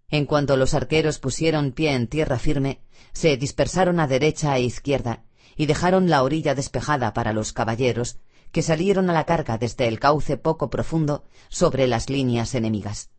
En 0.09 0.25
cuanto 0.25 0.57
los 0.57 0.73
arqueros 0.73 1.19
pusieron 1.19 1.73
pie 1.73 1.93
en 1.93 2.07
tierra 2.07 2.39
firme, 2.39 2.81
se 3.13 3.37
dispersaron 3.37 4.01
a 4.01 4.07
derecha 4.07 4.57
e 4.57 4.63
izquierda 4.63 5.25
y 5.55 5.67
dejaron 5.67 6.09
la 6.09 6.23
orilla 6.23 6.55
despejada 6.55 7.13
para 7.13 7.35
los 7.35 7.53
caballeros, 7.53 8.21
que 8.53 8.63
salieron 8.63 9.11
a 9.11 9.13
la 9.13 9.25
carga 9.25 9.59
desde 9.59 9.87
el 9.87 10.01
cauce 10.01 10.39
poco 10.39 10.71
profundo 10.71 11.25
sobre 11.51 11.87
las 11.87 12.09
líneas 12.09 12.55
enemigas. 12.55 13.11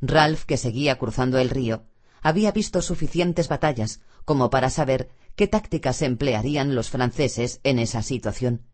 Ralph, 0.00 0.44
que 0.44 0.56
seguía 0.56 0.98
cruzando 0.98 1.38
el 1.38 1.50
río, 1.50 1.84
había 2.22 2.52
visto 2.52 2.82
suficientes 2.82 3.48
batallas 3.48 4.00
como 4.24 4.50
para 4.50 4.70
saber 4.70 5.08
qué 5.36 5.46
tácticas 5.46 6.02
emplearían 6.02 6.74
los 6.74 6.90
franceses 6.90 7.60
en 7.62 7.78
esa 7.78 8.02
situación. 8.02 8.66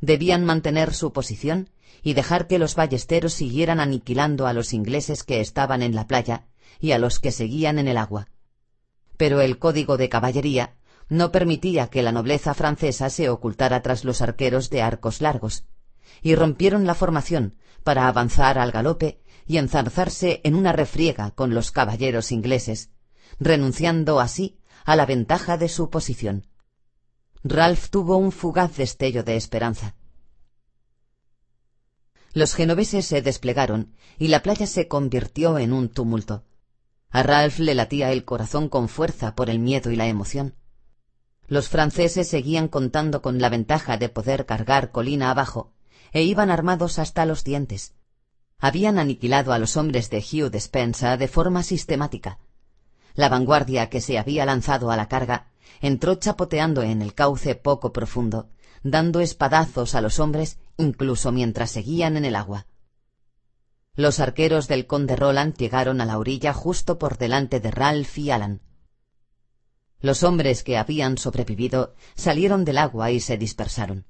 Debían 0.00 0.44
mantener 0.44 0.94
su 0.94 1.12
posición 1.12 1.70
y 2.02 2.14
dejar 2.14 2.46
que 2.46 2.58
los 2.58 2.74
ballesteros 2.74 3.32
siguieran 3.32 3.80
aniquilando 3.80 4.46
a 4.46 4.52
los 4.52 4.72
ingleses 4.72 5.24
que 5.24 5.40
estaban 5.40 5.82
en 5.82 5.94
la 5.94 6.06
playa 6.06 6.46
y 6.78 6.92
a 6.92 6.98
los 6.98 7.18
que 7.18 7.32
seguían 7.32 7.78
en 7.78 7.88
el 7.88 7.96
agua. 7.96 8.28
Pero 9.16 9.40
el 9.40 9.58
código 9.58 9.96
de 9.96 10.08
caballería 10.08 10.74
no 11.08 11.32
permitía 11.32 11.88
que 11.88 12.02
la 12.02 12.12
nobleza 12.12 12.54
francesa 12.54 13.10
se 13.10 13.28
ocultara 13.30 13.82
tras 13.82 14.04
los 14.04 14.20
arqueros 14.20 14.70
de 14.70 14.82
arcos 14.82 15.20
largos, 15.20 15.64
y 16.22 16.34
rompieron 16.34 16.86
la 16.86 16.94
formación 16.94 17.56
para 17.82 18.08
avanzar 18.08 18.58
al 18.58 18.70
galope 18.70 19.20
y 19.48 19.56
enzarzarse 19.56 20.42
en 20.44 20.54
una 20.54 20.72
refriega 20.72 21.32
con 21.32 21.54
los 21.54 21.72
caballeros 21.72 22.30
ingleses, 22.30 22.90
renunciando 23.40 24.20
así 24.20 24.58
a 24.84 24.94
la 24.94 25.06
ventaja 25.06 25.56
de 25.56 25.68
su 25.70 25.88
posición. 25.88 26.46
Ralph 27.42 27.88
tuvo 27.88 28.18
un 28.18 28.30
fugaz 28.30 28.76
destello 28.76 29.24
de 29.24 29.36
esperanza. 29.36 29.96
Los 32.34 32.54
genoveses 32.54 33.06
se 33.06 33.22
desplegaron 33.22 33.94
y 34.18 34.28
la 34.28 34.42
playa 34.42 34.66
se 34.66 34.86
convirtió 34.86 35.58
en 35.58 35.72
un 35.72 35.88
tumulto. 35.88 36.44
A 37.10 37.22
Ralph 37.22 37.58
le 37.58 37.74
latía 37.74 38.12
el 38.12 38.26
corazón 38.26 38.68
con 38.68 38.88
fuerza 38.90 39.34
por 39.34 39.48
el 39.48 39.58
miedo 39.58 39.90
y 39.90 39.96
la 39.96 40.08
emoción. 40.08 40.56
Los 41.46 41.70
franceses 41.70 42.28
seguían 42.28 42.68
contando 42.68 43.22
con 43.22 43.40
la 43.40 43.48
ventaja 43.48 43.96
de 43.96 44.10
poder 44.10 44.44
cargar 44.44 44.90
colina 44.90 45.30
abajo, 45.30 45.72
e 46.12 46.22
iban 46.22 46.50
armados 46.50 46.98
hasta 46.98 47.24
los 47.24 47.44
dientes. 47.44 47.94
Habían 48.60 48.98
aniquilado 48.98 49.52
a 49.52 49.58
los 49.58 49.76
hombres 49.76 50.10
de 50.10 50.18
Hugh 50.18 50.50
Despensa 50.50 51.16
de 51.16 51.28
forma 51.28 51.62
sistemática. 51.62 52.38
La 53.14 53.28
vanguardia 53.28 53.88
que 53.88 54.00
se 54.00 54.18
había 54.18 54.44
lanzado 54.44 54.90
a 54.90 54.96
la 54.96 55.08
carga 55.08 55.48
entró 55.80 56.16
chapoteando 56.16 56.82
en 56.82 57.00
el 57.00 57.14
cauce 57.14 57.54
poco 57.54 57.92
profundo, 57.92 58.50
dando 58.82 59.20
espadazos 59.20 59.94
a 59.94 60.00
los 60.00 60.18
hombres 60.18 60.58
incluso 60.76 61.30
mientras 61.30 61.70
seguían 61.70 62.16
en 62.16 62.24
el 62.24 62.36
agua. 62.36 62.66
Los 63.94 64.20
arqueros 64.20 64.68
del 64.68 64.86
conde 64.86 65.16
Roland 65.16 65.56
llegaron 65.56 66.00
a 66.00 66.04
la 66.04 66.18
orilla 66.18 66.52
justo 66.52 66.98
por 66.98 67.18
delante 67.18 67.60
de 67.60 67.70
Ralph 67.70 68.18
y 68.18 68.30
Alan. 68.30 68.60
Los 70.00 70.22
hombres 70.22 70.62
que 70.62 70.78
habían 70.78 71.18
sobrevivido 71.18 71.94
salieron 72.14 72.64
del 72.64 72.78
agua 72.78 73.10
y 73.10 73.18
se 73.18 73.36
dispersaron. 73.36 74.06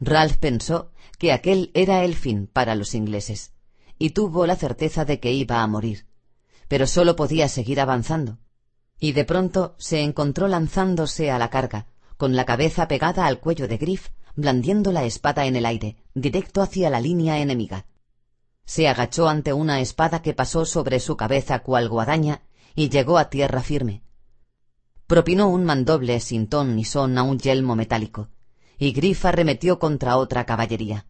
Ralph 0.00 0.36
pensó 0.36 0.90
que 1.18 1.32
aquel 1.32 1.70
era 1.74 2.04
el 2.04 2.14
fin 2.14 2.46
para 2.46 2.74
los 2.74 2.94
ingleses, 2.94 3.52
y 3.98 4.10
tuvo 4.10 4.46
la 4.46 4.56
certeza 4.56 5.04
de 5.04 5.20
que 5.20 5.32
iba 5.32 5.62
a 5.62 5.66
morir, 5.66 6.06
pero 6.68 6.86
sólo 6.86 7.16
podía 7.16 7.48
seguir 7.48 7.80
avanzando, 7.80 8.38
y 9.00 9.12
de 9.12 9.24
pronto 9.24 9.74
se 9.78 10.02
encontró 10.02 10.48
lanzándose 10.48 11.30
a 11.30 11.38
la 11.38 11.50
carga, 11.50 11.86
con 12.16 12.36
la 12.36 12.44
cabeza 12.44 12.88
pegada 12.88 13.26
al 13.26 13.40
cuello 13.40 13.68
de 13.68 13.76
Griff, 13.76 14.10
blandiendo 14.36 14.92
la 14.92 15.04
espada 15.04 15.46
en 15.46 15.56
el 15.56 15.66
aire, 15.66 15.96
directo 16.14 16.62
hacia 16.62 16.90
la 16.90 17.00
línea 17.00 17.40
enemiga. 17.40 17.86
Se 18.64 18.86
agachó 18.86 19.28
ante 19.28 19.52
una 19.52 19.80
espada 19.80 20.22
que 20.22 20.34
pasó 20.34 20.64
sobre 20.64 21.00
su 21.00 21.16
cabeza 21.16 21.60
cual 21.60 21.88
guadaña 21.88 22.42
y 22.74 22.90
llegó 22.90 23.18
a 23.18 23.30
tierra 23.30 23.62
firme. 23.62 24.02
Propinó 25.06 25.48
un 25.48 25.64
mandoble 25.64 26.20
sin 26.20 26.48
ton 26.48 26.76
ni 26.76 26.84
son 26.84 27.16
a 27.18 27.22
un 27.22 27.38
yelmo 27.38 27.74
metálico, 27.74 28.28
y 28.78 28.92
Griff 28.92 29.24
arremetió 29.24 29.78
contra 29.78 30.16
otra 30.16 30.46
caballería. 30.46 31.06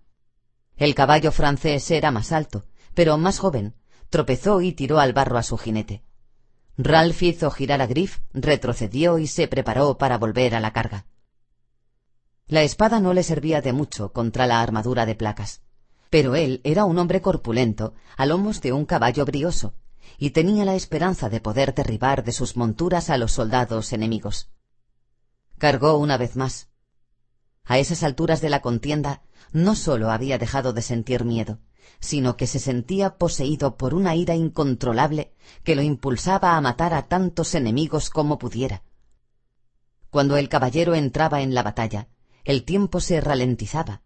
El 0.76 0.94
caballo 0.94 1.32
francés 1.32 1.90
era 1.90 2.10
más 2.10 2.32
alto, 2.32 2.64
pero 2.94 3.18
más 3.18 3.38
joven, 3.38 3.74
tropezó 4.10 4.60
y 4.60 4.72
tiró 4.72 4.98
al 4.98 5.12
barro 5.12 5.38
a 5.38 5.42
su 5.42 5.58
jinete. 5.58 6.02
Ralph 6.76 7.22
hizo 7.22 7.50
girar 7.50 7.82
a 7.82 7.86
Griff, 7.86 8.20
retrocedió 8.32 9.18
y 9.18 9.26
se 9.26 9.48
preparó 9.48 9.98
para 9.98 10.16
volver 10.16 10.54
a 10.54 10.60
la 10.60 10.72
carga. 10.72 11.06
La 12.46 12.62
espada 12.62 13.00
no 13.00 13.12
le 13.12 13.22
servía 13.22 13.60
de 13.60 13.72
mucho 13.72 14.12
contra 14.12 14.46
la 14.46 14.62
armadura 14.62 15.04
de 15.04 15.14
placas, 15.14 15.60
pero 16.08 16.34
él 16.34 16.60
era 16.64 16.84
un 16.84 16.98
hombre 16.98 17.20
corpulento, 17.20 17.94
a 18.16 18.24
lomos 18.24 18.62
de 18.62 18.72
un 18.72 18.86
caballo 18.86 19.24
brioso, 19.24 19.74
y 20.16 20.30
tenía 20.30 20.64
la 20.64 20.74
esperanza 20.74 21.28
de 21.28 21.40
poder 21.40 21.74
derribar 21.74 22.24
de 22.24 22.32
sus 22.32 22.56
monturas 22.56 23.10
a 23.10 23.18
los 23.18 23.32
soldados 23.32 23.92
enemigos. 23.92 24.48
Cargó 25.58 25.98
una 25.98 26.16
vez 26.16 26.36
más. 26.36 26.68
A 27.68 27.78
esas 27.78 28.02
alturas 28.02 28.40
de 28.40 28.48
la 28.48 28.62
contienda 28.62 29.20
no 29.52 29.74
sólo 29.74 30.10
había 30.10 30.38
dejado 30.38 30.72
de 30.72 30.80
sentir 30.80 31.24
miedo, 31.24 31.60
sino 32.00 32.38
que 32.38 32.46
se 32.46 32.58
sentía 32.58 33.18
poseído 33.18 33.76
por 33.76 33.92
una 33.92 34.14
ira 34.14 34.34
incontrolable 34.34 35.34
que 35.64 35.76
lo 35.76 35.82
impulsaba 35.82 36.56
a 36.56 36.60
matar 36.62 36.94
a 36.94 37.08
tantos 37.08 37.54
enemigos 37.54 38.08
como 38.08 38.38
pudiera. 38.38 38.82
Cuando 40.08 40.38
el 40.38 40.48
caballero 40.48 40.94
entraba 40.94 41.42
en 41.42 41.52
la 41.54 41.62
batalla, 41.62 42.08
el 42.44 42.64
tiempo 42.64 43.00
se 43.00 43.20
ralentizaba. 43.20 44.00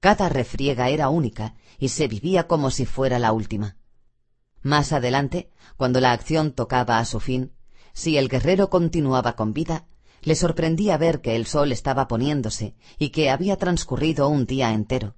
Cada 0.00 0.28
refriega 0.28 0.88
era 0.88 1.08
única 1.08 1.54
y 1.78 1.90
se 1.90 2.08
vivía 2.08 2.48
como 2.48 2.72
si 2.72 2.84
fuera 2.84 3.20
la 3.20 3.32
última. 3.32 3.76
Más 4.60 4.92
adelante, 4.92 5.50
cuando 5.76 6.00
la 6.00 6.10
acción 6.10 6.50
tocaba 6.50 6.98
a 6.98 7.04
su 7.04 7.20
fin, 7.20 7.52
si 7.92 8.18
el 8.18 8.28
guerrero 8.28 8.70
continuaba 8.70 9.36
con 9.36 9.52
vida, 9.52 9.86
le 10.22 10.34
sorprendía 10.34 10.96
ver 10.96 11.20
que 11.20 11.36
el 11.36 11.46
sol 11.46 11.72
estaba 11.72 12.08
poniéndose 12.08 12.74
y 12.98 13.10
que 13.10 13.30
había 13.30 13.56
transcurrido 13.56 14.28
un 14.28 14.46
día 14.46 14.72
entero. 14.72 15.16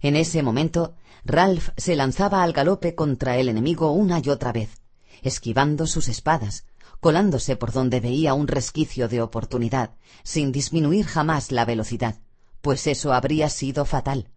En 0.00 0.16
ese 0.16 0.42
momento, 0.42 0.94
Ralph 1.24 1.70
se 1.76 1.96
lanzaba 1.96 2.42
al 2.42 2.52
galope 2.52 2.94
contra 2.94 3.38
el 3.38 3.48
enemigo 3.48 3.92
una 3.92 4.20
y 4.22 4.28
otra 4.28 4.52
vez, 4.52 4.82
esquivando 5.22 5.86
sus 5.86 6.08
espadas, 6.08 6.66
colándose 7.00 7.56
por 7.56 7.72
donde 7.72 8.00
veía 8.00 8.34
un 8.34 8.46
resquicio 8.46 9.08
de 9.08 9.22
oportunidad, 9.22 9.96
sin 10.22 10.52
disminuir 10.52 11.06
jamás 11.06 11.52
la 11.52 11.64
velocidad, 11.64 12.20
pues 12.60 12.86
eso 12.86 13.12
habría 13.12 13.48
sido 13.48 13.84
fatal. 13.84 14.30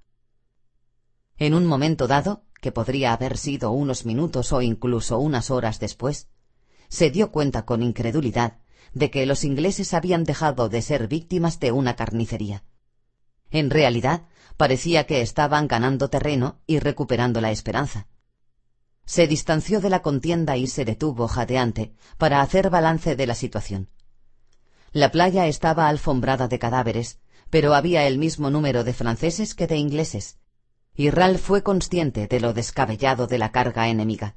En 1.37 1.53
un 1.53 1.65
momento 1.65 2.07
dado, 2.07 2.43
que 2.61 2.71
podría 2.71 3.13
haber 3.13 3.37
sido 3.37 3.71
unos 3.71 4.05
minutos 4.05 4.51
o 4.51 4.61
incluso 4.61 5.19
unas 5.19 5.51
horas 5.51 5.79
después, 5.79 6.27
se 6.89 7.11
dio 7.11 7.31
cuenta 7.31 7.65
con 7.65 7.83
incredulidad 7.83 8.59
de 8.97 9.11
que 9.11 9.25
los 9.25 9.43
ingleses 9.43 9.93
habían 9.93 10.23
dejado 10.23 10.69
de 10.69 10.81
ser 10.81 11.07
víctimas 11.07 11.59
de 11.59 11.71
una 11.71 11.95
carnicería. 11.95 12.63
En 13.49 13.69
realidad, 13.69 14.27
parecía 14.57 15.05
que 15.05 15.21
estaban 15.21 15.67
ganando 15.67 16.09
terreno 16.09 16.59
y 16.67 16.79
recuperando 16.79 17.41
la 17.41 17.51
esperanza. 17.51 18.07
Se 19.05 19.27
distanció 19.27 19.79
de 19.79 19.89
la 19.89 20.01
contienda 20.01 20.57
y 20.57 20.67
se 20.67 20.83
detuvo 20.83 21.27
jadeante 21.27 21.93
para 22.17 22.41
hacer 22.41 22.69
balance 22.69 23.15
de 23.15 23.27
la 23.27 23.35
situación. 23.35 23.89
La 24.91 25.11
playa 25.11 25.47
estaba 25.47 25.87
alfombrada 25.87 26.47
de 26.47 26.59
cadáveres, 26.59 27.19
pero 27.49 27.73
había 27.73 28.07
el 28.07 28.17
mismo 28.17 28.49
número 28.49 28.83
de 28.83 28.93
franceses 28.93 29.55
que 29.55 29.67
de 29.67 29.77
ingleses, 29.77 30.39
y 30.93 31.11
Ralph 31.11 31.39
fue 31.39 31.63
consciente 31.63 32.27
de 32.27 32.39
lo 32.39 32.53
descabellado 32.53 33.27
de 33.27 33.37
la 33.37 33.51
carga 33.51 33.87
enemiga. 33.87 34.35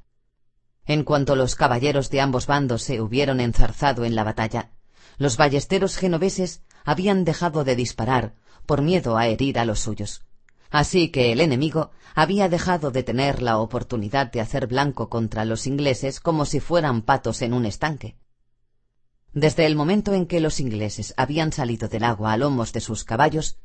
En 0.85 1.03
cuanto 1.03 1.35
los 1.35 1.55
caballeros 1.55 2.09
de 2.09 2.21
ambos 2.21 2.47
bandos 2.47 2.81
se 2.83 3.01
hubieron 3.01 3.39
enzarzado 3.39 4.03
en 4.05 4.15
la 4.15 4.23
batalla, 4.23 4.71
los 5.17 5.37
ballesteros 5.37 5.97
genoveses 5.97 6.63
habían 6.83 7.23
dejado 7.23 7.63
de 7.63 7.75
disparar 7.75 8.35
por 8.65 8.81
miedo 8.81 9.17
a 9.17 9.27
herir 9.27 9.59
a 9.59 9.65
los 9.65 9.79
suyos. 9.79 10.23
Así 10.69 11.09
que 11.09 11.31
el 11.31 11.41
enemigo 11.41 11.91
había 12.15 12.47
dejado 12.47 12.91
de 12.91 13.03
tener 13.03 13.41
la 13.41 13.59
oportunidad 13.59 14.31
de 14.31 14.41
hacer 14.41 14.67
blanco 14.67 15.09
contra 15.09 15.45
los 15.45 15.67
ingleses 15.67 16.19
como 16.19 16.45
si 16.45 16.59
fueran 16.59 17.01
patos 17.01 17.41
en 17.41 17.53
un 17.53 17.65
estanque. 17.65 18.17
Desde 19.33 19.65
el 19.65 19.75
momento 19.75 20.13
en 20.13 20.25
que 20.25 20.39
los 20.39 20.59
ingleses 20.59 21.13
habían 21.17 21.53
salido 21.53 21.87
del 21.87 22.03
agua 22.03 22.33
a 22.33 22.37
lomos 22.37 22.73
de 22.73 22.81
sus 22.81 23.03
caballos, 23.03 23.57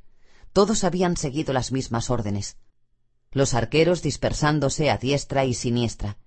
todos 0.52 0.84
habían 0.84 1.16
seguido 1.16 1.52
las 1.52 1.72
mismas 1.72 2.10
órdenes, 2.10 2.56
los 3.32 3.54
arqueros 3.54 4.02
dispersándose 4.02 4.90
a 4.90 4.96
diestra 4.96 5.44
y 5.44 5.54
siniestra, 5.54 6.18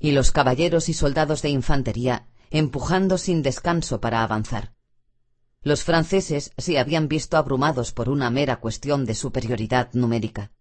y 0.00 0.10
los 0.10 0.32
caballeros 0.32 0.88
y 0.88 0.94
soldados 0.94 1.42
de 1.42 1.50
infantería 1.50 2.26
empujando 2.50 3.16
sin 3.16 3.42
descanso 3.42 4.00
para 4.00 4.22
avanzar. 4.22 4.74
Los 5.62 5.84
franceses 5.84 6.52
se 6.58 6.78
habían 6.78 7.06
visto 7.08 7.36
abrumados 7.36 7.92
por 7.92 8.08
una 8.08 8.30
mera 8.30 8.56
cuestión 8.56 9.04
de 9.04 9.14
superioridad 9.14 9.90
numérica. 9.92 10.52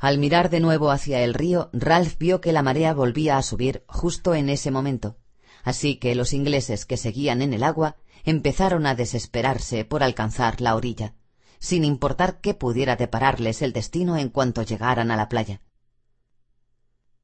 Al 0.00 0.18
mirar 0.18 0.50
de 0.50 0.60
nuevo 0.60 0.90
hacia 0.90 1.22
el 1.22 1.34
río, 1.34 1.70
Ralph 1.72 2.16
vio 2.18 2.40
que 2.40 2.52
la 2.52 2.62
marea 2.62 2.94
volvía 2.94 3.36
a 3.36 3.42
subir 3.42 3.84
justo 3.88 4.34
en 4.34 4.48
ese 4.48 4.70
momento, 4.70 5.18
así 5.64 5.96
que 5.96 6.14
los 6.14 6.32
ingleses 6.32 6.86
que 6.86 6.96
seguían 6.96 7.42
en 7.42 7.52
el 7.52 7.64
agua 7.64 7.96
empezaron 8.24 8.86
a 8.86 8.94
desesperarse 8.94 9.84
por 9.84 10.02
alcanzar 10.02 10.60
la 10.60 10.76
orilla, 10.76 11.14
sin 11.58 11.84
importar 11.84 12.40
qué 12.40 12.54
pudiera 12.54 12.94
depararles 12.94 13.60
el 13.60 13.72
destino 13.72 14.16
en 14.16 14.28
cuanto 14.28 14.62
llegaran 14.62 15.10
a 15.10 15.16
la 15.16 15.28
playa. 15.28 15.60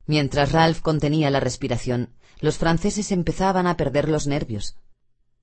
Mientras 0.06 0.52
Ralph 0.52 0.80
contenía 0.80 1.30
la 1.30 1.40
respiración, 1.40 2.10
los 2.40 2.58
franceses 2.58 3.10
empezaban 3.10 3.66
a 3.66 3.76
perder 3.76 4.08
los 4.08 4.26
nervios, 4.26 4.76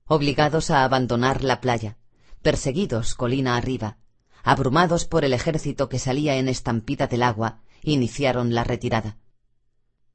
obligados 0.06 0.70
a 0.70 0.84
abandonar 0.84 1.42
la 1.42 1.60
playa, 1.60 1.98
perseguidos 2.42 3.14
colina 3.14 3.56
arriba, 3.56 3.98
abrumados 4.44 5.04
por 5.04 5.24
el 5.24 5.32
ejército 5.32 5.88
que 5.88 5.98
salía 5.98 6.36
en 6.36 6.48
estampida 6.48 7.06
del 7.06 7.22
agua, 7.22 7.60
iniciaron 7.82 8.54
la 8.54 8.64
retirada. 8.64 9.18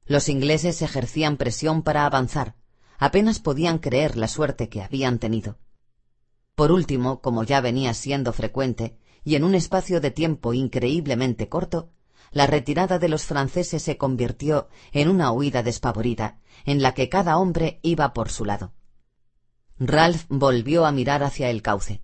Los 0.06 0.28
ingleses 0.28 0.80
ejercían 0.80 1.36
presión 1.36 1.82
para 1.82 2.06
avanzar, 2.06 2.54
apenas 2.98 3.40
podían 3.40 3.78
creer 3.78 4.16
la 4.16 4.28
suerte 4.28 4.68
que 4.68 4.82
habían 4.82 5.18
tenido. 5.18 5.58
Por 6.54 6.72
último, 6.72 7.20
como 7.20 7.44
ya 7.44 7.60
venía 7.60 7.92
siendo 7.94 8.32
frecuente, 8.32 8.98
y 9.24 9.34
en 9.34 9.44
un 9.44 9.54
espacio 9.54 10.00
de 10.00 10.10
tiempo 10.10 10.54
increíblemente 10.54 11.48
corto, 11.48 11.90
la 12.30 12.46
retirada 12.46 12.98
de 12.98 13.08
los 13.08 13.24
franceses 13.24 13.82
se 13.82 13.96
convirtió 13.96 14.68
en 14.92 15.08
una 15.08 15.32
huida 15.32 15.62
despavorida, 15.62 16.38
en 16.64 16.82
la 16.82 16.94
que 16.94 17.08
cada 17.08 17.38
hombre 17.38 17.80
iba 17.82 18.12
por 18.12 18.30
su 18.30 18.44
lado. 18.44 18.72
Ralph 19.78 20.24
volvió 20.28 20.86
a 20.86 20.92
mirar 20.92 21.22
hacia 21.22 21.50
el 21.50 21.62
cauce. 21.62 22.02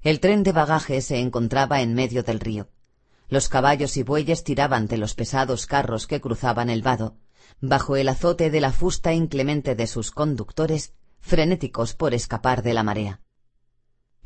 El 0.00 0.20
tren 0.20 0.42
de 0.42 0.52
bagaje 0.52 1.00
se 1.00 1.18
encontraba 1.18 1.82
en 1.82 1.94
medio 1.94 2.22
del 2.22 2.40
río. 2.40 2.68
Los 3.28 3.48
caballos 3.48 3.96
y 3.96 4.02
bueyes 4.02 4.42
tiraban 4.42 4.86
de 4.86 4.96
los 4.96 5.14
pesados 5.14 5.66
carros 5.66 6.06
que 6.06 6.20
cruzaban 6.20 6.70
el 6.70 6.82
vado, 6.82 7.16
bajo 7.60 7.96
el 7.96 8.08
azote 8.08 8.50
de 8.50 8.60
la 8.60 8.72
fusta 8.72 9.12
inclemente 9.12 9.74
de 9.74 9.86
sus 9.86 10.10
conductores, 10.10 10.94
frenéticos 11.20 11.94
por 11.94 12.14
escapar 12.14 12.62
de 12.62 12.72
la 12.72 12.82
marea. 12.82 13.20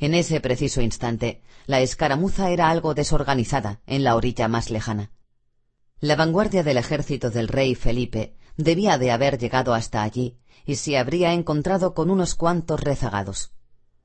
En 0.02 0.14
ese 0.14 0.40
preciso 0.40 0.80
instante, 0.80 1.42
la 1.66 1.80
escaramuza 1.80 2.50
era 2.50 2.70
algo 2.70 2.92
desorganizada 2.92 3.80
en 3.86 4.02
la 4.02 4.16
orilla 4.16 4.48
más 4.48 4.68
lejana. 4.68 5.12
La 6.00 6.16
vanguardia 6.16 6.64
del 6.64 6.76
ejército 6.76 7.30
del 7.30 7.46
rey 7.46 7.76
Felipe 7.76 8.34
debía 8.56 8.98
de 8.98 9.12
haber 9.12 9.38
llegado 9.38 9.74
hasta 9.74 10.02
allí 10.02 10.40
y 10.66 10.74
se 10.74 10.98
habría 10.98 11.32
encontrado 11.34 11.94
con 11.94 12.10
unos 12.10 12.34
cuantos 12.34 12.80
rezagados. 12.80 13.52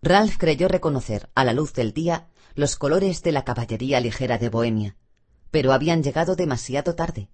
Ralph 0.03 0.37
creyó 0.37 0.67
reconocer, 0.67 1.31
a 1.33 1.43
la 1.43 1.53
luz 1.53 1.73
del 1.73 1.93
día, 1.93 2.27
los 2.53 2.75
colores 2.75 3.23
de 3.23 3.31
la 3.31 3.43
caballería 3.43 3.99
ligera 3.99 4.37
de 4.37 4.49
Bohemia, 4.49 4.97
pero 5.49 5.73
habían 5.73 6.03
llegado 6.03 6.35
demasiado 6.35 6.93
tarde. 6.93 7.31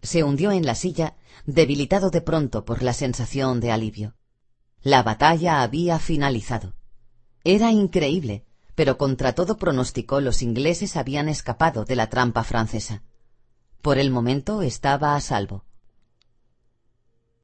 Se 0.00 0.24
hundió 0.24 0.52
en 0.52 0.64
la 0.64 0.74
silla, 0.74 1.18
debilitado 1.44 2.08
de 2.08 2.22
pronto 2.22 2.64
por 2.64 2.82
la 2.82 2.94
sensación 2.94 3.60
de 3.60 3.72
alivio. 3.72 4.16
La 4.80 5.02
batalla 5.02 5.60
había 5.60 5.98
finalizado. 5.98 6.72
Era 7.44 7.70
increíble, 7.70 8.46
pero 8.74 8.96
contra 8.96 9.34
todo 9.34 9.58
pronóstico 9.58 10.20
los 10.20 10.40
ingleses 10.40 10.96
habían 10.96 11.28
escapado 11.28 11.84
de 11.84 11.94
la 11.94 12.08
trampa 12.08 12.42
francesa. 12.42 13.02
Por 13.82 13.98
el 13.98 14.10
momento 14.10 14.62
estaba 14.62 15.14
a 15.14 15.20
salvo. 15.20 15.66